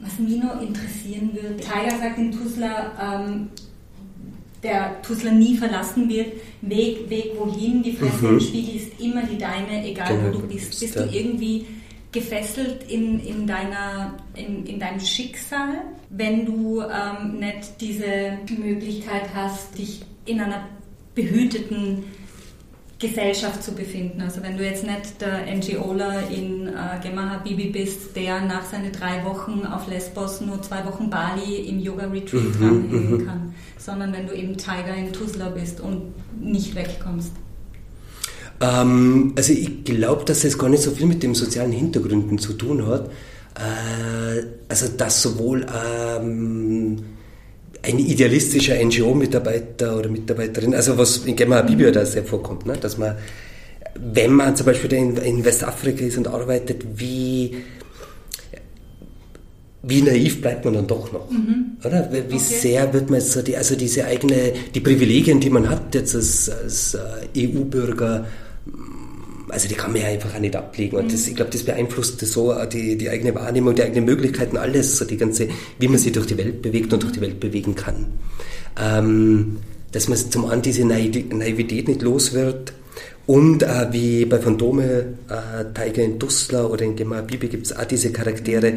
Was 0.00 0.18
mich 0.18 0.42
noch 0.42 0.60
interessieren 0.60 1.30
würde, 1.32 1.56
Tiger 1.56 1.96
sagt 1.98 2.18
in 2.18 2.32
Tuzla, 2.32 3.20
ähm, 3.24 3.48
der 4.62 5.00
Tuzla 5.02 5.30
nie 5.30 5.56
verlassen 5.56 6.08
wird. 6.08 6.32
Weg, 6.60 7.10
Weg 7.10 7.32
wohin, 7.38 7.82
die 7.82 7.92
Fresse 7.92 8.24
mhm. 8.26 8.34
im 8.34 8.40
Spiegel 8.40 8.76
ist 8.76 9.00
immer 9.00 9.22
die 9.22 9.38
deine, 9.38 9.84
egal 9.84 10.16
genau, 10.16 10.28
wo 10.28 10.40
du 10.40 10.46
bist. 10.46 10.78
Bist 10.78 10.96
du 10.96 11.08
irgendwie 11.10 11.66
gefesselt 12.12 12.84
in, 12.88 13.18
in, 13.20 13.46
deiner, 13.46 14.14
in, 14.34 14.66
in 14.66 14.78
deinem 14.78 15.00
Schicksal, 15.00 15.82
wenn 16.10 16.44
du 16.44 16.82
ähm, 16.82 17.40
nicht 17.40 17.80
diese 17.80 18.38
Möglichkeit 18.58 19.30
hast, 19.34 19.78
dich 19.78 20.02
in 20.26 20.40
einer 20.40 20.68
behüteten 21.14 22.04
Gesellschaft 23.02 23.62
zu 23.62 23.72
befinden. 23.72 24.22
Also 24.22 24.42
wenn 24.42 24.56
du 24.56 24.64
jetzt 24.64 24.84
nicht 24.84 25.20
der 25.20 25.44
NGOler 25.54 26.30
in 26.30 26.68
äh, 26.68 26.72
Gemma 27.02 27.30
Habibi 27.30 27.66
bist, 27.66 28.14
der 28.14 28.40
nach 28.40 28.64
seinen 28.64 28.92
drei 28.92 29.24
Wochen 29.24 29.66
auf 29.66 29.88
Lesbos 29.88 30.40
nur 30.40 30.62
zwei 30.62 30.84
Wochen 30.86 31.10
Bali 31.10 31.56
im 31.68 31.80
Yoga-Retreat 31.80 32.42
mhm, 32.42 32.52
dranhängen 32.52 33.10
mhm. 33.10 33.26
kann, 33.26 33.54
sondern 33.76 34.12
wenn 34.12 34.28
du 34.28 34.34
eben 34.34 34.56
Tiger 34.56 34.94
in 34.96 35.12
Tuzla 35.12 35.48
bist 35.48 35.80
und 35.80 36.12
nicht 36.40 36.74
wegkommst. 36.76 37.32
Ähm, 38.60 39.32
also 39.36 39.52
ich 39.52 39.84
glaube, 39.84 40.24
dass 40.24 40.44
es 40.44 40.56
gar 40.56 40.68
nicht 40.68 40.84
so 40.84 40.92
viel 40.92 41.06
mit 41.06 41.22
den 41.24 41.34
sozialen 41.34 41.72
Hintergründen 41.72 42.38
zu 42.38 42.52
tun 42.52 42.86
hat. 42.86 43.10
Äh, 43.56 44.44
also 44.68 44.86
dass 44.96 45.20
sowohl 45.20 45.66
ähm, 45.66 47.02
ein 47.82 47.98
idealistischer 47.98 48.76
NGO-Mitarbeiter 48.82 49.98
oder 49.98 50.08
Mitarbeiterin, 50.08 50.74
also 50.74 50.96
was 50.96 51.18
in 51.18 51.34
Gemma 51.34 51.62
Bibia 51.62 51.90
da 51.90 52.06
sehr 52.06 52.24
vorkommt, 52.24 52.64
ne? 52.64 52.74
dass 52.80 52.96
man, 52.96 53.16
wenn 53.96 54.32
man 54.32 54.54
zum 54.54 54.66
Beispiel 54.66 54.92
in, 54.92 55.16
in 55.16 55.44
Westafrika 55.44 56.04
ist 56.04 56.16
und 56.16 56.28
arbeitet, 56.28 56.84
wie 56.96 57.56
wie 59.84 60.00
naiv 60.00 60.40
bleibt 60.40 60.64
man 60.64 60.74
dann 60.74 60.86
doch 60.86 61.12
noch? 61.12 61.28
Mhm. 61.30 61.76
Oder? 61.84 62.08
Wie 62.12 62.18
okay. 62.18 62.38
sehr 62.38 62.92
wird 62.92 63.10
man 63.10 63.18
jetzt 63.18 63.32
so 63.32 63.42
die, 63.42 63.56
also 63.56 63.74
diese 63.74 64.04
eigene, 64.04 64.52
die 64.74 64.80
Privilegien, 64.80 65.40
die 65.40 65.50
man 65.50 65.68
hat 65.68 65.94
jetzt 65.94 66.14
als, 66.14 66.48
als 66.48 66.94
äh, 66.94 67.48
EU-Bürger, 67.48 68.26
also 69.52 69.68
die 69.68 69.74
kann 69.74 69.92
man 69.92 70.00
ja 70.00 70.08
einfach 70.08 70.34
auch 70.34 70.40
nicht 70.40 70.56
ablegen. 70.56 70.96
Und 70.96 71.12
das, 71.12 71.26
ich 71.28 71.36
glaube, 71.36 71.50
das 71.50 71.62
beeinflusst 71.62 72.18
so 72.20 72.54
die, 72.64 72.96
die 72.96 73.10
eigene 73.10 73.34
Wahrnehmung, 73.34 73.74
die 73.74 73.82
eigenen 73.82 74.06
Möglichkeiten, 74.06 74.56
alles, 74.56 74.96
so 74.96 75.04
die 75.04 75.18
ganze, 75.18 75.48
wie 75.78 75.88
man 75.88 75.98
sich 75.98 76.12
durch 76.12 76.26
die 76.26 76.38
Welt 76.38 76.62
bewegt 76.62 76.92
und 76.92 77.02
durch 77.02 77.12
die 77.12 77.20
Welt 77.20 77.38
bewegen 77.38 77.74
kann. 77.74 78.06
Ähm, 78.80 79.58
dass 79.92 80.08
man 80.08 80.16
zum 80.16 80.46
einen 80.46 80.62
diese 80.62 80.86
Naivität 80.86 81.86
nicht 81.86 82.00
los 82.00 82.32
wird. 82.32 82.72
Und 83.26 83.62
äh, 83.62 83.92
wie 83.92 84.24
bei 84.24 84.38
Phantome, 84.38 85.14
äh, 85.28 85.64
Tiger 85.74 86.02
in 86.02 86.18
Dustler 86.18 86.70
oder 86.70 86.84
in 86.84 86.96
Gemma 86.96 87.20
Bibi 87.20 87.48
gibt 87.48 87.66
es 87.66 87.76
auch 87.76 87.84
diese 87.84 88.10
Charaktere, 88.10 88.72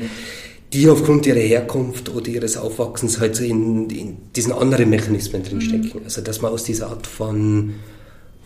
die 0.74 0.90
aufgrund 0.90 1.26
ihrer 1.26 1.40
Herkunft 1.40 2.14
oder 2.14 2.28
ihres 2.28 2.58
Aufwachsens 2.58 3.20
halt 3.20 3.38
so 3.38 3.46
in, 3.46 3.90
in 3.90 4.18
diesen 4.36 4.52
anderen 4.52 4.90
Mechanismen 4.90 5.42
drinstecken. 5.42 6.00
Mhm. 6.00 6.04
Also 6.04 6.22
dass 6.22 6.42
man 6.42 6.52
aus 6.52 6.66
dieser 6.66 6.90
Art 6.90 7.08
von 7.08 7.76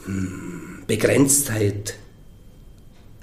hm, 0.06 0.84
Begrenztheit 0.86 1.96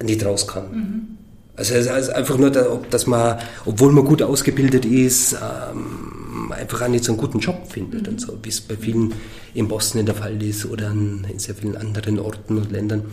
nicht 0.03 0.25
raus 0.25 0.47
kann. 0.47 0.71
Mhm. 0.71 1.17
Also, 1.55 1.73
also, 1.73 2.11
einfach 2.11 2.37
nur, 2.37 2.51
dass 2.51 3.07
man, 3.07 3.39
obwohl 3.65 3.91
man 3.91 4.05
gut 4.05 4.21
ausgebildet 4.21 4.85
ist, 4.85 5.33
ähm, 5.33 6.51
einfach 6.51 6.83
auch 6.83 6.87
nicht 6.87 7.03
so 7.03 7.13
einen 7.13 7.19
guten 7.19 7.39
Job 7.39 7.67
findet 7.67 8.03
mhm. 8.03 8.09
und 8.09 8.21
so, 8.21 8.37
wie 8.43 8.49
es 8.49 8.61
bei 8.61 8.75
vielen 8.75 9.13
in 9.55 9.67
Boston 9.67 10.05
der 10.05 10.13
Fall 10.13 10.41
ist 10.43 10.65
oder 10.67 10.91
in 10.91 11.25
sehr 11.37 11.55
vielen 11.55 11.75
anderen 11.75 12.19
Orten 12.19 12.57
und 12.57 12.71
Ländern. 12.71 13.05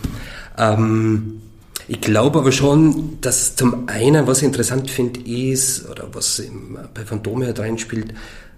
Ähm, 0.59 1.41
ich 1.89 2.03
glaube 2.03 2.39
aber 2.39 2.53
schon, 2.53 3.19
dass 3.23 3.57
zum 3.57 3.89
einen, 3.89 4.27
was 4.27 4.39
ich 4.39 4.45
interessant 4.45 4.91
finde, 4.91 5.21
ist, 5.21 5.89
oder 5.89 6.09
was 6.13 6.43
bei 6.93 7.05
Phantome 7.07 7.47
halt 7.47 7.61
reinspielt, 7.61 8.11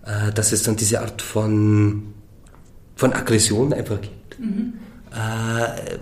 äh, 0.04 0.32
dass 0.34 0.50
es 0.50 0.64
dann 0.64 0.74
diese 0.74 1.00
Art 1.00 1.22
von, 1.22 2.02
von 2.96 3.12
Aggression 3.12 3.72
einfach 3.72 4.00
gibt. 4.00 4.40
Mhm 4.40 4.72
äh, 5.16 5.98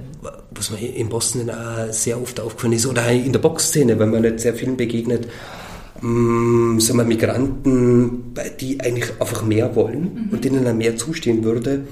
was 0.50 0.70
mir 0.70 0.78
in 0.78 1.08
Boston 1.08 1.48
äh, 1.48 1.92
sehr 1.92 2.20
oft 2.20 2.40
aufgefallen 2.40 2.74
ist, 2.74 2.86
oder 2.86 3.10
in 3.10 3.32
der 3.32 3.40
Boxszene, 3.40 3.98
wenn 3.98 4.10
man 4.10 4.22
nicht 4.22 4.40
sehr 4.40 4.54
vielen 4.54 4.76
begegnet, 4.76 5.28
mh, 6.00 6.08
mm, 6.08 6.80
sagen 6.80 6.98
wir, 6.98 7.04
Migranten, 7.04 8.34
die 8.60 8.80
eigentlich 8.80 9.10
einfach 9.20 9.44
mehr 9.44 9.74
wollen 9.76 10.00
mhm. 10.26 10.28
und 10.32 10.44
denen 10.44 10.64
dann 10.64 10.78
mehr 10.78 10.96
zustehen 10.96 11.44
würde, 11.44 11.84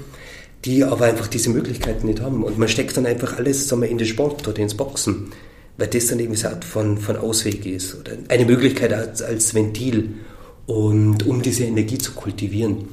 die 0.65 0.83
aber 0.83 1.05
einfach 1.05 1.27
diese 1.27 1.49
Möglichkeiten 1.49 2.07
nicht 2.07 2.21
haben. 2.21 2.43
Und 2.43 2.57
man 2.57 2.67
steckt 2.67 2.95
dann 2.97 3.05
einfach 3.05 3.37
alles 3.37 3.67
sagen 3.67 3.81
wir, 3.81 3.89
in 3.89 3.97
den 3.97 4.07
Sport 4.07 4.47
oder 4.47 4.59
ins 4.59 4.75
Boxen, 4.75 5.31
weil 5.77 5.87
das 5.87 6.07
dann 6.07 6.19
irgendwie 6.19 6.39
so 6.39 6.47
eine 6.47 6.55
Art 6.55 6.65
von, 6.65 6.97
von 6.97 7.17
Ausweg 7.17 7.65
ist 7.65 7.95
oder 7.99 8.13
eine 8.29 8.45
Möglichkeit 8.45 8.93
als, 8.93 9.21
als 9.21 9.53
Ventil 9.53 10.15
und 10.65 11.25
um 11.25 11.41
diese 11.41 11.65
Energie 11.65 11.97
zu 11.97 12.13
kultivieren. 12.13 12.85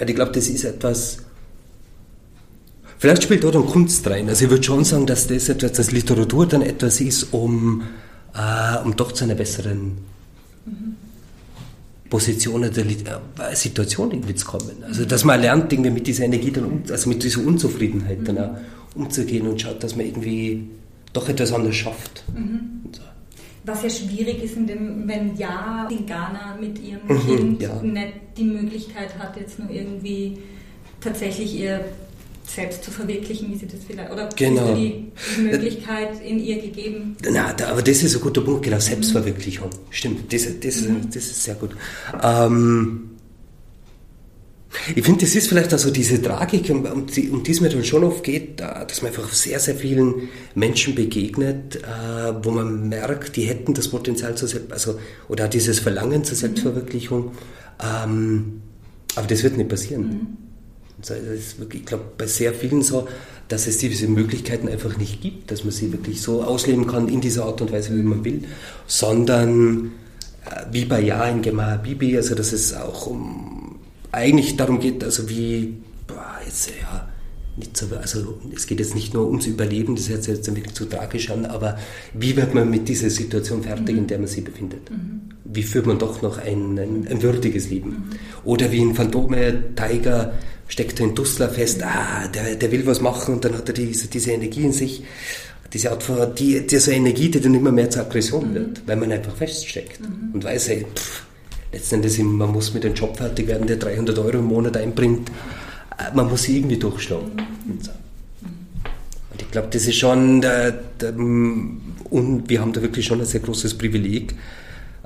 Und 0.00 0.08
ich 0.08 0.16
glaube, 0.16 0.32
das 0.32 0.48
ist 0.48 0.64
etwas, 0.64 1.18
Vielleicht 3.00 3.22
spielt 3.22 3.46
auch 3.46 3.50
dann 3.50 3.64
Kunst 3.64 4.06
rein. 4.08 4.28
Also 4.28 4.44
ich 4.44 4.50
würde 4.50 4.62
schon 4.62 4.84
sagen, 4.84 5.06
dass 5.06 5.26
das 5.26 5.48
etwas, 5.48 5.72
dass 5.72 5.90
Literatur 5.90 6.46
dann 6.46 6.60
etwas 6.60 7.00
ist, 7.00 7.32
um, 7.32 7.82
äh, 8.34 8.76
um 8.84 8.94
doch 8.94 9.12
zu 9.12 9.24
einer 9.24 9.34
besseren 9.34 9.96
mhm. 10.66 10.96
Position 12.10 12.62
oder 12.62 12.76
äh, 12.76 13.56
Situation 13.56 14.10
irgendwie 14.10 14.34
zu 14.34 14.44
kommen. 14.44 14.84
Also 14.86 15.06
dass 15.06 15.24
man 15.24 15.40
lernt, 15.40 15.72
irgendwie 15.72 15.92
mit 15.92 16.06
dieser 16.06 16.24
Energie 16.24 16.50
dann, 16.50 16.64
um, 16.66 16.82
also 16.90 17.08
mit 17.08 17.22
dieser 17.22 17.40
Unzufriedenheit 17.40 18.20
mhm. 18.20 18.24
dann 18.26 18.38
auch 18.38 18.50
umzugehen 18.94 19.48
und 19.48 19.58
schaut, 19.62 19.82
dass 19.82 19.96
man 19.96 20.04
irgendwie 20.04 20.68
doch 21.14 21.26
etwas 21.26 21.54
anderes 21.54 21.76
schafft. 21.76 22.22
Mhm. 22.34 22.82
So. 22.92 23.00
Was 23.64 23.82
ja 23.82 23.88
schwierig 23.88 24.42
ist, 24.42 24.56
wenn 24.58 25.36
ja 25.38 25.88
in 25.90 26.04
Ghana 26.04 26.58
mit 26.60 26.78
ihrem 26.78 27.08
mhm, 27.08 27.26
Kind 27.26 27.62
ja. 27.62 27.80
nicht 27.82 28.12
die 28.36 28.44
Möglichkeit 28.44 29.18
hat, 29.18 29.38
jetzt 29.38 29.58
nur 29.58 29.70
irgendwie 29.70 30.36
tatsächlich 31.00 31.58
ihr 31.58 31.82
selbst 32.54 32.84
zu 32.84 32.90
verwirklichen, 32.90 33.52
wie 33.52 33.56
sie 33.56 33.66
das 33.66 33.80
vielleicht, 33.86 34.10
oder 34.10 34.28
genau. 34.36 34.74
die, 34.74 35.10
die 35.36 35.40
Möglichkeit 35.42 36.20
in 36.24 36.38
ihr 36.38 36.60
gegeben? 36.60 37.16
Na, 37.30 37.52
da, 37.52 37.68
aber 37.68 37.82
das 37.82 38.02
ist 38.02 38.14
ein 38.14 38.20
guter 38.20 38.40
Punkt, 38.40 38.62
genau, 38.62 38.78
Selbstverwirklichung. 38.78 39.68
Mhm. 39.68 39.90
Stimmt, 39.90 40.32
das, 40.32 40.46
das, 40.60 40.82
mhm. 40.82 41.06
das 41.06 41.16
ist 41.16 41.44
sehr 41.44 41.54
gut. 41.54 41.70
Ähm, 42.22 43.10
ich 44.94 45.04
finde, 45.04 45.20
das 45.24 45.34
ist 45.34 45.48
vielleicht 45.48 45.72
also 45.72 45.90
diese 45.90 46.22
Tragik, 46.22 46.70
um, 46.70 46.84
um, 46.84 47.06
die, 47.06 47.28
um 47.30 47.42
die 47.42 47.50
es 47.50 47.60
mir 47.60 47.68
dann 47.68 47.84
schon 47.84 48.04
oft 48.04 48.22
geht, 48.22 48.60
dass 48.60 49.02
man 49.02 49.10
einfach 49.10 49.32
sehr, 49.32 49.58
sehr 49.58 49.74
vielen 49.74 50.28
Menschen 50.54 50.94
begegnet, 50.94 51.76
äh, 51.76 52.32
wo 52.42 52.50
man 52.50 52.88
merkt, 52.88 53.36
die 53.36 53.42
hätten 53.42 53.74
das 53.74 53.88
Potenzial 53.88 54.36
zur 54.36 54.48
Selbst, 54.48 54.72
also, 54.72 54.98
oder 55.28 55.48
dieses 55.48 55.80
Verlangen 55.80 56.24
zur 56.24 56.36
mhm. 56.36 56.40
Selbstverwirklichung, 56.40 57.24
mhm. 57.24 57.32
ähm, 58.04 58.62
aber 59.16 59.26
das 59.26 59.42
wird 59.42 59.56
nicht 59.56 59.68
passieren. 59.68 60.36
Mhm. 61.08 61.60
Wirklich, 61.60 61.82
ich 61.82 61.86
glaube, 61.86 62.04
bei 62.16 62.26
sehr 62.26 62.52
vielen 62.52 62.82
so, 62.82 63.08
dass 63.48 63.66
es 63.66 63.78
diese 63.78 64.06
Möglichkeiten 64.06 64.68
einfach 64.68 64.96
nicht 64.96 65.20
gibt, 65.20 65.50
dass 65.50 65.64
man 65.64 65.72
sie 65.72 65.92
wirklich 65.92 66.22
so 66.22 66.42
ausleben 66.42 66.86
kann 66.86 67.08
in 67.08 67.20
dieser 67.20 67.44
Art 67.44 67.60
und 67.60 67.72
Weise, 67.72 67.96
wie 67.96 68.02
man 68.02 68.24
will, 68.24 68.44
sondern 68.86 69.92
äh, 70.44 70.64
wie 70.70 70.84
bei 70.84 71.00
Ja 71.00 71.26
in 71.26 71.42
Gemma 71.42 71.76
Bibi, 71.76 72.16
also 72.16 72.34
dass 72.34 72.52
es 72.52 72.74
auch 72.74 73.06
um 73.06 73.78
eigentlich 74.12 74.56
darum 74.56 74.80
geht, 74.80 75.02
also 75.04 75.28
wie, 75.28 75.76
boah, 76.06 76.38
jetzt 76.44 76.70
ja, 76.80 77.08
so, 77.72 77.86
also 77.96 78.38
es 78.54 78.66
geht 78.66 78.80
jetzt 78.80 78.94
nicht 78.94 79.14
nur 79.14 79.26
ums 79.26 79.46
Überleben, 79.46 79.96
das 79.96 80.08
hört 80.08 80.24
sich 80.24 80.36
jetzt 80.36 80.54
wirklich 80.54 80.74
zu 80.74 80.86
tragisch 80.86 81.30
an, 81.30 81.46
aber 81.46 81.78
wie 82.14 82.36
wird 82.36 82.54
man 82.54 82.70
mit 82.70 82.88
dieser 82.88 83.10
Situation 83.10 83.62
fertig, 83.62 83.96
in 83.96 84.06
der 84.06 84.18
man 84.18 84.28
sich 84.28 84.44
befindet? 84.44 84.90
Mhm. 84.90 85.20
Wie 85.44 85.62
führt 85.62 85.86
man 85.86 85.98
doch 85.98 86.22
noch 86.22 86.38
ein, 86.38 86.78
ein, 86.78 87.06
ein 87.08 87.22
würdiges 87.22 87.70
Leben? 87.70 87.90
Mhm. 87.90 88.04
Oder 88.44 88.70
wie 88.72 88.78
in 88.78 88.94
Phantome 88.94 89.74
Tiger 89.74 90.32
steckt 90.68 91.00
in 91.00 91.14
Dussler 91.14 91.48
fest, 91.48 91.82
ah, 91.82 92.28
der, 92.28 92.54
der 92.54 92.70
will 92.70 92.86
was 92.86 93.00
machen 93.00 93.34
und 93.34 93.44
dann 93.44 93.54
hat 93.54 93.68
er 93.68 93.74
diese, 93.74 94.06
diese 94.06 94.30
Energie 94.30 94.64
in 94.64 94.72
sich, 94.72 95.02
diese 95.72 95.90
Art 95.90 96.02
von, 96.02 96.34
die, 96.34 96.66
diese 96.66 96.92
Energie, 96.92 97.30
die 97.30 97.40
dann 97.40 97.54
immer 97.54 97.72
mehr 97.72 97.90
zur 97.90 98.02
Aggression 98.02 98.50
mhm. 98.50 98.54
wird, 98.54 98.82
weil 98.86 98.96
man 98.96 99.12
einfach 99.12 99.34
feststeckt 99.34 100.00
mhm. 100.00 100.34
und 100.34 100.44
weiß, 100.44 100.68
hey, 100.68 100.86
pff, 100.94 101.24
letztendlich 101.72 102.18
man 102.20 102.52
muss 102.52 102.72
mit 102.72 102.84
dem 102.84 102.94
Job 102.94 103.16
fertig 103.16 103.48
werden, 103.48 103.66
der 103.66 103.76
300 103.76 104.18
Euro 104.18 104.38
im 104.38 104.46
Monat 104.46 104.76
einbringt, 104.76 105.30
man 106.14 106.28
muss 106.28 106.44
sie 106.44 106.58
irgendwie 106.58 106.78
durchschlagen. 106.78 107.32
Mhm. 107.34 107.72
Und, 107.72 107.84
so. 107.84 107.92
und 109.32 109.42
ich 109.42 109.50
glaube, 109.50 109.68
das 109.70 109.86
ist 109.86 109.96
schon, 109.96 110.40
der, 110.40 110.72
der, 110.72 111.14
und 111.14 112.44
wir 112.46 112.60
haben 112.60 112.72
da 112.72 112.82
wirklich 112.82 113.06
schon 113.06 113.20
ein 113.20 113.26
sehr 113.26 113.40
großes 113.40 113.76
Privileg, 113.76 114.34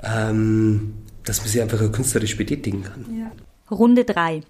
ähm, 0.03 0.93
dass 1.23 1.39
man 1.39 1.47
sich 1.47 1.61
einfach 1.61 1.91
künstlerisch 1.91 2.37
betätigen 2.37 2.83
kann. 2.83 3.05
Ja. 3.17 3.31
Runde 3.71 4.05
3. 4.05 4.41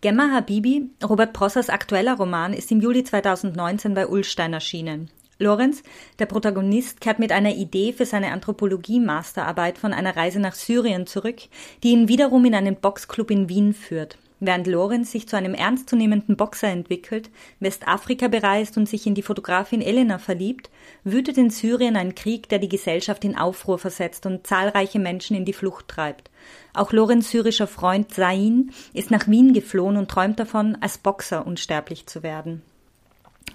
Gemma 0.00 0.30
Habibi, 0.32 0.90
Robert 1.02 1.32
Prossers 1.32 1.68
aktueller 1.68 2.16
Roman, 2.16 2.54
ist 2.54 2.70
im 2.70 2.80
Juli 2.80 3.04
2019 3.04 3.94
bei 3.94 4.06
Ullstein 4.06 4.52
erschienen. 4.52 5.10
Lorenz, 5.40 5.82
der 6.18 6.26
Protagonist, 6.26 7.00
kehrt 7.00 7.18
mit 7.18 7.32
einer 7.32 7.54
Idee 7.54 7.92
für 7.92 8.04
seine 8.04 8.30
Anthropologie-Masterarbeit 8.32 9.78
von 9.78 9.92
einer 9.92 10.14
Reise 10.14 10.38
nach 10.38 10.54
Syrien 10.54 11.06
zurück, 11.06 11.40
die 11.82 11.90
ihn 11.90 12.08
wiederum 12.08 12.44
in 12.44 12.54
einen 12.54 12.76
Boxclub 12.76 13.30
in 13.30 13.48
Wien 13.48 13.72
führt. 13.72 14.18
Während 14.42 14.66
Lorenz 14.66 15.12
sich 15.12 15.28
zu 15.28 15.36
einem 15.36 15.52
ernstzunehmenden 15.52 16.34
Boxer 16.34 16.68
entwickelt, 16.68 17.30
Westafrika 17.60 18.28
bereist 18.28 18.78
und 18.78 18.88
sich 18.88 19.06
in 19.06 19.14
die 19.14 19.22
Fotografin 19.22 19.82
Elena 19.82 20.18
verliebt, 20.18 20.70
wütet 21.04 21.36
in 21.36 21.50
Syrien 21.50 21.94
ein 21.94 22.14
Krieg, 22.14 22.48
der 22.48 22.58
die 22.58 22.70
Gesellschaft 22.70 23.22
in 23.26 23.36
Aufruhr 23.36 23.78
versetzt 23.78 24.24
und 24.24 24.46
zahlreiche 24.46 24.98
Menschen 24.98 25.36
in 25.36 25.44
die 25.44 25.52
Flucht 25.52 25.88
treibt. 25.88 26.30
Auch 26.72 26.92
Lorenz 26.92 27.30
syrischer 27.30 27.66
Freund 27.66 28.14
Zain 28.14 28.72
ist 28.94 29.10
nach 29.10 29.28
Wien 29.28 29.52
geflohen 29.52 29.98
und 29.98 30.10
träumt 30.10 30.40
davon, 30.40 30.78
als 30.80 30.96
Boxer 30.96 31.46
unsterblich 31.46 32.06
zu 32.06 32.22
werden. 32.22 32.62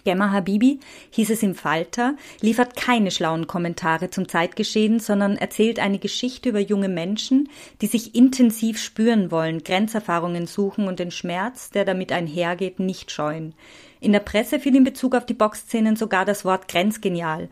Gemma 0.05 0.31
Habibi, 0.31 0.79
hieß 1.09 1.31
es 1.31 1.43
im 1.43 1.55
Falter, 1.55 2.15
liefert 2.39 2.75
keine 2.75 3.11
schlauen 3.11 3.47
Kommentare 3.47 4.09
zum 4.11 4.29
Zeitgeschehen, 4.29 4.99
sondern 4.99 5.35
erzählt 5.35 5.79
eine 5.79 5.99
Geschichte 5.99 6.49
über 6.49 6.59
junge 6.59 6.87
Menschen, 6.89 7.49
die 7.81 7.87
sich 7.87 8.15
intensiv 8.15 8.79
spüren 8.79 9.31
wollen, 9.31 9.63
Grenzerfahrungen 9.63 10.47
suchen 10.47 10.87
und 10.87 10.99
den 10.99 11.11
Schmerz, 11.11 11.71
der 11.71 11.83
damit 11.83 12.11
einhergeht, 12.11 12.79
nicht 12.79 13.11
scheuen. 13.11 13.55
In 13.99 14.13
der 14.13 14.19
Presse 14.19 14.59
fiel 14.59 14.75
in 14.75 14.83
Bezug 14.83 15.15
auf 15.15 15.25
die 15.25 15.33
Boxszenen 15.33 15.95
sogar 15.95 16.25
das 16.25 16.45
Wort 16.45 16.67
grenzgenial. 16.67 17.49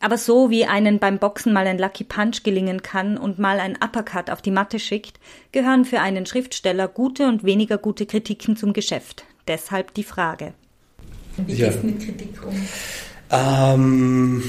Aber 0.00 0.18
so 0.18 0.50
wie 0.50 0.66
einen 0.66 0.98
beim 0.98 1.18
Boxen 1.18 1.54
mal 1.54 1.66
ein 1.66 1.78
Lucky 1.78 2.04
Punch 2.04 2.42
gelingen 2.42 2.82
kann 2.82 3.16
und 3.16 3.38
mal 3.38 3.58
ein 3.58 3.78
Uppercut 3.82 4.28
auf 4.28 4.42
die 4.42 4.50
Matte 4.50 4.78
schickt, 4.78 5.18
gehören 5.50 5.86
für 5.86 6.00
einen 6.00 6.26
Schriftsteller 6.26 6.88
gute 6.88 7.26
und 7.26 7.44
weniger 7.44 7.78
gute 7.78 8.04
Kritiken 8.04 8.56
zum 8.56 8.74
Geschäft. 8.74 9.24
Deshalb 9.48 9.94
die 9.94 10.04
Frage. 10.04 10.52
Wie 11.46 11.54
ja. 11.54 11.68
gehst 11.68 11.82
du 11.82 11.86
mit 11.86 12.00
Kritik 12.00 12.46
um? 12.46 12.54
Ähm, 13.30 14.42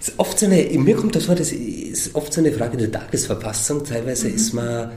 ist 0.00 0.14
oft 0.18 0.38
so 0.38 0.46
eine, 0.46 0.62
mir 0.78 0.96
kommt 0.96 1.14
das 1.14 1.26
vor, 1.26 1.34
das 1.34 1.52
ist 1.52 2.14
oft 2.14 2.32
so 2.32 2.40
eine 2.40 2.52
Frage 2.52 2.76
der 2.76 2.92
Tagesverfassung. 2.92 3.84
Teilweise 3.84 4.28
mhm. 4.28 4.34
ist 4.34 4.52
mir 4.52 4.92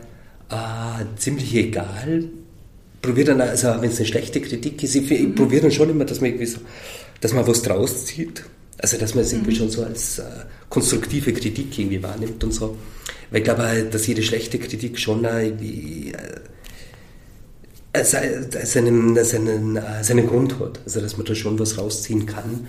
äh, 0.50 1.06
ziemlich 1.18 1.54
egal. 1.56 2.26
Probiert 3.02 3.30
dann, 3.30 3.42
also 3.42 3.68
wenn 3.80 3.92
es 3.92 3.98
eine 3.98 4.08
schlechte 4.08 4.42
Kritik 4.42 4.82
ist, 4.84 4.96
ich, 4.96 5.10
ich 5.10 5.22
mhm. 5.22 5.36
probiere 5.36 5.64
dann 5.64 5.72
schon 5.72 5.90
immer, 5.90 6.06
dass 6.06 6.20
man, 6.20 6.46
so, 6.46 6.60
dass 7.22 7.34
man 7.34 7.48
was 7.48 7.62
draus 7.62 8.06
zieht 8.06 8.44
Also, 8.80 8.98
dass 8.98 9.16
man 9.16 9.24
es 9.24 9.34
irgendwie 9.34 9.52
mhm. 9.52 9.58
schon 9.58 9.70
so 9.70 9.84
als 9.84 10.20
äh, 10.20 10.24
konstruktive 10.70 11.34
Kritik 11.34 11.78
irgendwie 11.78 12.02
wahrnimmt 12.02 12.44
und 12.44 12.54
so. 12.54 12.78
Weil 13.30 13.40
ich 13.40 13.44
glaube, 13.44 13.88
dass 13.92 14.08
jede 14.08 14.24
schlechte 14.24 14.58
Kritik 14.58 15.00
schon 15.00 15.24
irgendwie 15.24 16.12
äh, 16.12 16.40
seinen, 18.04 19.16
seinen, 19.24 19.80
seinen 20.02 20.28
Grund 20.28 20.60
hat. 20.60 20.80
Also, 20.86 21.02
dass 21.02 21.18
man 21.18 21.26
da 21.26 21.36
schon 21.36 21.58
was 21.60 21.78
rausziehen 21.78 22.26
kann. 22.26 22.68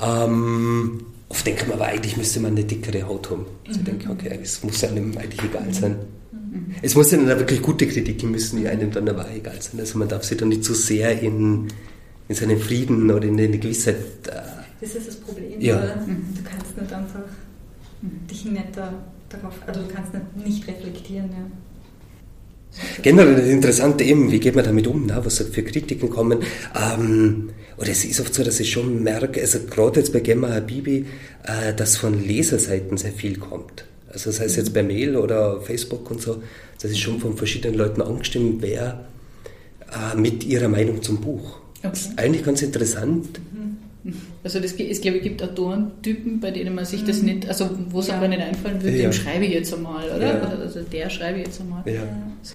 Ähm, 0.00 1.04
oft 1.28 1.46
denkt 1.46 1.68
man 1.68 1.76
aber, 1.78 1.86
eigentlich 1.86 2.16
müsste 2.16 2.40
man 2.40 2.52
eine 2.52 2.64
dickere 2.64 3.06
Haut 3.06 3.30
haben. 3.30 3.46
Also, 3.66 3.80
ich 3.80 3.84
denke, 3.84 4.10
okay, 4.10 4.38
es 4.42 4.62
muss 4.62 4.82
einem 4.84 5.16
eigentlich 5.16 5.42
egal 5.42 5.72
sein. 5.72 5.96
Mhm. 6.32 6.74
Es 6.82 6.94
muss 6.94 7.10
dann 7.10 7.26
wirklich 7.26 7.62
gute 7.62 7.86
Kritiken 7.86 8.30
müssen, 8.30 8.60
die 8.60 8.68
einem 8.68 8.90
dann 8.90 9.08
aber 9.08 9.26
egal 9.34 9.60
sein. 9.60 9.80
Also, 9.80 9.98
man 9.98 10.08
darf 10.08 10.24
sich 10.24 10.38
dann 10.38 10.48
nicht 10.48 10.64
zu 10.64 10.74
so 10.74 10.80
sehr 10.80 11.20
in, 11.20 11.68
in 12.28 12.34
seinen 12.34 12.58
Frieden 12.58 13.10
oder 13.10 13.26
in 13.26 13.38
eine 13.38 13.58
Gewissheit. 13.58 13.96
Äh, 14.28 14.40
das 14.80 14.96
ist 14.96 15.08
das 15.08 15.16
Problem. 15.16 15.60
Ja. 15.60 15.76
Du 15.76 16.42
kannst 16.42 16.76
nicht 16.76 16.92
einfach 16.92 17.20
dich 18.02 18.44
nicht 18.46 18.76
darauf, 18.76 19.54
also 19.66 19.82
du 19.82 19.88
kannst 19.88 20.12
nicht, 20.12 20.46
nicht 20.46 20.66
reflektieren. 20.66 21.30
Ja. 21.30 21.46
Generell 23.02 23.36
das 23.36 23.46
Interessante 23.46 24.04
eben, 24.04 24.30
wie 24.32 24.40
geht 24.40 24.54
man 24.54 24.64
damit 24.64 24.86
um, 24.86 25.06
ne? 25.06 25.20
was 25.22 25.38
für 25.38 25.62
Kritiken 25.62 26.10
kommen. 26.10 26.40
Ähm, 26.74 27.50
oder 27.76 27.90
es 27.90 28.04
ist 28.04 28.20
oft 28.20 28.34
so, 28.34 28.42
dass 28.42 28.60
ich 28.60 28.70
schon 28.70 29.02
merke, 29.02 29.40
also 29.40 29.58
gerade 29.68 30.00
jetzt 30.00 30.12
bei 30.12 30.20
Gemma 30.20 30.52
Habibi, 30.52 31.06
äh, 31.44 31.74
dass 31.74 31.96
von 31.96 32.26
Leserseiten 32.26 32.96
sehr 32.96 33.12
viel 33.12 33.38
kommt. 33.38 33.84
Also 34.08 34.30
das 34.30 34.40
heißt 34.40 34.56
jetzt 34.56 34.74
bei 34.74 34.82
Mail 34.82 35.16
oder 35.16 35.60
Facebook 35.60 36.10
und 36.10 36.20
so, 36.20 36.42
dass 36.80 36.90
ich 36.90 37.00
schon 37.00 37.18
von 37.18 37.36
verschiedenen 37.36 37.76
Leuten 37.76 38.02
angestimmt 38.02 38.62
wäre 38.62 39.06
äh, 39.90 40.16
mit 40.16 40.44
ihrer 40.44 40.68
Meinung 40.68 41.02
zum 41.02 41.20
Buch. 41.20 41.58
Okay. 41.78 41.88
Das 41.90 42.00
ist 42.02 42.18
eigentlich 42.18 42.44
ganz 42.44 42.62
interessant. 42.62 43.40
Mhm 43.52 44.31
also 44.44 44.58
das, 44.58 44.72
es 44.72 45.00
glaube 45.00 45.18
ich 45.18 45.22
gibt 45.22 45.42
Autorentypen, 45.42 46.40
bei 46.40 46.50
denen 46.50 46.74
man 46.74 46.84
sich 46.84 47.04
das 47.04 47.20
mhm. 47.20 47.26
nicht, 47.26 47.48
also 47.48 47.70
wo 47.90 48.00
es 48.00 48.08
ja. 48.08 48.16
aber 48.16 48.26
nicht 48.26 48.42
einfallen 48.42 48.82
würde, 48.82 48.96
ja. 48.96 49.02
dem 49.04 49.12
schreibe 49.12 49.44
ich 49.44 49.52
jetzt 49.52 49.72
einmal, 49.72 50.04
oder? 50.10 50.38
Ja. 50.38 50.40
Also 50.40 50.80
der 50.82 51.10
schreibe 51.10 51.38
ich 51.38 51.46
jetzt 51.46 51.60
einmal. 51.60 51.82
Ja. 51.86 52.02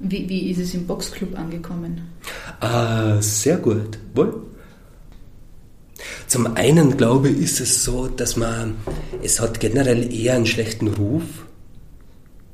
Wie, 0.01 0.27
wie 0.27 0.51
ist 0.51 0.59
es 0.59 0.73
im 0.73 0.85
Boxclub 0.85 1.37
angekommen? 1.37 2.01
Ah, 2.59 3.21
sehr 3.21 3.57
gut. 3.57 3.97
Wohl. 4.13 4.43
Zum 6.27 6.57
einen 6.57 6.97
glaube 6.97 7.29
ich, 7.29 7.39
ist 7.39 7.61
es 7.61 7.85
so, 7.85 8.07
dass 8.07 8.35
man, 8.35 8.75
es 9.23 9.39
hat 9.39 9.61
generell 9.61 10.13
eher 10.13 10.33
einen 10.33 10.45
schlechten 10.45 10.89
Ruf, 10.89 11.23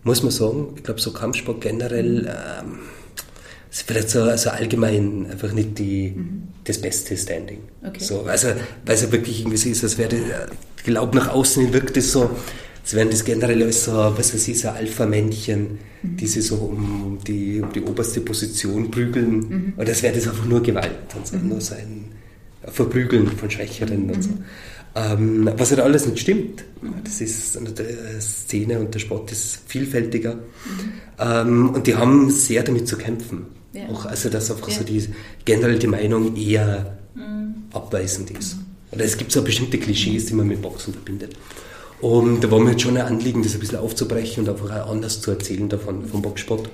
muss 0.03 0.21
man 0.21 0.31
sagen. 0.31 0.73
Ich 0.75 0.83
glaube, 0.83 1.01
so 1.01 1.11
Kampfsport 1.11 1.59
generell 1.59 2.27
ähm, 2.27 2.79
ist 3.73 3.87
vielleicht 3.87 4.09
so 4.11 4.21
also 4.21 4.51
allgemein 4.51 5.25
einfach 5.31 5.51
nicht 5.51 5.79
die, 5.79 6.13
mhm. 6.15 6.43
das 6.63 6.77
beste 6.79 7.17
Standing. 7.17 7.57
Okay. 7.83 8.03
So, 8.03 8.21
also, 8.21 8.49
weil 8.85 8.95
es 8.95 9.01
ja 9.01 9.11
wirklich 9.11 9.39
irgendwie 9.39 9.57
so 9.57 9.69
ist, 9.69 9.83
als 9.83 9.97
wäre, 9.97 10.15
ich 10.77 10.83
glaube, 10.83 11.17
nach 11.17 11.29
außen 11.29 11.73
wirkt 11.73 11.97
es 11.97 12.11
so, 12.11 12.29
als 12.83 12.93
wären 12.93 13.09
das 13.09 13.25
generell 13.25 13.63
alles 13.63 13.85
so, 13.85 13.91
was 13.91 14.31
weiß 14.31 14.47
ich, 14.47 14.59
so 14.59 14.69
Alpha-Männchen, 14.69 15.79
mhm. 16.03 16.17
die 16.17 16.27
sich 16.27 16.45
so 16.45 16.55
um 16.57 17.17
die, 17.25 17.61
um 17.61 17.73
die 17.73 17.81
oberste 17.81 18.21
Position 18.21 18.91
prügeln. 18.91 19.37
Mhm. 19.37 19.73
Und 19.75 19.87
das 19.87 20.03
wäre 20.03 20.13
das 20.13 20.27
einfach 20.27 20.45
nur 20.45 20.61
Gewalt 20.61 21.15
und 21.15 21.25
so, 21.25 21.37
mhm. 21.37 21.49
nur 21.49 21.61
so 21.61 21.73
ein 21.73 22.05
Verprügeln 22.67 23.27
von 23.27 23.49
Schwächeren 23.49 24.11
und 24.11 24.23
so. 24.23 24.29
Mhm. 24.29 24.43
Ähm, 24.95 25.49
was 25.57 25.71
halt 25.71 25.79
alles 25.79 26.05
nicht 26.05 26.19
stimmt. 26.19 26.63
Das 27.03 27.19
ist 27.19 27.57
eine 27.57 27.73
Szene 28.21 28.77
und 28.77 28.93
der 28.93 28.99
Sport 28.99 29.31
ist 29.31 29.61
vielfältiger. 29.65 30.35
Mhm. 30.35 30.41
Ähm, 31.17 31.69
und 31.71 31.87
die 31.87 31.95
haben 31.95 32.29
sehr 32.29 32.61
damit 32.61 32.87
zu 32.87 32.97
kämpfen. 32.97 33.47
Ja. 33.73 33.89
Auch, 33.89 34.05
also 34.05 34.29
dass 34.29 34.51
einfach 34.51 34.69
ja. 34.69 34.77
so 34.77 34.83
die 34.83 35.09
generell 35.45 35.79
die 35.79 35.87
Meinung 35.87 36.35
eher 36.35 36.97
mhm. 37.15 37.55
abweisend 37.73 38.31
ist. 38.31 38.55
Mhm. 38.55 38.65
Oder 38.91 39.05
es 39.05 39.17
gibt 39.17 39.31
so 39.31 39.41
bestimmte 39.41 39.79
Klischees, 39.79 40.27
die 40.27 40.35
man 40.35 40.47
mit 40.47 40.61
Boxen 40.61 40.93
verbindet. 40.93 41.35
Und 41.99 42.43
da 42.43 42.51
war 42.51 42.59
mir 42.59 42.71
jetzt 42.71 42.83
schon 42.83 42.97
ein 42.97 43.05
Anliegen, 43.05 43.41
das 43.41 43.53
ein 43.53 43.59
bisschen 43.59 43.79
aufzubrechen 43.79 44.43
und 44.43 44.49
einfach 44.49 44.69
auch 44.85 44.91
anders 44.91 45.21
zu 45.21 45.31
erzählen 45.31 45.67
davon, 45.69 46.05
vom 46.05 46.21
Boxsport. 46.21 46.69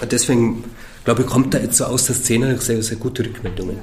Und 0.00 0.12
deswegen, 0.12 0.64
glaube 1.04 1.22
ich, 1.22 1.28
kommt 1.28 1.54
da 1.54 1.58
jetzt 1.58 1.76
so 1.76 1.84
aus 1.84 2.06
der 2.06 2.16
Szene 2.16 2.58
sehr, 2.58 2.82
sehr 2.82 2.96
gute 2.96 3.24
Rückmeldungen. 3.24 3.76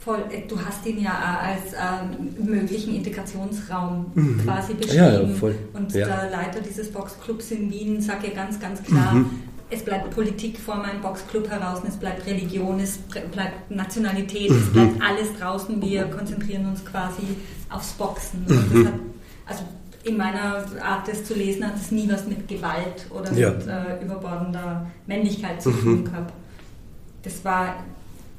Voll, 0.00 0.18
äh, 0.30 0.46
du 0.48 0.58
hast 0.58 0.84
ihn 0.84 1.00
ja 1.00 1.40
als 1.40 1.72
ähm, 1.74 2.44
möglichen 2.44 2.96
Integrationsraum 2.96 4.10
mhm. 4.14 4.40
quasi 4.44 4.74
beschrieben. 4.74 4.96
Ja, 4.96 5.22
ja, 5.22 5.28
voll. 5.28 5.54
Und 5.72 5.94
ja. 5.94 6.06
der 6.06 6.30
Leiter 6.30 6.60
dieses 6.60 6.90
Boxclubs 6.90 7.52
in 7.52 7.70
Wien 7.70 8.00
sagt 8.00 8.24
ja 8.24 8.34
ganz, 8.34 8.58
ganz 8.58 8.82
klar, 8.82 9.14
mhm 9.14 9.30
es 9.72 9.82
bleibt 9.82 10.10
Politik 10.10 10.58
vor 10.58 10.76
meinem 10.76 11.00
Boxclub 11.00 11.48
heraus, 11.48 11.80
es 11.88 11.96
bleibt 11.96 12.26
Religion, 12.26 12.78
es 12.78 12.98
bleibt 12.98 13.70
Nationalität, 13.70 14.50
mhm. 14.50 14.56
es 14.58 14.72
bleibt 14.72 15.02
alles 15.02 15.28
draußen. 15.38 15.80
Wir 15.80 16.04
konzentrieren 16.04 16.66
uns 16.66 16.84
quasi 16.84 17.22
aufs 17.70 17.92
Boxen. 17.92 18.44
Mhm. 18.46 18.86
Hat, 18.86 18.94
also 19.46 19.64
in 20.04 20.16
meiner 20.16 20.64
Art, 20.82 21.08
das 21.08 21.24
zu 21.24 21.34
lesen, 21.34 21.66
hat 21.66 21.76
es 21.76 21.90
nie 21.90 22.08
was 22.10 22.26
mit 22.26 22.48
Gewalt 22.48 23.06
oder 23.10 23.32
ja. 23.32 23.50
mit 23.50 23.66
äh, 23.66 24.04
überbordender 24.04 24.86
Männlichkeit 25.06 25.62
zu 25.62 25.70
mhm. 25.70 25.82
tun 25.82 26.04
gehabt. 26.04 26.34
Das 27.22 27.44
war 27.44 27.76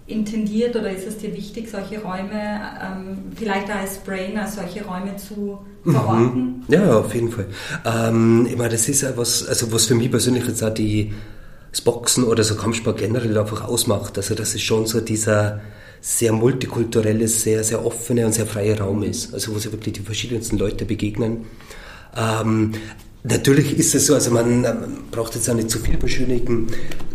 intendiert 0.06 0.76
oder 0.76 0.92
ist 0.92 1.08
es 1.08 1.18
dir 1.18 1.34
wichtig, 1.34 1.70
solche 1.70 2.02
Räume, 2.02 2.62
ähm, 2.82 3.32
vielleicht 3.36 3.72
als 3.72 3.98
Brainer, 4.00 4.48
solche 4.48 4.86
Räume 4.86 5.16
zu 5.16 5.66
verorten? 5.92 6.64
Mhm. 6.68 6.74
Ja, 6.74 6.98
auf 6.98 7.14
jeden 7.14 7.32
Fall. 7.32 7.48
Ähm, 7.86 8.48
ich 8.50 8.58
meine, 8.58 8.70
das 8.70 8.88
ist 8.88 9.02
ja 9.02 9.16
was, 9.16 9.46
also 9.48 9.72
was 9.72 9.86
für 9.86 9.96
mich 9.96 10.10
persönlich 10.10 10.48
jetzt 10.48 10.64
auch 10.64 10.74
die, 10.74 11.14
das 11.72 11.82
Boxen 11.82 12.24
oder 12.24 12.44
so 12.44 12.56
Kampfsport 12.56 12.98
generell 12.98 13.38
einfach 13.38 13.64
ausmacht. 13.64 14.18
Also, 14.18 14.36
dass 14.36 14.56
es 14.56 14.62
schon 14.62 14.86
so 14.86 15.02
dieser 15.02 15.62
sehr 16.02 16.34
multikulturelle, 16.34 17.28
sehr, 17.28 17.64
sehr 17.64 17.86
offene 17.86 18.26
und 18.26 18.34
sehr 18.34 18.46
freie 18.46 18.78
Raum 18.78 19.04
ist. 19.04 19.34
Also, 19.34 19.54
wo 19.54 19.60
sich 19.60 19.72
wirklich 19.72 19.94
die 19.94 20.02
verschiedensten 20.02 20.58
Leute 20.58 20.86
begegnen. 20.86 21.46
Ähm, 22.16 22.74
Natürlich 23.26 23.80
ist 23.80 23.96
es 23.96 24.08
so, 24.08 24.16
also 24.16 24.32
man, 24.32 24.62
man, 24.62 24.98
braucht 25.10 25.36
jetzt 25.36 25.50
auch 25.50 25.54
nicht 25.54 25.70
zu 25.70 25.80
viel 25.80 25.96
beschönigen. 25.96 26.68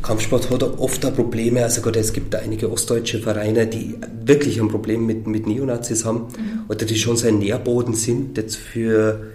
Kampfsport 0.02 0.48
hat 0.50 0.62
oft 0.62 1.04
auch 1.04 1.14
Probleme, 1.14 1.62
also 1.62 1.82
gerade 1.82 2.00
es 2.00 2.14
gibt 2.14 2.32
da 2.32 2.38
einige 2.38 2.70
ostdeutsche 2.72 3.20
Vereine, 3.20 3.66
die 3.66 3.96
wirklich 4.24 4.58
ein 4.58 4.68
Problem 4.68 5.04
mit, 5.04 5.26
mit 5.26 5.46
Neonazis 5.46 6.06
haben 6.06 6.20
mhm. 6.20 6.64
oder 6.68 6.86
die 6.86 6.96
schon 6.96 7.18
so 7.18 7.28
ein 7.28 7.40
Nährboden 7.40 7.94
sind 7.94 8.38
jetzt 8.38 8.56
für, 8.56 9.26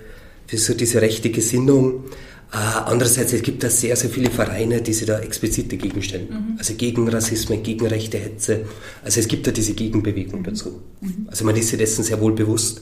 für 0.47 0.57
so 0.57 0.73
diese 0.73 0.99
rechte 0.99 1.29
Gesinnung. 1.29 2.05
Äh, 2.51 2.57
andererseits, 2.57 3.33
es 3.33 3.43
gibt 3.43 3.63
da 3.63 3.69
sehr, 3.69 3.95
sehr 3.95 4.09
viele 4.09 4.31
Vereine, 4.31 4.81
die 4.81 4.93
sich 4.93 5.05
da 5.05 5.19
explizit 5.19 5.71
dagegen 5.71 6.01
stellen. 6.01 6.27
Mhm. 6.29 6.57
Also 6.57 6.73
gegen 6.73 7.07
Rassismus, 7.07 7.59
gegen 7.61 7.85
rechte 7.85 8.17
Hetze. 8.17 8.61
Also 9.03 9.19
es 9.19 9.27
gibt 9.27 9.45
da 9.45 9.51
diese 9.51 9.73
Gegenbewegung 9.73 10.39
mhm. 10.39 10.45
dazu. 10.45 10.81
Mhm. 11.01 11.27
Also 11.29 11.45
man 11.45 11.55
ist 11.55 11.67
sich 11.67 11.77
dessen 11.77 12.03
sehr 12.03 12.19
wohl 12.19 12.33
bewusst. 12.33 12.81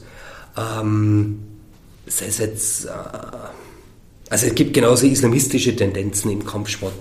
Ähm, 0.56 1.40
sei 2.06 2.26
es 2.28 2.38
jetzt... 2.38 2.86
Äh, 2.86 2.88
also 4.32 4.46
es 4.46 4.54
gibt 4.54 4.72
genauso 4.72 5.06
islamistische 5.06 5.76
Tendenzen 5.76 6.30
im 6.30 6.42
Kampfsport, 6.46 6.94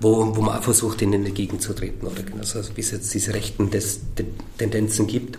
wo, 0.00 0.34
wo 0.34 0.40
man 0.40 0.56
auch 0.56 0.62
versucht, 0.62 1.02
ihnen 1.02 1.26
entgegenzutreten, 1.26 2.08
oder 2.08 2.22
genauso 2.22 2.60
wie 2.76 2.80
es 2.80 2.92
jetzt 2.92 3.12
diese 3.12 3.34
rechten 3.34 3.68
Des, 3.68 4.00
Tendenzen 4.56 5.06
gibt. 5.06 5.38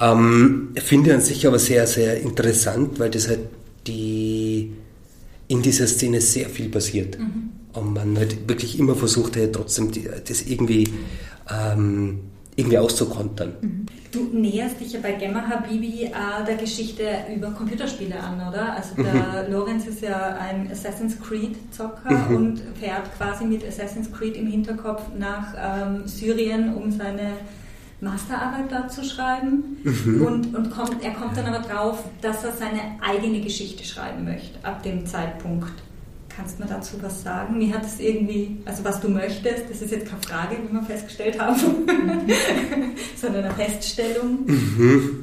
Ähm, 0.00 0.70
finde 0.74 1.14
an 1.14 1.20
sich 1.20 1.46
aber 1.46 1.60
sehr, 1.60 1.86
sehr 1.86 2.20
interessant, 2.20 2.98
weil 2.98 3.10
das 3.10 3.28
halt 3.28 3.42
die, 3.86 4.72
in 5.46 5.62
dieser 5.62 5.86
Szene 5.86 6.20
sehr 6.20 6.48
viel 6.48 6.68
passiert. 6.68 7.16
Mhm. 7.16 7.50
Und 7.74 7.94
man 7.94 8.18
halt 8.18 8.48
wirklich 8.48 8.76
immer 8.76 8.96
versucht, 8.96 9.36
halt 9.36 9.52
trotzdem 9.52 9.92
die, 9.92 10.08
das 10.26 10.42
irgendwie 10.42 10.88
ähm, 11.48 12.18
irgendwie 12.56 12.78
auszukontern. 12.78 13.54
Mhm. 13.60 13.86
Du 14.10 14.24
näherst 14.24 14.78
dich 14.78 14.92
ja 14.92 15.00
bei 15.00 15.12
Gemma 15.12 15.42
Habibi 15.48 16.04
äh, 16.04 16.44
der 16.46 16.56
Geschichte 16.56 17.02
über 17.34 17.50
Computerspiele 17.50 18.18
an, 18.18 18.46
oder? 18.46 18.74
Also 18.74 18.94
der 18.96 19.46
mhm. 19.46 19.52
Lorenz 19.52 19.86
ist 19.86 20.02
ja 20.02 20.36
ein 20.36 20.70
Assassin's 20.70 21.18
Creed 21.18 21.56
Zocker 21.72 22.10
mhm. 22.10 22.36
und 22.36 22.62
fährt 22.78 23.14
quasi 23.16 23.44
mit 23.44 23.66
Assassin's 23.66 24.12
Creed 24.12 24.36
im 24.36 24.46
Hinterkopf 24.46 25.02
nach 25.18 25.54
ähm, 25.56 26.06
Syrien, 26.06 26.74
um 26.74 26.92
seine 26.92 27.32
Masterarbeit 28.02 28.70
dort 28.70 28.92
zu 28.92 29.02
schreiben. 29.02 29.78
Mhm. 29.82 30.26
Und, 30.26 30.54
und 30.54 30.70
kommt, 30.70 31.02
er 31.02 31.12
kommt 31.12 31.36
dann 31.38 31.46
aber 31.46 31.66
drauf, 31.66 32.04
dass 32.20 32.44
er 32.44 32.52
seine 32.52 32.80
eigene 33.00 33.40
Geschichte 33.40 33.84
schreiben 33.84 34.24
möchte 34.24 34.62
ab 34.62 34.82
dem 34.82 35.06
Zeitpunkt. 35.06 35.72
Kannst 36.36 36.58
du 36.58 36.62
mir 36.62 36.68
dazu 36.68 36.96
was 37.02 37.22
sagen? 37.22 37.60
Wie 37.60 37.72
hat 37.72 37.84
es 37.84 38.00
irgendwie, 38.00 38.58
also 38.64 38.84
was 38.84 39.00
du 39.00 39.08
möchtest, 39.08 39.64
das 39.68 39.82
ist 39.82 39.90
jetzt 39.90 40.08
keine 40.08 40.22
Frage, 40.22 40.56
wie 40.62 40.72
wir 40.72 40.82
festgestellt 40.82 41.38
haben, 41.38 41.58
sondern 43.20 43.44
eine 43.44 43.54
Feststellung. 43.54 44.46
Mhm. 44.46 45.22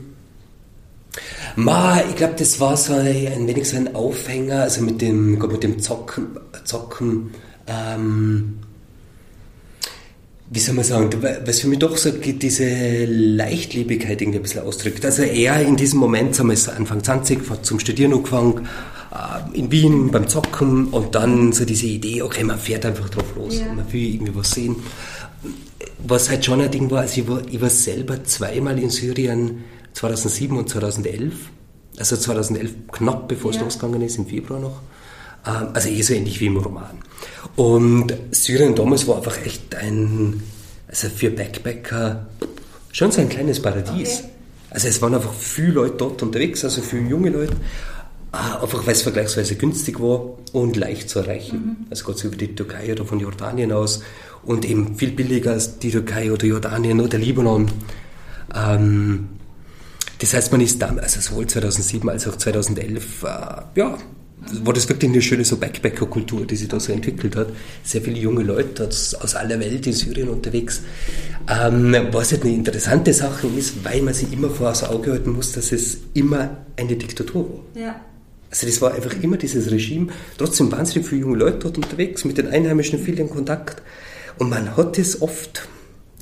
Ma, 1.55 2.01
ich 2.07 2.16
glaube, 2.16 2.36
das 2.38 2.60
war 2.60 2.78
so 2.78 2.93
ein, 2.93 3.47
wenig 3.47 3.68
so 3.68 3.78
ein 3.78 3.95
Aufhänger, 3.95 4.62
also 4.64 4.82
mit 4.82 5.01
dem, 5.01 5.39
mit 5.39 5.64
dem 5.64 5.80
Zocken, 5.80 6.28
Zocken 6.64 7.32
ähm, 7.68 8.60
wie 10.51 10.60
soll 10.60 10.74
man 10.76 10.84
sagen, 10.84 11.10
was 11.45 11.60
für 11.60 11.68
mich 11.68 11.80
doch 11.80 11.95
so 11.95 12.10
diese 12.12 13.05
Leichtlebigkeit 13.05 14.20
irgendwie 14.20 14.39
ein 14.39 14.43
bisschen 14.43 14.64
ausdrückt. 14.64 15.05
Also 15.05 15.22
er 15.22 15.62
in 15.62 15.76
diesem 15.76 15.99
Moment, 15.99 16.36
sagen 16.36 16.49
wir 16.49 16.76
Anfang 16.76 17.03
20, 17.03 17.47
hat 17.49 17.66
zum 17.66 17.80
Studieren 17.80 18.14
angefangen, 18.14 18.68
in 19.53 19.72
Wien 19.72 20.12
beim 20.12 20.28
Zocken 20.28 20.89
und 20.89 21.16
dann 21.16 21.51
so 21.51 21.66
diese 21.66 21.88
Idee, 21.88 22.22
okay, 22.22 22.43
man 22.43 22.60
fährt 22.60 22.86
einfach 22.86 23.10
drauf 23.10 23.36
los, 23.36 23.60
ja. 23.60 23.74
man 23.74 23.91
will 23.91 24.16
irgendwie 24.16 24.36
was 24.36 24.51
sehen. 24.51 24.76
Was 26.05 26.30
halt 26.30 26.45
schon 26.45 26.62
ein 26.62 26.72
Ding 26.72 26.89
war, 26.91 27.01
also 27.01 27.22
ich 27.22 27.28
war, 27.28 27.41
ich 27.49 27.60
war 27.60 27.70
selber 27.70 28.24
zweimal 28.24 28.78
in 28.80 28.89
Syrien, 28.89 29.64
2007 29.93 30.57
und 30.57 30.70
2011. 30.70 31.34
Also 31.97 32.16
2011, 32.16 32.72
knapp 32.91 33.28
bevor 33.28 33.51
ja. 33.51 33.57
es 33.57 33.64
losgegangen 33.64 34.01
ist, 34.01 34.18
im 34.18 34.28
Februar 34.28 34.60
noch. 34.60 34.82
Ähm, 35.45 35.70
also 35.74 35.89
eh 35.89 36.01
so 36.01 36.14
ähnlich 36.14 36.39
wie 36.39 36.45
im 36.45 36.57
Roman. 36.57 36.99
Und 37.55 38.14
Syrien 38.32 38.76
damals 38.76 39.07
war 39.07 39.18
einfach 39.18 39.43
echt 39.45 39.76
ein, 39.76 40.41
also 40.88 41.10
für 41.10 41.32
Backpacker 41.32 42.28
schon 42.91 43.12
so 43.12 43.22
ein 43.22 43.30
kleines 43.30 43.62
Paradies. 43.62 44.20
Okay. 44.20 44.30
Also 44.72 44.88
es 44.88 45.01
waren 45.01 45.16
einfach 45.16 45.34
viele 45.34 45.72
Leute 45.72 45.95
dort 45.97 46.22
unterwegs, 46.22 46.64
also 46.64 46.82
viele 46.82 47.10
junge 47.10 47.32
Leute. 47.32 47.55
Ah, 48.32 48.61
einfach 48.61 48.86
weil 48.86 48.93
es 48.93 49.01
vergleichsweise 49.01 49.55
günstig 49.55 49.99
war 49.99 50.38
und 50.53 50.75
leicht 50.75 51.09
zu 51.09 51.19
erreichen. 51.19 51.57
Mhm. 51.80 51.88
Also 51.89 52.05
geht 52.05 52.15
es 52.15 52.23
über 52.23 52.36
die 52.36 52.53
Türkei 52.53 52.91
oder 52.91 53.05
von 53.05 53.19
Jordanien 53.19 53.71
aus 53.71 54.03
und 54.43 54.65
eben 54.65 54.95
viel 54.95 55.11
billiger 55.11 55.51
als 55.51 55.80
die 55.80 55.89
Türkei 55.89 56.32
oder 56.32 56.45
Jordanien 56.45 57.01
oder 57.01 57.17
Libanon. 57.17 57.71
Ähm, 58.55 59.30
das 60.19 60.34
heißt, 60.34 60.51
man 60.51 60.61
ist 60.61 60.82
damals, 60.82 61.15
also 61.15 61.32
sowohl 61.32 61.47
2007 61.47 62.07
als 62.09 62.27
auch 62.27 62.36
2011, 62.36 63.23
äh, 63.23 63.27
ja, 63.80 63.97
war 64.63 64.73
das 64.73 64.88
wirklich 64.88 65.11
eine 65.11 65.21
schöne 65.21 65.43
so 65.43 65.57
Backpacker-Kultur, 65.57 66.45
die 66.45 66.55
sich 66.55 66.67
da 66.67 66.80
so 66.80 66.91
entwickelt 66.91 67.36
hat. 67.36 67.47
Sehr 67.84 68.01
viele 68.01 68.19
junge 68.19 68.43
Leute 68.43 68.88
aus, 68.88 69.13
aus 69.15 69.36
aller 69.36 69.59
Welt 69.59 69.86
in 69.86 69.93
Syrien 69.93 70.30
unterwegs. 70.30 70.82
Ähm, 71.47 71.95
was 72.11 72.32
halt 72.32 72.43
eine 72.43 72.53
interessante 72.53 73.13
Sache 73.13 73.47
ist, 73.47 73.84
weil 73.84 74.01
man 74.01 74.13
sich 74.13 74.32
immer 74.32 74.49
vor 74.49 74.69
das 74.69 74.84
Auge 74.84 75.11
halten 75.11 75.32
muss, 75.32 75.51
dass 75.53 75.71
es 75.71 75.97
immer 76.13 76.57
eine 76.77 76.95
Diktatur 76.95 77.49
war. 77.49 77.82
Ja. 77.82 77.95
Also 78.50 78.66
das 78.66 78.82
war 78.82 78.93
einfach 78.93 79.22
immer 79.22 79.38
dieses 79.38 79.72
Regime. 79.72 80.08
Trotzdem 80.38 80.72
wahnsinnig 80.72 81.08
viele 81.08 81.22
junge 81.22 81.38
Leute 81.38 81.60
dort 81.60 81.78
unterwegs, 81.78 82.26
mit 82.26 82.38
den 82.38 82.47
Einheimischen 82.47 83.00
viel 83.00 83.20
in 83.20 83.30
Kontakt. 83.30 83.82
Und 84.38 84.50
man 84.50 84.76
hat 84.76 84.97
es 84.97 85.22
oft, 85.22 85.68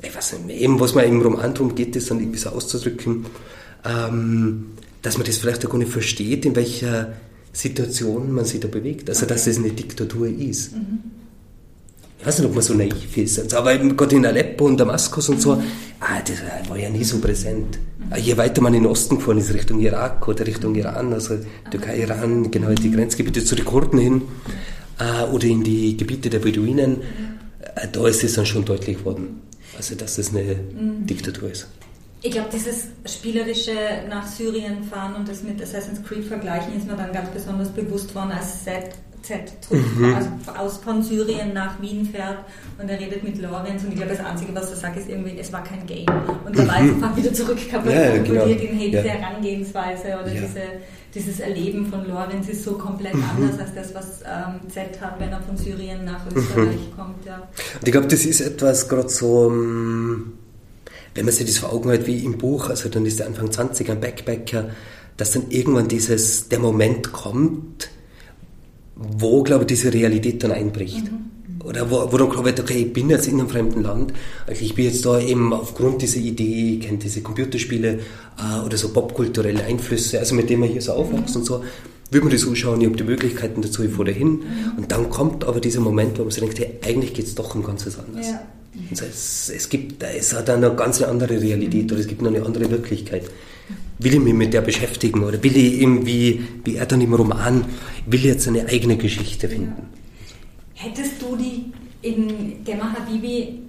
ich 0.03 0.15
weiß 0.15 0.39
nicht, 0.39 0.59
eben 0.59 0.79
was 0.79 0.93
man 0.95 1.05
im 1.05 1.21
Roman 1.21 1.53
darum 1.53 1.75
geht, 1.75 1.95
das 1.95 2.05
dann 2.05 2.19
irgendwie 2.19 2.39
so 2.39 2.49
auszudrücken, 2.49 3.25
ähm, 3.85 4.71
dass 5.01 5.17
man 5.17 5.25
das 5.25 5.37
vielleicht 5.37 5.65
auch 5.65 5.69
gar 5.69 5.77
nicht 5.77 5.91
versteht, 5.91 6.45
in 6.45 6.55
welcher 6.55 7.13
Situation 7.53 8.31
man 8.31 8.45
sich 8.45 8.59
da 8.59 8.67
bewegt. 8.67 9.09
Also, 9.09 9.25
dass 9.25 9.47
es 9.47 9.57
eine 9.57 9.69
Diktatur 9.69 10.27
ist. 10.27 10.73
Mhm. 10.73 10.99
Ich 12.19 12.25
weiß 12.25 12.39
nicht, 12.39 12.47
ob 12.47 12.55
man 12.55 12.63
so 12.63 12.73
naiv 12.73 13.17
ist. 13.17 13.39
Also, 13.39 13.57
aber 13.57 13.77
gerade 13.77 14.15
in 14.15 14.25
Aleppo 14.25 14.65
und 14.65 14.79
Damaskus 14.79 15.29
und 15.29 15.41
so, 15.41 15.53
ah, 15.99 16.21
das 16.25 16.69
war 16.69 16.77
ja 16.77 16.89
nie 16.89 17.03
so 17.03 17.19
präsent. 17.19 17.77
Mhm. 17.99 18.17
Je 18.17 18.35
weiter 18.37 18.61
man 18.61 18.73
in 18.73 18.83
den 18.83 18.91
Osten 18.91 19.17
gefahren 19.17 19.37
ist, 19.37 19.53
Richtung 19.53 19.79
Irak 19.79 20.27
oder 20.27 20.45
Richtung 20.45 20.75
Iran, 20.75 21.13
also 21.13 21.37
Türkei, 21.69 21.99
Iran, 21.99 22.49
genau 22.49 22.73
die 22.73 22.91
Grenzgebiete 22.91 23.43
zu 23.43 23.55
den 23.55 23.65
Kurden 23.65 23.99
hin, 23.99 24.21
äh, 24.99 25.23
oder 25.31 25.45
in 25.45 25.63
die 25.63 25.95
Gebiete 25.95 26.29
der 26.29 26.39
Beduinen, 26.39 27.01
äh, 27.75 27.87
da 27.91 28.07
ist 28.07 28.23
es 28.23 28.33
dann 28.33 28.45
schon 28.45 28.65
deutlich 28.65 28.97
geworden. 28.97 29.41
Also, 29.75 29.95
dass 29.95 30.17
es 30.17 30.29
eine 30.29 30.41
mhm. 30.41 31.05
Diktatur 31.05 31.51
ist. 31.51 31.67
Ich 32.23 32.31
glaube, 32.31 32.49
dieses 32.51 32.87
spielerische 33.05 33.71
nach 34.09 34.25
Syrien 34.25 34.83
fahren 34.83 35.15
und 35.15 35.29
das 35.29 35.43
mit 35.43 35.61
Assassin's 35.61 36.03
Creed 36.03 36.25
vergleichen 36.25 36.75
ist 36.75 36.87
mir 36.87 36.95
dann 36.95 37.13
ganz 37.13 37.29
besonders 37.29 37.69
bewusst 37.69 38.13
worden, 38.15 38.31
als 38.31 38.63
Z, 38.63 38.89
Z 39.21 39.53
mhm. 39.69 40.15
also 40.15 40.29
aus 40.57 40.77
von 40.77 41.03
Syrien 41.03 41.53
nach 41.53 41.79
Wien 41.79 42.05
fährt 42.05 42.39
und 42.81 42.89
er 42.89 42.99
redet 42.99 43.23
mit 43.23 43.39
Lorenz 43.39 43.83
und 43.83 43.89
ich 43.89 43.97
glaube, 43.97 44.15
das 44.15 44.25
Einzige, 44.25 44.55
was 44.55 44.71
er 44.71 44.77
sagt, 44.77 44.97
ist 44.97 45.09
irgendwie, 45.09 45.37
es 45.39 45.53
war 45.53 45.63
kein 45.63 45.85
Game. 45.85 46.07
Und 46.43 46.57
er 46.57 46.63
mhm. 46.63 46.67
weiß 46.67 46.79
einfach 46.79 47.15
wieder 47.15 47.33
zurück 47.33 47.59
kaputt 47.69 47.91
ja, 47.91 48.15
ja, 48.15 48.23
genau. 48.23 48.45
in 48.45 48.57
hey, 48.57 48.91
diese 48.91 49.05
ja. 49.05 49.13
Herangehensweise 49.13 50.07
oder 50.19 50.33
ja. 50.33 50.41
diese, 50.41 50.61
dieses 51.13 51.39
Erleben 51.39 51.85
von 51.85 52.07
Lorenz 52.07 52.49
ist 52.49 52.63
so 52.63 52.73
komplett 52.79 53.13
mhm. 53.13 53.23
anders 53.35 53.59
als 53.59 53.75
das, 53.75 53.93
was 53.93 54.21
ähm, 54.21 54.67
Z 54.69 54.99
hat, 55.01 55.19
wenn 55.19 55.29
er 55.29 55.41
von 55.41 55.55
Syrien 55.55 56.03
nach 56.03 56.25
mhm. 56.25 56.37
Österreich 56.37 56.95
kommt. 56.95 57.23
Ja. 57.27 57.47
Und 57.79 57.87
ich 57.87 57.91
glaube, 57.91 58.07
das 58.07 58.25
ist 58.25 58.41
etwas 58.41 58.89
gerade 58.89 59.09
so... 59.09 59.45
Um 59.45 60.33
wenn 61.17 61.25
man 61.25 61.33
sich 61.33 61.47
das 61.47 61.57
vor 61.57 61.73
Augen 61.73 61.89
hält 61.89 62.05
wie 62.05 62.23
im 62.23 62.37
Buch, 62.37 62.69
also 62.69 62.89
dann 62.89 63.05
ist 63.05 63.17
der 63.17 63.25
Anfang 63.25 63.51
20 63.51 63.89
ein 63.89 63.99
Backpacker, 63.99 64.69
dass 65.17 65.31
dann 65.31 65.49
irgendwann 65.49 65.87
dieses, 65.87 66.47
der 66.47 66.59
Moment 66.59 67.11
kommt, 67.11 67.89
wo, 68.95 69.41
glaube 69.41 69.63
ich, 69.63 69.67
diese 69.67 69.91
Realität 69.91 70.43
dann 70.43 70.51
einbricht. 70.51 71.05
Mhm. 71.05 71.65
Oder 71.65 71.89
wo, 71.89 72.11
wo 72.11 72.17
dann 72.17 72.29
glaube 72.29 72.51
ich, 72.51 72.59
okay, 72.59 72.85
ich 72.85 72.93
bin 72.93 73.09
jetzt 73.09 73.27
in 73.27 73.39
einem 73.39 73.49
fremden 73.49 73.81
Land, 73.81 74.13
also 74.45 74.61
ich 74.63 74.75
bin 74.75 74.85
jetzt 74.85 75.03
da 75.07 75.19
eben 75.19 75.51
aufgrund 75.53 76.03
dieser 76.03 76.19
Idee, 76.19 76.75
ich 76.75 76.81
kenne 76.85 76.99
diese 76.99 77.21
Computerspiele 77.21 77.99
äh, 78.37 78.63
oder 78.63 78.77
so 78.77 78.89
popkulturelle 78.89 79.63
Einflüsse, 79.63 80.19
also 80.19 80.35
mit 80.35 80.51
denen 80.51 80.61
man 80.61 80.69
hier 80.69 80.83
so 80.83 80.93
aufwächst 80.93 81.33
mhm. 81.33 81.41
und 81.41 81.45
so, 81.45 81.63
will 82.11 82.21
man 82.21 82.29
das 82.29 82.41
so 82.41 82.53
schauen, 82.53 82.79
ich 82.79 82.85
habe 82.85 82.95
die 82.95 83.03
Möglichkeiten 83.03 83.63
dazu, 83.63 83.83
ich 83.83 83.91
fahre 83.91 84.05
dahin. 84.05 84.33
Mhm. 84.33 84.41
Und 84.77 84.91
dann 84.91 85.09
kommt 85.09 85.45
aber 85.45 85.59
dieser 85.59 85.81
Moment, 85.81 86.19
wo 86.19 86.21
man 86.21 86.31
sich 86.31 86.41
denkt, 86.41 86.59
hey, 86.59 86.79
eigentlich 86.85 87.15
geht 87.15 87.25
es 87.25 87.33
doch 87.33 87.55
um 87.55 87.63
ganz 87.63 87.87
was 87.87 87.97
anderes. 87.97 88.27
Ja. 88.27 88.41
Also 88.89 89.05
es, 89.05 89.49
es, 89.49 89.69
gibt, 89.69 90.03
es 90.03 90.33
hat 90.33 90.49
eine 90.49 90.73
ganz 90.75 91.01
andere 91.01 91.41
Realität 91.41 91.91
oder 91.91 92.01
es 92.01 92.07
gibt 92.07 92.21
noch 92.21 92.33
eine 92.33 92.45
andere 92.45 92.69
Wirklichkeit. 92.69 93.23
Will 93.99 94.13
ich 94.13 94.19
mich 94.19 94.33
mit 94.33 94.53
der 94.53 94.61
beschäftigen 94.61 95.23
oder 95.23 95.41
will 95.41 95.57
ich 95.57 95.81
irgendwie, 95.81 96.43
wie 96.63 96.75
er 96.75 96.85
dann 96.85 97.01
im 97.01 97.13
Roman, 97.13 97.65
will 98.05 98.19
ich 98.19 98.25
jetzt 98.25 98.47
eine 98.47 98.67
eigene 98.67 98.97
Geschichte 98.97 99.49
finden? 99.49 99.87
Hättest 100.75 101.21
du 101.21 101.35
die 101.35 101.71
in 102.07 102.63
Gemma 102.63 102.93
Habibi 102.93 103.59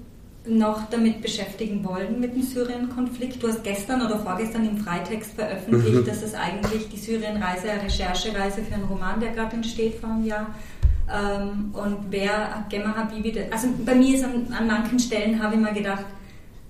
noch 0.46 0.88
damit 0.90 1.22
beschäftigen 1.22 1.84
wollen 1.84 2.20
mit 2.20 2.34
dem 2.34 2.42
Syrien-Konflikt? 2.42 3.42
Du 3.42 3.49
hast 3.49 3.64
gestern 3.64 4.03
oder 4.03 4.18
vorgestern 4.18 4.68
im 4.68 4.78
Freitext 4.78 5.32
veröffentlicht, 5.32 6.01
mhm. 6.01 6.05
dass 6.05 6.22
es 6.22 6.34
eigentlich 6.34 6.88
die 6.88 6.99
Syrien-Reise 6.99 7.70
eine 7.70 7.84
Recherchereise 7.84 8.62
für 8.62 8.74
einen 8.74 8.84
Roman, 8.84 9.20
der 9.20 9.32
gerade 9.32 9.57
entsteht 9.57 9.94
vor 9.96 10.11
einem 10.11 10.26
Jahr, 10.26 10.55
ähm, 11.13 11.75
und 11.75 11.97
wer 12.11 12.65
Gemma 12.69 12.95
Habibi, 12.95 13.35
also 13.51 13.69
bei 13.85 13.95
mir 13.95 14.17
ist 14.17 14.25
an, 14.25 14.47
an 14.53 14.67
manchen 14.67 14.99
Stellen 14.99 15.43
habe 15.43 15.55
ich 15.55 15.61
mir 15.61 15.73
gedacht, 15.73 16.05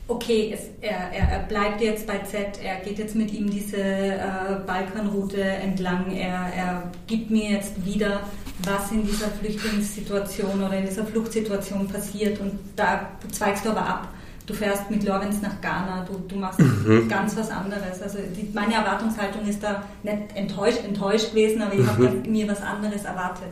okay, 0.08 0.54
es, 0.54 0.70
er, 0.80 1.12
er, 1.12 1.28
er, 1.32 1.38
bleibt 1.40 1.80
jetzt 1.82 2.06
bei 2.06 2.18
Z, 2.18 2.58
er 2.62 2.76
geht 2.76 2.98
jetzt 2.98 3.14
mit 3.14 3.32
ihm 3.32 3.50
diese 3.50 3.76
äh, 3.76 4.18
Balkanroute 4.66 5.40
entlang, 5.42 6.10
er, 6.12 6.50
er 6.56 6.90
gibt 7.06 7.30
mir 7.30 7.50
jetzt 7.50 7.84
wieder, 7.84 8.20
was 8.64 8.90
in 8.90 9.06
dieser 9.06 9.28
Flüchtlingssituation 9.28 10.62
oder 10.62 10.78
in 10.78 10.86
dieser 10.86 11.04
Fluchtsituation 11.04 11.86
passiert 11.88 12.40
und 12.40 12.58
da 12.74 13.10
zweigst 13.30 13.64
du 13.64 13.70
aber 13.70 13.86
ab. 13.86 14.08
Du 14.46 14.54
fährst 14.54 14.90
mit 14.90 15.04
Lorenz 15.04 15.42
nach 15.42 15.60
Ghana, 15.60 16.06
du, 16.10 16.18
du 16.26 16.36
machst 16.36 16.58
mhm. 16.58 17.06
ganz 17.06 17.36
was 17.36 17.50
anderes. 17.50 18.00
Also 18.02 18.16
die, 18.34 18.48
meine 18.54 18.74
Erwartungshaltung 18.74 19.46
ist 19.46 19.62
da 19.62 19.82
nicht 20.02 20.34
enttäuscht, 20.34 20.82
enttäuscht 20.84 21.30
gewesen, 21.32 21.60
aber 21.60 21.74
ich 21.74 21.80
mhm. 21.80 21.88
habe 21.88 22.08
mir 22.26 22.48
was 22.48 22.62
anderes 22.62 23.04
erwartet. 23.04 23.50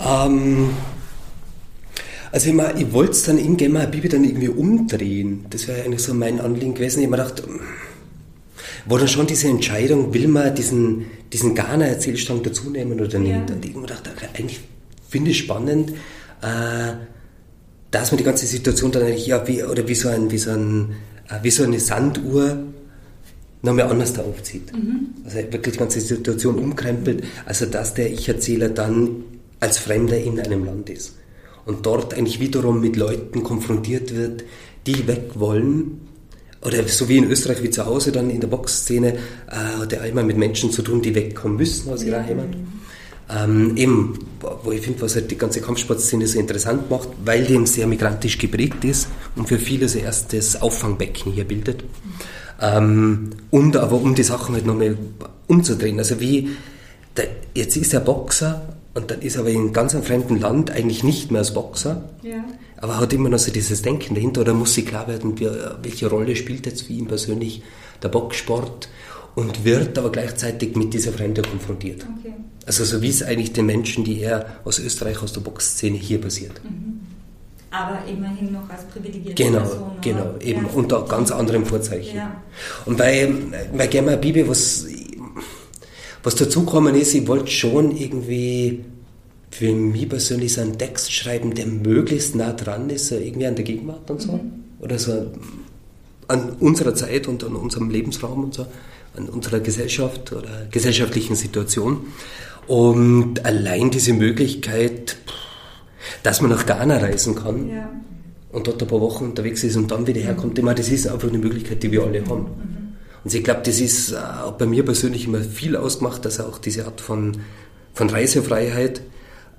Ähm, 0.00 0.70
also 2.30 2.48
ich, 2.48 2.54
mein, 2.54 2.76
ich 2.78 2.92
wollte 2.92 3.12
es 3.12 3.24
dann 3.24 3.38
in 3.38 3.56
Gemma 3.56 3.84
Bibi 3.84 4.08
dann 4.08 4.24
irgendwie 4.24 4.48
umdrehen. 4.48 5.44
Das 5.50 5.68
wäre 5.68 5.82
eigentlich 5.84 6.02
so 6.02 6.14
mein 6.14 6.40
Anliegen 6.40 6.74
gewesen. 6.74 7.00
Ich 7.00 7.06
habe 7.06 7.16
mir 7.16 7.24
gedacht, 7.24 7.42
war 8.86 8.98
dann 8.98 9.08
schon 9.08 9.26
diese 9.26 9.48
Entscheidung, 9.48 10.12
will 10.14 10.28
man 10.28 10.54
diesen, 10.54 11.06
diesen 11.32 11.54
Ghana-Erzählstrang 11.54 12.42
dazunehmen 12.42 13.00
oder 13.00 13.18
nicht? 13.18 13.30
Ja. 13.30 13.54
Und 13.54 13.64
ich 13.64 13.70
habe 13.70 13.80
mir 13.80 13.86
gedacht, 13.86 14.10
eigentlich 14.34 14.60
finde 15.08 15.30
ich 15.30 15.38
spannend, 15.38 15.90
äh, 16.40 16.94
dass 17.90 18.10
man 18.10 18.18
die 18.18 18.24
ganze 18.24 18.46
Situation 18.46 18.90
dann 18.90 19.02
eigentlich, 19.02 19.26
ja, 19.26 19.46
wie, 19.46 19.62
oder 19.62 19.86
wie 19.86 19.94
so, 19.94 20.08
ein, 20.08 20.30
wie, 20.30 20.38
so 20.38 20.50
ein, 20.50 20.94
äh, 21.28 21.34
wie 21.42 21.50
so 21.50 21.64
eine 21.64 21.78
Sanduhr 21.78 22.64
nochmal 23.60 23.86
anders 23.86 24.14
da 24.14 24.22
aufzieht. 24.22 24.72
Mhm. 24.72 25.08
Also 25.24 25.36
wirklich 25.36 25.74
die 25.74 25.78
ganze 25.78 26.00
Situation 26.00 26.58
umkrempelt, 26.58 27.24
also 27.44 27.66
dass 27.66 27.94
der 27.94 28.10
Ich-Erzähler 28.10 28.70
dann 28.70 29.24
als 29.62 29.78
Fremder 29.78 30.18
in 30.18 30.40
einem 30.40 30.64
Land 30.64 30.90
ist 30.90 31.14
und 31.64 31.86
dort 31.86 32.14
eigentlich 32.14 32.40
wiederum 32.40 32.80
mit 32.80 32.96
Leuten 32.96 33.44
konfrontiert 33.44 34.14
wird, 34.14 34.42
die 34.86 35.06
weg 35.06 35.30
wollen. 35.36 36.08
Oder 36.64 36.86
so 36.88 37.08
wie 37.08 37.18
in 37.18 37.30
Österreich 37.30 37.62
wie 37.62 37.70
zu 37.70 37.86
Hause 37.86 38.10
dann 38.10 38.28
in 38.28 38.40
der 38.40 38.48
Boxszene 38.48 39.14
äh, 39.14 39.54
hat 39.54 39.92
er 39.92 40.04
immer 40.04 40.24
mit 40.24 40.36
Menschen 40.36 40.72
zu 40.72 40.82
tun, 40.82 41.00
die 41.00 41.14
wegkommen 41.14 41.56
müssen 41.56 41.92
aus 41.92 42.02
ihrer 42.02 42.24
Heimat. 42.24 42.48
Ähm, 43.30 43.76
eben, 43.76 44.18
wo 44.64 44.72
ich 44.72 44.80
finde, 44.80 45.00
was 45.02 45.14
halt 45.14 45.30
die 45.30 45.38
ganze 45.38 45.60
Kampfsportszene 45.60 46.26
so 46.26 46.40
interessant 46.40 46.90
macht, 46.90 47.08
weil 47.24 47.44
die 47.44 47.54
eben 47.54 47.66
sehr 47.66 47.86
migrantisch 47.86 48.38
geprägt 48.38 48.84
ist 48.84 49.08
und 49.36 49.48
für 49.48 49.58
viele 49.58 49.88
so 49.88 50.00
erstes 50.00 50.60
Auffangbecken 50.60 51.32
hier 51.32 51.44
bildet. 51.44 51.84
Ähm, 52.60 53.30
und 53.50 53.76
aber 53.76 53.96
um 53.96 54.16
die 54.16 54.24
Sachen 54.24 54.56
halt 54.56 54.66
nochmal 54.66 54.98
umzudrehen. 55.46 55.98
Also 55.98 56.18
wie, 56.20 56.50
der, 57.16 57.28
jetzt 57.54 57.76
ist 57.76 57.94
er 57.94 58.00
Boxer 58.00 58.76
und 58.94 59.10
dann 59.10 59.20
ist 59.22 59.36
er 59.36 59.40
aber 59.40 59.50
in 59.50 59.72
ganz 59.72 59.94
einem 59.94 60.04
fremden 60.04 60.38
Land 60.38 60.70
eigentlich 60.70 61.02
nicht 61.02 61.30
mehr 61.30 61.40
als 61.40 61.54
Boxer, 61.54 62.04
ja. 62.22 62.44
aber 62.76 63.00
hat 63.00 63.12
immer 63.12 63.28
noch 63.28 63.38
so 63.38 63.50
dieses 63.50 63.82
Denken 63.82 64.14
dahinter 64.14 64.42
oder 64.42 64.54
muss 64.54 64.74
sich 64.74 64.86
klar 64.86 65.08
werden, 65.08 65.34
welche 65.82 66.08
Rolle 66.08 66.36
spielt 66.36 66.66
jetzt 66.66 66.82
für 66.82 66.92
ihn 66.92 67.06
persönlich 67.06 67.62
der 68.02 68.08
Boxsport 68.08 68.88
und 69.34 69.64
wird 69.64 69.96
aber 69.96 70.12
gleichzeitig 70.12 70.76
mit 70.76 70.92
dieser 70.92 71.12
Fremde 71.12 71.40
konfrontiert. 71.42 72.06
Okay. 72.18 72.34
Also 72.66 72.84
so 72.84 73.00
wie 73.00 73.08
es 73.08 73.22
eigentlich 73.22 73.52
den 73.52 73.66
Menschen, 73.66 74.04
die 74.04 74.20
er 74.20 74.58
aus 74.64 74.78
Österreich, 74.78 75.22
aus 75.22 75.32
der 75.32 75.40
Boxszene 75.40 75.96
hier 75.96 76.20
passiert. 76.20 76.62
Mhm. 76.62 77.00
Aber 77.70 78.00
immerhin 78.06 78.52
noch 78.52 78.68
als 78.68 78.84
privilegierte 78.84 79.42
genau, 79.42 79.60
Person. 79.60 79.90
Genau, 80.02 80.22
genau, 80.24 80.38
eben 80.40 80.66
ja. 80.66 80.72
unter 80.74 81.02
ganz 81.06 81.30
anderem 81.30 81.64
Vorzeichen. 81.64 82.16
Ja. 82.16 82.42
Und 82.84 82.98
bei, 82.98 83.32
bei 83.74 83.86
Germa 83.86 84.16
Bibi, 84.16 84.46
was 84.46 84.86
was 86.22 86.34
dazugekommen 86.34 86.94
ist, 86.94 87.14
ich 87.14 87.26
wollte 87.26 87.50
schon 87.50 87.96
irgendwie 87.96 88.84
für 89.50 89.72
mich 89.72 90.08
persönlich 90.08 90.54
so 90.54 90.62
einen 90.62 90.78
Text 90.78 91.12
schreiben, 91.12 91.54
der 91.54 91.66
möglichst 91.66 92.34
nah 92.34 92.52
dran 92.52 92.88
ist, 92.90 93.10
irgendwie 93.10 93.46
an 93.46 93.54
der 93.54 93.64
Gegenwart 93.64 94.10
und 94.10 94.22
so. 94.22 94.32
Mhm. 94.32 94.52
Oder 94.80 94.98
so 94.98 95.30
an 96.28 96.56
unserer 96.60 96.94
Zeit 96.94 97.28
und 97.28 97.44
an 97.44 97.54
unserem 97.56 97.90
Lebensraum 97.90 98.44
und 98.44 98.54
so. 98.54 98.66
an 99.14 99.28
unserer 99.28 99.60
Gesellschaft 99.60 100.32
oder 100.32 100.66
gesellschaftlichen 100.70 101.36
Situation. 101.36 102.06
Und 102.66 103.44
allein 103.44 103.90
diese 103.90 104.14
Möglichkeit, 104.14 105.16
dass 106.22 106.40
man 106.40 106.50
nach 106.50 106.64
Ghana 106.64 106.98
reisen 106.98 107.34
kann 107.34 107.68
ja. 107.68 107.90
und 108.52 108.66
dort 108.66 108.80
ein 108.80 108.88
paar 108.88 109.00
Wochen 109.00 109.24
unterwegs 109.24 109.64
ist 109.64 109.76
und 109.76 109.90
dann 109.90 110.06
wieder 110.06 110.20
herkommt, 110.20 110.60
meine, 110.62 110.76
das 110.76 110.88
ist 110.88 111.06
einfach 111.06 111.28
eine 111.28 111.38
Möglichkeit, 111.38 111.82
die 111.82 111.92
wir 111.92 112.04
alle 112.04 112.24
haben. 112.26 112.42
Mhm. 112.42 112.81
Und 113.24 113.34
ich 113.34 113.44
glaube, 113.44 113.62
das 113.64 113.80
ist 113.80 114.14
auch 114.14 114.52
äh, 114.52 114.58
bei 114.58 114.66
mir 114.66 114.84
persönlich 114.84 115.26
immer 115.26 115.40
viel 115.40 115.76
ausgemacht, 115.76 116.24
dass 116.24 116.40
auch 116.40 116.58
diese 116.58 116.86
Art 116.86 117.00
von, 117.00 117.38
von 117.94 118.10
Reisefreiheit 118.10 119.02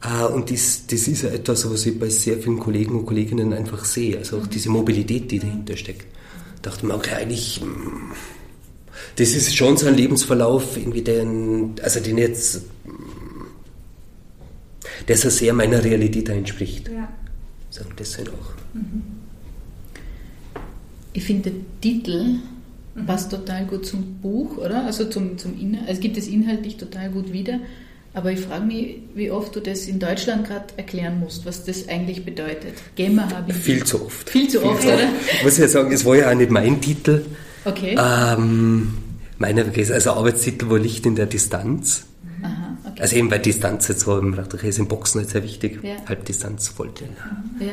äh, 0.03 0.25
und 0.25 0.51
das, 0.51 0.85
das 0.87 1.07
ist 1.07 1.23
ja 1.23 1.29
etwas, 1.29 1.69
was 1.69 1.85
ich 1.85 1.97
bei 1.97 2.09
sehr 2.09 2.37
vielen 2.37 2.59
Kollegen 2.59 2.99
und 2.99 3.05
Kolleginnen 3.05 3.53
einfach 3.53 3.85
sehe, 3.85 4.17
also 4.17 4.39
auch 4.39 4.47
diese 4.47 4.69
Mobilität, 4.69 5.31
die 5.31 5.39
dahinter 5.39 5.77
steckt. 5.77 6.05
Da 6.61 6.69
dachte 6.69 6.85
man, 6.85 6.97
okay, 6.97 7.15
eigentlich, 7.15 7.61
hm, 7.61 8.11
das 9.15 9.31
ist 9.31 9.55
schon 9.55 9.77
so 9.77 9.87
ein 9.87 9.95
Lebensverlauf, 9.95 10.77
irgendwie 10.77 11.01
den, 11.01 11.75
also 11.81 11.99
den 11.99 12.17
jetzt, 12.17 12.65
hm, 12.85 13.47
der 15.07 15.17
so 15.17 15.29
sehr 15.29 15.53
meiner 15.53 15.83
Realität 15.83 16.29
entspricht. 16.29 16.89
Ja. 16.89 17.09
So, 17.69 17.83
das 17.95 18.17
halt 18.17 18.29
auch. 18.29 18.53
Mhm. 18.73 19.01
Ich 21.13 21.23
finde, 21.23 21.51
der 21.51 21.59
Titel 21.81 22.39
passt 23.05 23.31
total 23.31 23.65
gut 23.65 23.85
zum 23.85 24.19
Buch, 24.21 24.57
oder? 24.57 24.85
Also 24.85 25.05
zum, 25.05 25.37
zum 25.37 25.59
Inhalt. 25.59 25.87
Also 25.87 25.93
es 25.93 25.99
gibt 25.99 26.17
es 26.17 26.27
inhaltlich 26.27 26.77
total 26.77 27.09
gut 27.09 27.33
wieder. 27.33 27.59
Aber 28.15 28.31
ich 28.31 28.41
frage 28.41 28.65
mich, 28.65 28.97
wie 29.15 29.31
oft 29.31 29.55
du 29.55 29.59
das 29.59 29.87
in 29.87 29.99
Deutschland 29.99 30.47
gerade 30.47 30.65
erklären 30.77 31.19
musst, 31.19 31.47
was 31.47 31.65
das 31.65 31.89
eigentlich 31.89 32.23
bedeutet. 32.23 32.75
Gamer 32.95 33.27
habe 33.29 33.51
ich. 33.51 33.57
Viel 33.57 33.83
zu 33.83 34.05
oft. 34.05 34.29
Viel 34.29 34.47
zu 34.47 34.63
oft, 34.63 34.85
oder? 34.85 35.09
Ich 35.37 35.43
muss 35.43 35.57
ja 35.57 35.67
sagen, 35.67 35.91
es 35.91 36.05
war 36.05 36.15
ja 36.15 36.29
auch 36.29 36.35
nicht 36.35 36.51
mein 36.51 36.79
Titel. 36.79 37.25
Okay. 37.65 37.97
Ähm, 37.97 38.93
meiner 39.39 39.65
also 39.75 40.11
Arbeitstitel 40.11 40.69
war 40.69 40.77
Licht 40.77 41.07
in 41.07 41.15
der 41.15 41.25
Distanz. 41.25 42.05
Aha, 42.43 42.77
okay. 42.85 43.01
Also 43.01 43.15
eben 43.15 43.29
bei 43.29 43.39
Distanz 43.39 43.87
jetzt 43.87 44.05
war 44.05 44.19
im 44.19 44.37
ist 44.61 44.79
im 44.79 44.87
Boxen 44.87 45.21
halt 45.21 45.31
sehr 45.31 45.43
wichtig. 45.43 45.79
Ja. 45.81 45.95
Halbdistanz 46.07 46.73
wollte. 46.77 47.05
Ja. 47.59 47.67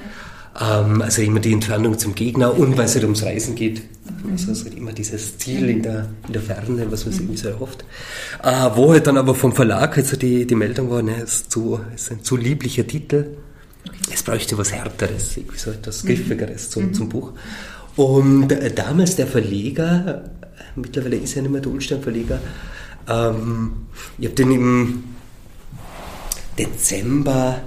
Ähm, 0.58 1.02
also 1.02 1.22
immer 1.22 1.40
die 1.40 1.52
Entfernung 1.52 1.98
zum 1.98 2.14
Gegner 2.14 2.56
und 2.56 2.76
weil 2.76 2.86
es 2.86 2.94
halt 2.94 3.04
ums 3.04 3.22
Reisen 3.22 3.54
geht. 3.54 3.82
Also 4.30 4.52
es 4.52 4.64
halt 4.64 4.74
immer 4.76 4.92
dieses 4.92 5.38
Ziel 5.38 5.68
in 5.68 5.82
der, 5.82 6.08
in 6.26 6.32
der 6.32 6.42
Ferne, 6.42 6.90
was 6.90 7.04
man 7.04 7.12
sich 7.12 7.22
irgendwie 7.22 7.40
so 7.40 7.48
erhofft. 7.48 7.84
Äh, 8.42 8.70
wo 8.74 8.92
halt 8.92 9.06
dann 9.06 9.16
aber 9.16 9.34
vom 9.34 9.52
Verlag 9.52 9.96
halt 9.96 10.06
so 10.06 10.16
die, 10.16 10.46
die 10.46 10.54
Meldung 10.54 10.90
war, 10.90 11.02
ne, 11.02 11.16
es 11.22 11.34
ist, 11.34 11.52
zu, 11.52 11.80
es 11.94 12.02
ist 12.02 12.12
ein 12.12 12.24
zu 12.24 12.36
lieblicher 12.36 12.86
Titel. 12.86 13.36
Es 14.12 14.22
bräuchte 14.22 14.58
was 14.58 14.72
Härteres, 14.72 15.36
irgendwie 15.36 15.58
so 15.58 15.70
etwas 15.70 16.02
mhm. 16.02 16.08
Griffigeres 16.08 16.70
zum, 16.70 16.86
mhm. 16.86 16.94
zum 16.94 17.08
Buch. 17.08 17.32
Und 17.96 18.52
äh, 18.52 18.72
damals 18.72 19.16
der 19.16 19.26
Verleger, 19.26 20.30
mittlerweile 20.74 21.16
ist 21.16 21.36
er 21.36 21.42
nicht 21.42 21.52
mehr 21.52 21.60
der 21.60 21.72
Ulstein 21.72 22.02
Verleger, 22.02 22.40
ähm, 23.08 23.86
ich 24.18 24.26
habe 24.26 24.34
den 24.34 24.50
im 24.50 25.04
Dezember 26.58 27.60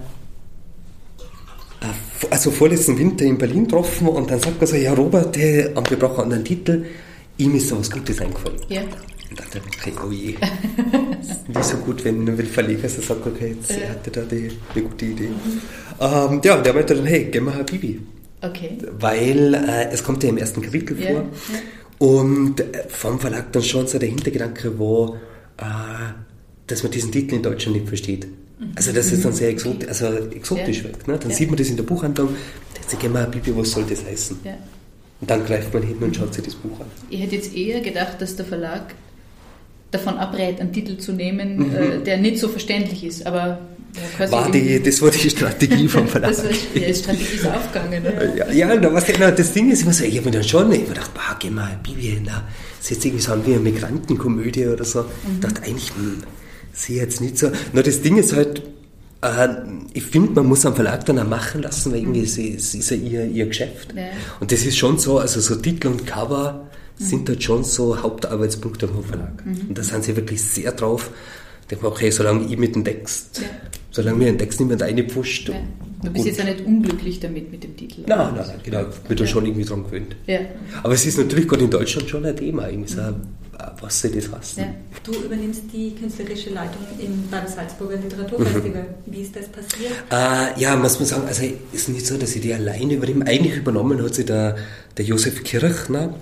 also 2.30 2.52
vorletzten 2.52 2.98
Winter 2.98 3.26
in 3.26 3.38
Berlin 3.38 3.64
getroffen 3.66 4.08
und 4.08 4.30
dann 4.30 4.40
sagt 4.40 4.62
er 4.62 4.68
so, 4.68 4.76
ja 4.76 4.94
Robert, 4.94 5.38
wir 5.38 6.00
brauchen 6.00 6.32
einen 6.32 6.44
Titel, 6.44 6.86
ihm 7.38 7.56
ist 7.56 7.72
da 7.72 7.80
was 7.80 7.90
Gutes 7.90 8.20
eingefallen. 8.22 8.58
Ja. 8.70 8.82
Und 9.30 9.40
dachte 9.40 9.62
okay, 9.66 9.94
oh 10.06 10.12
je, 10.12 10.36
nicht 11.48 11.64
so 11.64 11.78
gut, 11.78 12.06
wenn 12.06 12.28
ein 12.28 12.38
Verleger 12.38 12.88
so 12.88 13.02
sagt, 13.02 13.26
okay, 13.26 13.56
jetzt 13.58 13.72
ja. 13.72 13.90
hat 13.90 14.06
er 14.06 14.12
da 14.12 14.22
die, 14.22 14.52
eine 14.74 14.84
gute 14.84 15.06
Idee. 15.06 15.30
Mhm. 15.30 15.62
Ähm, 16.00 16.42
ja, 16.44 16.56
und 16.56 16.66
der 16.66 16.74
meinte 16.74 16.96
dann, 16.96 17.06
hey, 17.06 17.26
geh 17.32 17.40
mal 17.40 17.56
Habibi. 17.56 18.00
Okay. 18.42 18.78
Weil 19.00 19.54
äh, 19.54 19.92
es 19.92 20.04
kommt 20.04 20.22
ja 20.24 20.30
im 20.30 20.38
ersten 20.38 20.62
Kapitel 20.62 21.00
ja. 21.00 21.12
vor. 21.12 21.22
Ja. 21.22 22.08
Und 22.08 22.60
äh, 22.60 22.84
vom 22.90 23.20
Verlag 23.20 23.52
dann 23.54 23.64
schon 23.64 23.88
so 23.88 23.98
der 23.98 24.10
Hintergedanke 24.10 24.78
war, 24.78 25.16
äh, 25.58 26.14
dass 26.68 26.84
man 26.84 26.92
diesen 26.92 27.12
Titel 27.12 27.36
in 27.36 27.44
Deutschland 27.44 27.78
nicht 27.78 27.88
versteht. 27.88 28.28
Also 28.76 28.92
das 28.92 29.12
ist 29.12 29.26
dann 29.26 29.34
sehr 29.34 29.50
exotisch, 29.50 29.88
also 29.88 30.06
exotisch 30.30 30.78
ja. 30.78 30.84
wirkt. 30.86 31.08
Ne? 31.08 31.18
Dann 31.18 31.30
ja. 31.30 31.36
sieht 31.36 31.50
man 31.50 31.58
das 31.58 31.70
in 31.70 31.78
der 31.78 31.84
Buchhandlung, 31.84 32.30
denkt 32.76 32.90
sich, 32.90 33.10
mal, 33.10 33.28
Bibi, 33.28 33.56
was 33.56 33.72
soll 33.72 33.86
das 33.90 34.04
heißen? 34.06 34.40
Ja. 34.44 34.58
Und 35.22 35.30
dann 35.30 35.46
greift 35.46 35.74
man 35.74 35.84
hin 35.84 35.98
und 36.02 36.16
schaut 36.16 36.34
sich 36.34 36.44
das 36.44 36.56
Buch 36.56 36.80
an. 36.80 36.88
Ich 37.10 37.22
hätte 37.22 37.36
jetzt 37.36 37.56
eher 37.56 37.82
gedacht, 37.82 38.20
dass 38.20 38.36
der 38.36 38.46
Verlag 38.46 38.94
davon 39.92 40.18
abrät, 40.18 40.60
einen 40.60 40.74
Titel 40.74 40.98
zu 40.98 41.14
nehmen, 41.14 41.58
mhm. 41.58 41.76
äh, 41.76 41.98
der 42.00 42.18
nicht 42.18 42.40
so 42.40 42.50
verständlich 42.50 43.04
ist. 43.04 43.26
Aber 43.26 43.60
war 44.30 44.52
die, 44.52 44.82
das 44.82 45.02
war 45.02 45.12
die 45.12 45.30
Strategie 45.30 45.88
vom 45.88 46.08
Verlag. 46.08 46.32
das 46.32 46.44
war, 46.44 46.52
die 46.52 46.94
Strategie 46.94 47.36
ist 47.36 47.48
aufgegangen. 47.48 48.04
Oder? 48.04 48.36
Ja, 48.36 48.52
ja 48.52 48.76
da, 48.76 48.92
was, 48.94 49.06
na, 49.20 49.32
das 49.32 49.54
Ding 49.54 49.72
ist 49.72 49.84
immer 49.84 49.94
so, 49.94 50.04
ich 50.04 50.18
habe 50.18 50.26
mir 50.26 50.32
dann 50.32 50.44
schon 50.44 50.72
ich 50.72 50.88
gedacht, 50.88 51.14
bah, 51.14 51.38
geh 51.40 51.50
mal, 51.50 51.80
Bibi, 51.84 52.22
na, 52.26 52.44
das 52.80 52.92
ist 52.92 52.98
jetzt 52.98 53.06
irgendwie 53.06 53.24
so 53.24 53.46
wie 53.46 53.54
eine 53.54 53.60
Migrantenkomödie 53.62 54.68
oder 54.68 54.84
so. 54.84 55.02
Mhm. 55.02 55.08
Ich 55.36 55.40
dachte 55.42 55.64
eigentlich, 55.64 55.90
hm, 55.96 56.24
sehe 56.74 56.98
jetzt 56.98 57.22
nicht 57.22 57.38
so. 57.38 57.52
Nur 57.72 57.84
das 57.84 58.02
Ding 58.02 58.18
ist 58.18 58.34
halt, 58.34 58.64
äh, 59.22 59.48
ich 59.94 60.04
finde, 60.04 60.32
man 60.32 60.48
muss 60.48 60.66
am 60.66 60.76
Verlag 60.76 61.06
dann 61.06 61.20
auch 61.20 61.28
machen 61.28 61.62
lassen, 61.62 61.94
weil 61.94 62.00
irgendwie 62.00 62.24
es 62.24 62.38
ist, 62.38 62.74
ist 62.74 62.90
ja 62.90 62.98
ihr, 62.98 63.26
ihr 63.26 63.46
Geschäft. 63.46 63.94
Ja. 63.96 64.04
Und 64.40 64.52
das 64.52 64.66
ist 64.66 64.78
schon 64.78 64.98
so, 64.98 65.20
also 65.20 65.40
so 65.40 65.56
Titel 65.56 65.88
und 65.88 66.06
Cover 66.06 66.68
mhm. 67.00 67.04
sind 67.04 67.30
halt 67.30 67.44
schon 67.44 67.64
so 67.64 68.02
Hauptarbeitspunkte 68.02 68.88
vom 68.88 69.04
Verlag. 69.04 69.46
Mhm. 69.46 69.70
Und 69.70 69.78
da 69.78 69.84
sind 69.84 70.04
sie 70.04 70.16
wirklich 70.16 70.42
sehr 70.42 70.72
drauf. 70.74 71.12
Ich 71.62 71.68
denke 71.68 71.86
mir, 71.86 71.92
okay, 71.92 72.10
solange 72.10 72.46
ich 72.46 72.58
mit 72.58 72.76
dem 72.76 72.84
Text, 72.84 73.40
ja. 73.42 73.48
solange 73.92 74.18
mir 74.18 74.26
den 74.26 74.38
Text 74.38 74.60
niemand 74.60 74.82
reinpfuscht. 74.82 75.50
Ja. 75.50 75.56
Du 76.04 76.10
bist 76.12 76.26
jetzt 76.26 76.40
ja 76.40 76.44
nicht 76.44 76.66
unglücklich 76.66 77.22
damit 77.22 77.50
mit 77.50 77.64
dem 77.64 77.78
Titel. 77.78 78.02
Nein, 78.06 78.34
nein, 78.36 78.46
genau. 78.62 78.82
Ich 78.90 79.08
bin 79.08 79.16
da 79.16 79.26
schon 79.26 79.46
irgendwie 79.46 79.64
dran 79.64 79.86
gewöhnt. 79.86 80.18
Ja. 80.28 80.40
Aber 80.82 80.94
es 80.94 81.06
ist 81.06 81.18
natürlich 81.18 81.48
gerade 81.48 81.64
in 81.64 81.70
Deutschland 81.70 82.10
schon 82.10 82.26
ein 82.26 82.36
Thema. 82.36 82.68
Irgendwie 82.68 82.92
so, 82.92 83.02
mhm 83.02 83.22
was 83.80 84.02
sie 84.02 84.12
das 84.12 84.32
heißt. 84.32 84.58
Ja. 84.58 84.74
Du 85.04 85.14
übernimmst 85.14 85.64
die 85.72 85.96
künstlerische 85.96 86.50
Leitung 86.52 86.82
im, 87.00 87.28
beim 87.30 87.48
Salzburger 87.48 87.98
Literaturfestival. 87.98 88.84
Mhm. 88.84 89.14
Wie 89.14 89.22
ist 89.22 89.36
das 89.36 89.48
passiert? 89.48 89.94
Äh, 90.12 90.60
ja, 90.60 90.76
muss 90.76 91.00
man 91.00 91.08
sagen, 91.08 91.28
also 91.28 91.44
es 91.44 91.82
ist 91.82 91.90
nicht 91.90 92.06
so, 92.06 92.18
dass 92.18 92.36
ich 92.36 92.42
die 92.42 92.54
alleine 92.54 92.94
übernehme. 92.94 93.26
Eigentlich 93.26 93.58
übernommen 93.58 94.02
hat 94.02 94.16
sie 94.16 94.26
der, 94.26 94.58
der 94.98 95.06
Josef 95.06 95.44
Kirchner, 95.44 96.16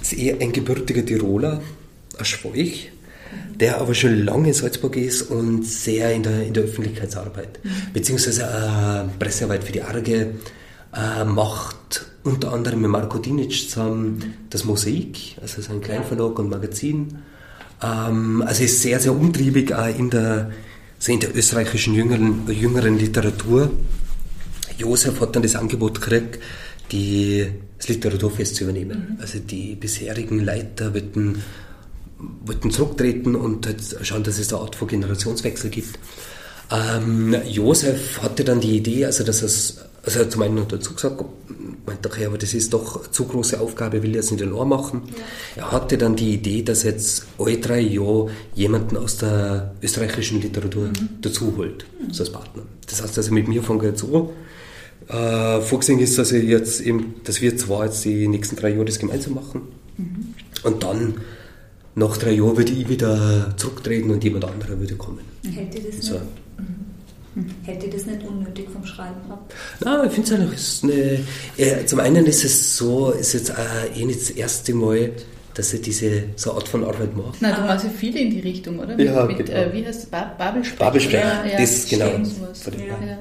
ist 0.00 0.12
eher 0.12 0.40
ein 0.40 0.52
gebürtiger 0.52 1.04
Tiroler, 1.04 1.60
aus 2.18 2.28
Schweich, 2.28 2.90
mhm. 2.90 3.58
der 3.58 3.78
aber 3.80 3.94
schon 3.94 4.24
lange 4.24 4.48
in 4.48 4.54
Salzburg 4.54 4.96
ist 4.96 5.22
und 5.22 5.64
sehr 5.64 6.12
in 6.12 6.22
der, 6.22 6.42
in 6.42 6.54
der 6.54 6.64
Öffentlichkeitsarbeit, 6.64 7.60
mhm. 7.62 7.92
beziehungsweise 7.92 8.42
äh, 8.42 9.18
Pressearbeit 9.18 9.64
für 9.64 9.72
die 9.72 9.82
Arge 9.82 10.34
äh, 10.96 11.24
macht 11.24 12.06
unter 12.24 12.52
anderem 12.52 12.80
mit 12.80 12.90
Marco 12.90 13.18
Dinic 13.18 13.52
zusammen 13.70 14.34
das 14.50 14.64
Mosaik, 14.64 15.36
also 15.40 15.62
sein 15.62 15.80
Kleinverlag 15.80 16.38
und 16.38 16.50
Magazin. 16.50 17.18
Ähm, 17.82 18.42
also 18.46 18.64
ist 18.64 18.82
sehr, 18.82 18.98
sehr 18.98 19.12
umtriebig 19.12 19.72
auch 19.74 19.86
in 19.86 20.10
der, 20.10 20.50
also 20.98 21.12
in 21.12 21.20
der 21.20 21.36
österreichischen 21.36 21.94
jüngeren, 21.94 22.48
jüngeren 22.48 22.98
Literatur. 22.98 23.70
Josef 24.78 25.20
hat 25.20 25.36
dann 25.36 25.42
das 25.42 25.54
Angebot 25.54 26.00
gekriegt, 26.00 26.38
die, 26.92 27.46
das 27.78 27.88
Literaturfest 27.88 28.56
zu 28.56 28.64
übernehmen. 28.64 29.14
Mhm. 29.16 29.20
Also 29.20 29.38
die 29.38 29.74
bisherigen 29.74 30.44
Leiter 30.44 30.94
wollten, 30.94 31.42
wollten 32.44 32.70
zurücktreten 32.70 33.36
und 33.36 33.66
halt 33.66 33.82
schauen, 34.02 34.24
dass 34.24 34.38
es 34.38 34.52
eine 34.52 34.62
Art 34.62 34.76
von 34.76 34.88
Generationswechsel 34.88 35.70
gibt. 35.70 35.98
Ähm, 36.70 37.36
Josef 37.48 38.22
hatte 38.22 38.44
dann 38.44 38.60
die 38.60 38.76
Idee, 38.76 39.06
also 39.06 39.22
dass 39.22 39.42
es, 39.42 39.78
also 40.06 40.20
er 40.20 40.24
hat 40.24 40.32
zum 40.32 40.42
einen 40.42 40.54
noch 40.54 40.68
dazu 40.68 40.94
gesagt, 40.94 41.24
meinte, 41.84 42.08
okay, 42.08 42.26
aber 42.26 42.38
das 42.38 42.54
ist 42.54 42.72
doch 42.72 43.02
eine 43.02 43.10
zu 43.10 43.24
große 43.24 43.60
Aufgabe, 43.60 44.04
will 44.04 44.14
er 44.14 44.20
es 44.20 44.30
nicht 44.30 44.42
allein 44.42 44.68
machen. 44.68 45.02
Ja. 45.56 45.64
Er 45.64 45.72
hatte 45.72 45.98
dann 45.98 46.14
die 46.14 46.34
Idee, 46.34 46.62
dass 46.62 46.84
jetzt 46.84 47.26
alle 47.38 47.58
drei 47.58 47.80
Jahre 47.80 48.30
jemanden 48.54 48.96
aus 48.96 49.18
der 49.18 49.74
österreichischen 49.82 50.40
Literatur 50.40 50.84
mhm. 50.84 51.08
dazu 51.22 51.56
holt, 51.56 51.86
mhm. 52.00 52.12
so 52.12 52.22
als 52.22 52.30
Partner. 52.30 52.62
Das 52.86 53.02
heißt 53.02 53.18
also 53.18 53.34
mit 53.34 53.48
mir 53.48 53.62
jetzt 53.82 54.04
an. 54.04 54.28
Äh, 55.08 55.60
vorgesehen 55.60 55.98
ist, 55.98 56.18
dass, 56.18 56.30
jetzt 56.30 56.80
eben, 56.80 57.16
dass 57.24 57.40
wir 57.40 57.56
zwar 57.56 57.86
jetzt 57.86 58.04
die 58.04 58.28
nächsten 58.28 58.54
drei 58.54 58.70
Jahre 58.70 58.84
das 58.84 59.00
gemeinsam 59.00 59.34
machen 59.34 59.62
mhm. 59.96 60.34
und 60.62 60.84
dann 60.84 61.14
nach 61.96 62.16
drei 62.16 62.32
Jahren 62.32 62.56
würde 62.56 62.72
ich 62.72 62.88
wieder 62.88 63.54
zurücktreten 63.56 64.10
und 64.10 64.22
jemand 64.22 64.44
anderer 64.44 64.78
würde 64.78 64.94
kommen. 64.94 65.20
Hätte 65.44 65.80
das 65.80 66.06
so. 66.06 66.14
nicht? 66.14 66.24
Hätte 67.64 67.88
das 67.88 68.06
nicht 68.06 68.22
unnötig 68.26 68.70
vom 68.70 68.84
Schreiben 68.86 69.30
ab? 69.30 69.52
Nein, 69.84 70.06
ich 70.06 70.12
finde 70.12 70.34
es 70.34 70.40
einfach, 70.40 70.84
eine, 70.84 71.20
ja, 71.58 71.86
zum 71.86 72.00
einen 72.00 72.24
ist 72.24 72.44
es 72.44 72.76
so, 72.76 73.10
ist 73.10 73.34
jetzt 73.34 73.50
äh, 73.50 74.00
eh 74.00 74.04
nicht 74.06 74.20
das 74.20 74.30
erste 74.30 74.72
Mal, 74.72 75.12
dass 75.52 75.72
ich 75.74 75.82
diese 75.82 76.24
so 76.36 76.54
Art 76.54 76.66
von 76.66 76.84
Arbeit 76.84 77.14
mache. 77.14 77.34
Nein, 77.40 77.54
du 77.56 77.62
machst 77.62 77.84
ja 77.84 77.90
viele 77.90 78.20
in 78.20 78.30
die 78.30 78.40
Richtung, 78.40 78.78
oder? 78.78 78.96
Mit, 78.96 79.06
ja, 79.06 79.24
mit, 79.24 79.36
genau. 79.36 79.52
äh, 79.52 79.72
wie 79.72 79.84
heißt 79.84 80.04
es? 80.04 80.06
Babelsprech? 80.06 80.78
Babelsprech, 80.78 81.20
ja, 81.20 81.46
ja, 81.46 81.58
das 81.58 81.88
genau. 81.88 82.06
Ja. 82.06 83.18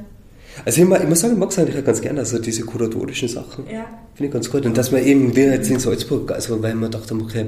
Also 0.64 0.82
ich, 0.82 0.90
ich 0.90 1.10
muss 1.10 1.20
sagen, 1.20 1.34
ich 1.34 1.40
mag 1.40 1.50
es 1.50 1.60
eigentlich 1.60 1.78
auch 1.78 1.84
ganz 1.84 2.02
gerne, 2.02 2.20
also 2.20 2.40
diese 2.40 2.62
kuratorischen 2.64 3.28
Sachen. 3.28 3.66
Ja. 3.70 3.86
Finde 4.14 4.28
ich 4.28 4.32
ganz 4.32 4.50
gut. 4.50 4.66
Und 4.66 4.78
dass 4.78 4.92
man 4.92 5.04
eben, 5.04 5.36
wir 5.36 5.52
jetzt 5.52 5.70
in 5.70 5.80
Salzburg, 5.80 6.32
also 6.32 6.62
weil 6.62 6.76
man 6.76 6.90
dachte, 6.90 7.16
okay, 7.16 7.48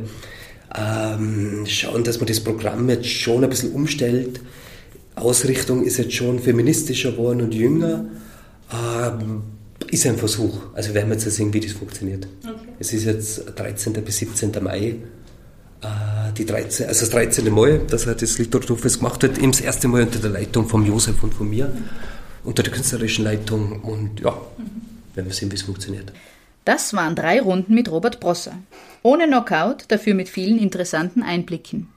ähm, 0.77 1.65
schauen, 1.65 2.03
dass 2.03 2.19
man 2.19 2.27
das 2.27 2.41
Programm 2.41 2.89
jetzt 2.89 3.07
schon 3.07 3.43
ein 3.43 3.49
bisschen 3.49 3.71
umstellt, 3.71 4.41
Ausrichtung 5.21 5.83
ist 5.83 5.97
jetzt 5.97 6.13
schon 6.13 6.39
feministischer 6.39 7.11
geworden 7.11 7.41
und 7.41 7.53
jünger. 7.53 8.05
Ähm, 8.71 9.43
ist 9.89 10.05
ein 10.05 10.17
Versuch. 10.17 10.57
Also 10.73 10.93
werden 10.93 11.09
wir 11.09 11.17
jetzt 11.17 11.29
sehen, 11.29 11.53
wie 11.53 11.59
das 11.59 11.71
funktioniert. 11.71 12.27
Okay. 12.43 12.55
Es 12.79 12.93
ist 12.93 13.05
jetzt 13.05 13.43
13. 13.55 13.93
bis 13.93 14.17
17. 14.17 14.51
Mai. 14.61 14.95
Äh, 15.81 16.33
die 16.35 16.45
13, 16.45 16.87
also 16.87 17.01
das 17.01 17.09
13. 17.11 17.53
Mal, 17.53 17.79
dass 17.79 18.05
er 18.05 18.15
das 18.15 18.37
Literaturfest 18.37 18.97
gemacht 18.97 19.23
hat, 19.23 19.37
eben 19.37 19.51
das 19.51 19.61
erste 19.61 19.87
Mal 19.87 20.03
unter 20.03 20.19
der 20.19 20.31
Leitung 20.31 20.67
von 20.67 20.85
Josef 20.85 21.21
und 21.23 21.33
von 21.33 21.49
mir, 21.49 21.71
unter 22.43 22.63
der 22.63 22.73
künstlerischen 22.73 23.23
Leitung 23.23 23.81
und 23.81 24.19
ja, 24.19 24.35
werden 25.13 25.27
wir 25.27 25.33
sehen, 25.33 25.51
wie 25.51 25.55
es 25.55 25.61
funktioniert. 25.61 26.11
Das 26.65 26.93
waren 26.93 27.15
drei 27.15 27.39
Runden 27.39 27.73
mit 27.75 27.89
Robert 27.89 28.19
Brosser. 28.19 28.53
Ohne 29.03 29.27
Knockout, 29.27 29.85
dafür 29.87 30.15
mit 30.15 30.29
vielen 30.29 30.57
interessanten 30.57 31.23
Einblicken. 31.23 31.87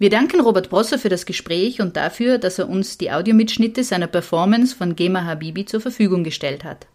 Wir 0.00 0.10
danken 0.10 0.40
Robert 0.40 0.70
Brosser 0.70 0.96
für 0.96 1.08
das 1.08 1.26
Gespräch 1.26 1.80
und 1.80 1.96
dafür, 1.96 2.38
dass 2.38 2.60
er 2.60 2.68
uns 2.68 2.98
die 2.98 3.10
Audiomitschnitte 3.10 3.82
seiner 3.82 4.06
Performance 4.06 4.76
von 4.76 4.94
Gema 4.94 5.24
Habibi 5.24 5.64
zur 5.64 5.80
Verfügung 5.80 6.22
gestellt 6.22 6.62
hat. 6.62 6.86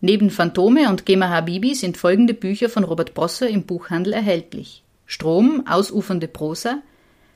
Neben 0.00 0.30
Phantome 0.30 0.88
und 0.88 1.04
Gema 1.04 1.28
Habibi 1.28 1.74
sind 1.74 1.98
folgende 1.98 2.32
Bücher 2.32 2.70
von 2.70 2.84
Robert 2.84 3.12
Brosser 3.12 3.48
im 3.48 3.64
Buchhandel 3.64 4.14
erhältlich. 4.14 4.82
Strom, 5.04 5.66
ausufernde 5.66 6.26
Prosa, 6.26 6.78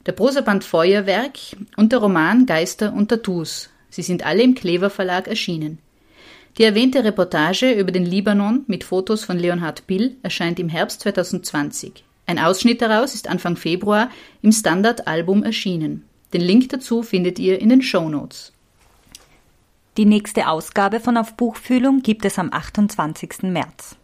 der 0.06 0.12
Prosaband 0.12 0.64
Feuerwerk 0.64 1.38
und 1.76 1.92
der 1.92 1.98
Roman 1.98 2.46
Geister 2.46 2.94
und 2.94 3.08
Tattoos. 3.08 3.68
Sie 3.90 4.02
sind 4.02 4.24
alle 4.24 4.42
im 4.42 4.54
Klever 4.54 4.88
Verlag 4.88 5.28
erschienen. 5.28 5.78
Die 6.56 6.64
erwähnte 6.64 7.04
Reportage 7.04 7.70
über 7.72 7.92
den 7.92 8.06
Libanon 8.06 8.64
mit 8.66 8.82
Fotos 8.82 9.24
von 9.24 9.38
Leonhard 9.38 9.86
Bill 9.86 10.16
erscheint 10.22 10.58
im 10.58 10.70
Herbst 10.70 11.02
2020. 11.02 12.04
Ein 12.26 12.38
Ausschnitt 12.38 12.80
daraus 12.80 13.14
ist 13.14 13.28
Anfang 13.28 13.56
Februar 13.56 14.10
im 14.42 14.52
Standard-Album 14.52 15.42
erschienen. 15.42 16.04
Den 16.32 16.40
Link 16.40 16.70
dazu 16.70 17.02
findet 17.02 17.38
ihr 17.38 17.60
in 17.60 17.68
den 17.68 17.82
Show 17.82 18.08
Notes. 18.08 18.52
Die 19.96 20.06
nächste 20.06 20.48
Ausgabe 20.48 21.00
von 21.00 21.16
Auf 21.16 21.34
Buchfühlung 21.34 22.02
gibt 22.02 22.24
es 22.24 22.38
am 22.38 22.52
28. 22.52 23.42
März. 23.42 23.96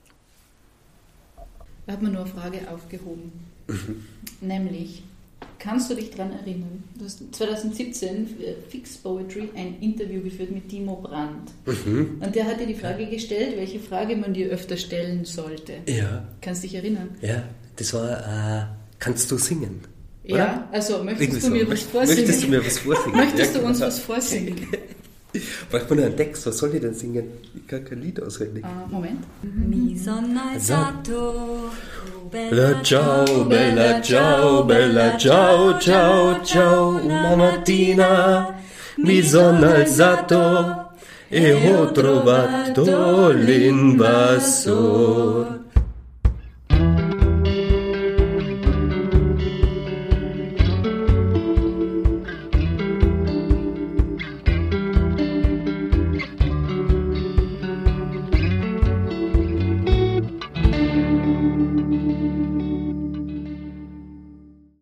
Da 1.86 1.94
hat 1.94 2.02
man 2.02 2.12
nur 2.12 2.22
eine 2.22 2.30
Frage 2.30 2.70
aufgehoben. 2.70 3.32
Nämlich, 4.40 5.02
Kannst 5.58 5.90
du 5.90 5.94
dich 5.94 6.10
daran 6.10 6.32
erinnern? 6.32 6.82
Du 6.94 7.04
hast 7.04 7.34
2017 7.34 8.26
für 8.28 8.56
Fix 8.70 8.96
Poetry 8.96 9.50
ein 9.54 9.76
Interview 9.80 10.22
geführt 10.22 10.50
mit 10.50 10.70
Timo 10.70 10.96
Brandt. 10.96 11.50
Mhm. 11.66 12.22
Und 12.24 12.34
der 12.34 12.46
hat 12.46 12.60
dir 12.60 12.66
die 12.66 12.74
Frage 12.74 13.06
gestellt, 13.06 13.56
welche 13.56 13.78
Frage 13.78 14.16
man 14.16 14.32
dir 14.32 14.48
öfter 14.48 14.78
stellen 14.78 15.26
sollte. 15.26 15.74
Ja. 15.86 16.26
Kannst 16.40 16.62
du 16.62 16.66
dich 16.66 16.76
erinnern? 16.76 17.10
Ja, 17.20 17.44
das 17.80 17.94
war, 17.94 18.10
äh, 18.10 18.66
kannst 18.98 19.30
du 19.30 19.38
singen? 19.38 19.80
Oder? 20.24 20.36
Ja, 20.36 20.68
also 20.70 21.02
möchtest 21.02 21.46
du 21.46 21.50
mir 21.50 21.66
was 21.70 21.82
vorsingen? 21.82 22.18
Möchtest 22.18 22.44
du 22.44 22.48
mir 22.48 22.66
was 22.66 22.78
vorsingen? 22.78 23.16
möchtest 23.16 23.56
du 23.56 23.60
uns 23.60 23.80
was 23.80 23.98
vorsingen? 23.98 24.66
Braucht 25.70 25.88
man 25.88 25.98
nur 25.98 26.06
einen 26.06 26.16
Text, 26.16 26.46
was 26.46 26.58
soll 26.58 26.74
ich 26.74 26.82
denn 26.82 26.94
singen? 26.94 27.24
Ich 27.54 27.66
kann 27.66 27.84
kein 27.84 28.02
Lied 28.02 28.22
auswendig. 28.22 28.64
Uh, 28.64 28.88
Moment. 28.90 29.24
Mi 29.42 29.96
sono 29.96 30.40
alzato, 30.52 31.70
bella 32.30 32.82
ciao, 32.82 33.44
bella 33.44 34.02
ciao, 34.02 34.64
bella 34.64 35.16
ciao, 35.16 35.78
ciao, 35.78 36.44
ciao. 36.44 37.00
Una 37.02 37.36
mattina 37.36 38.54
mi 38.96 39.22
sono 39.22 39.70
alzato 39.70 40.90
e 41.28 41.52
ho 41.52 41.92
trovato 41.92 43.30
l'invasor. 43.30 45.59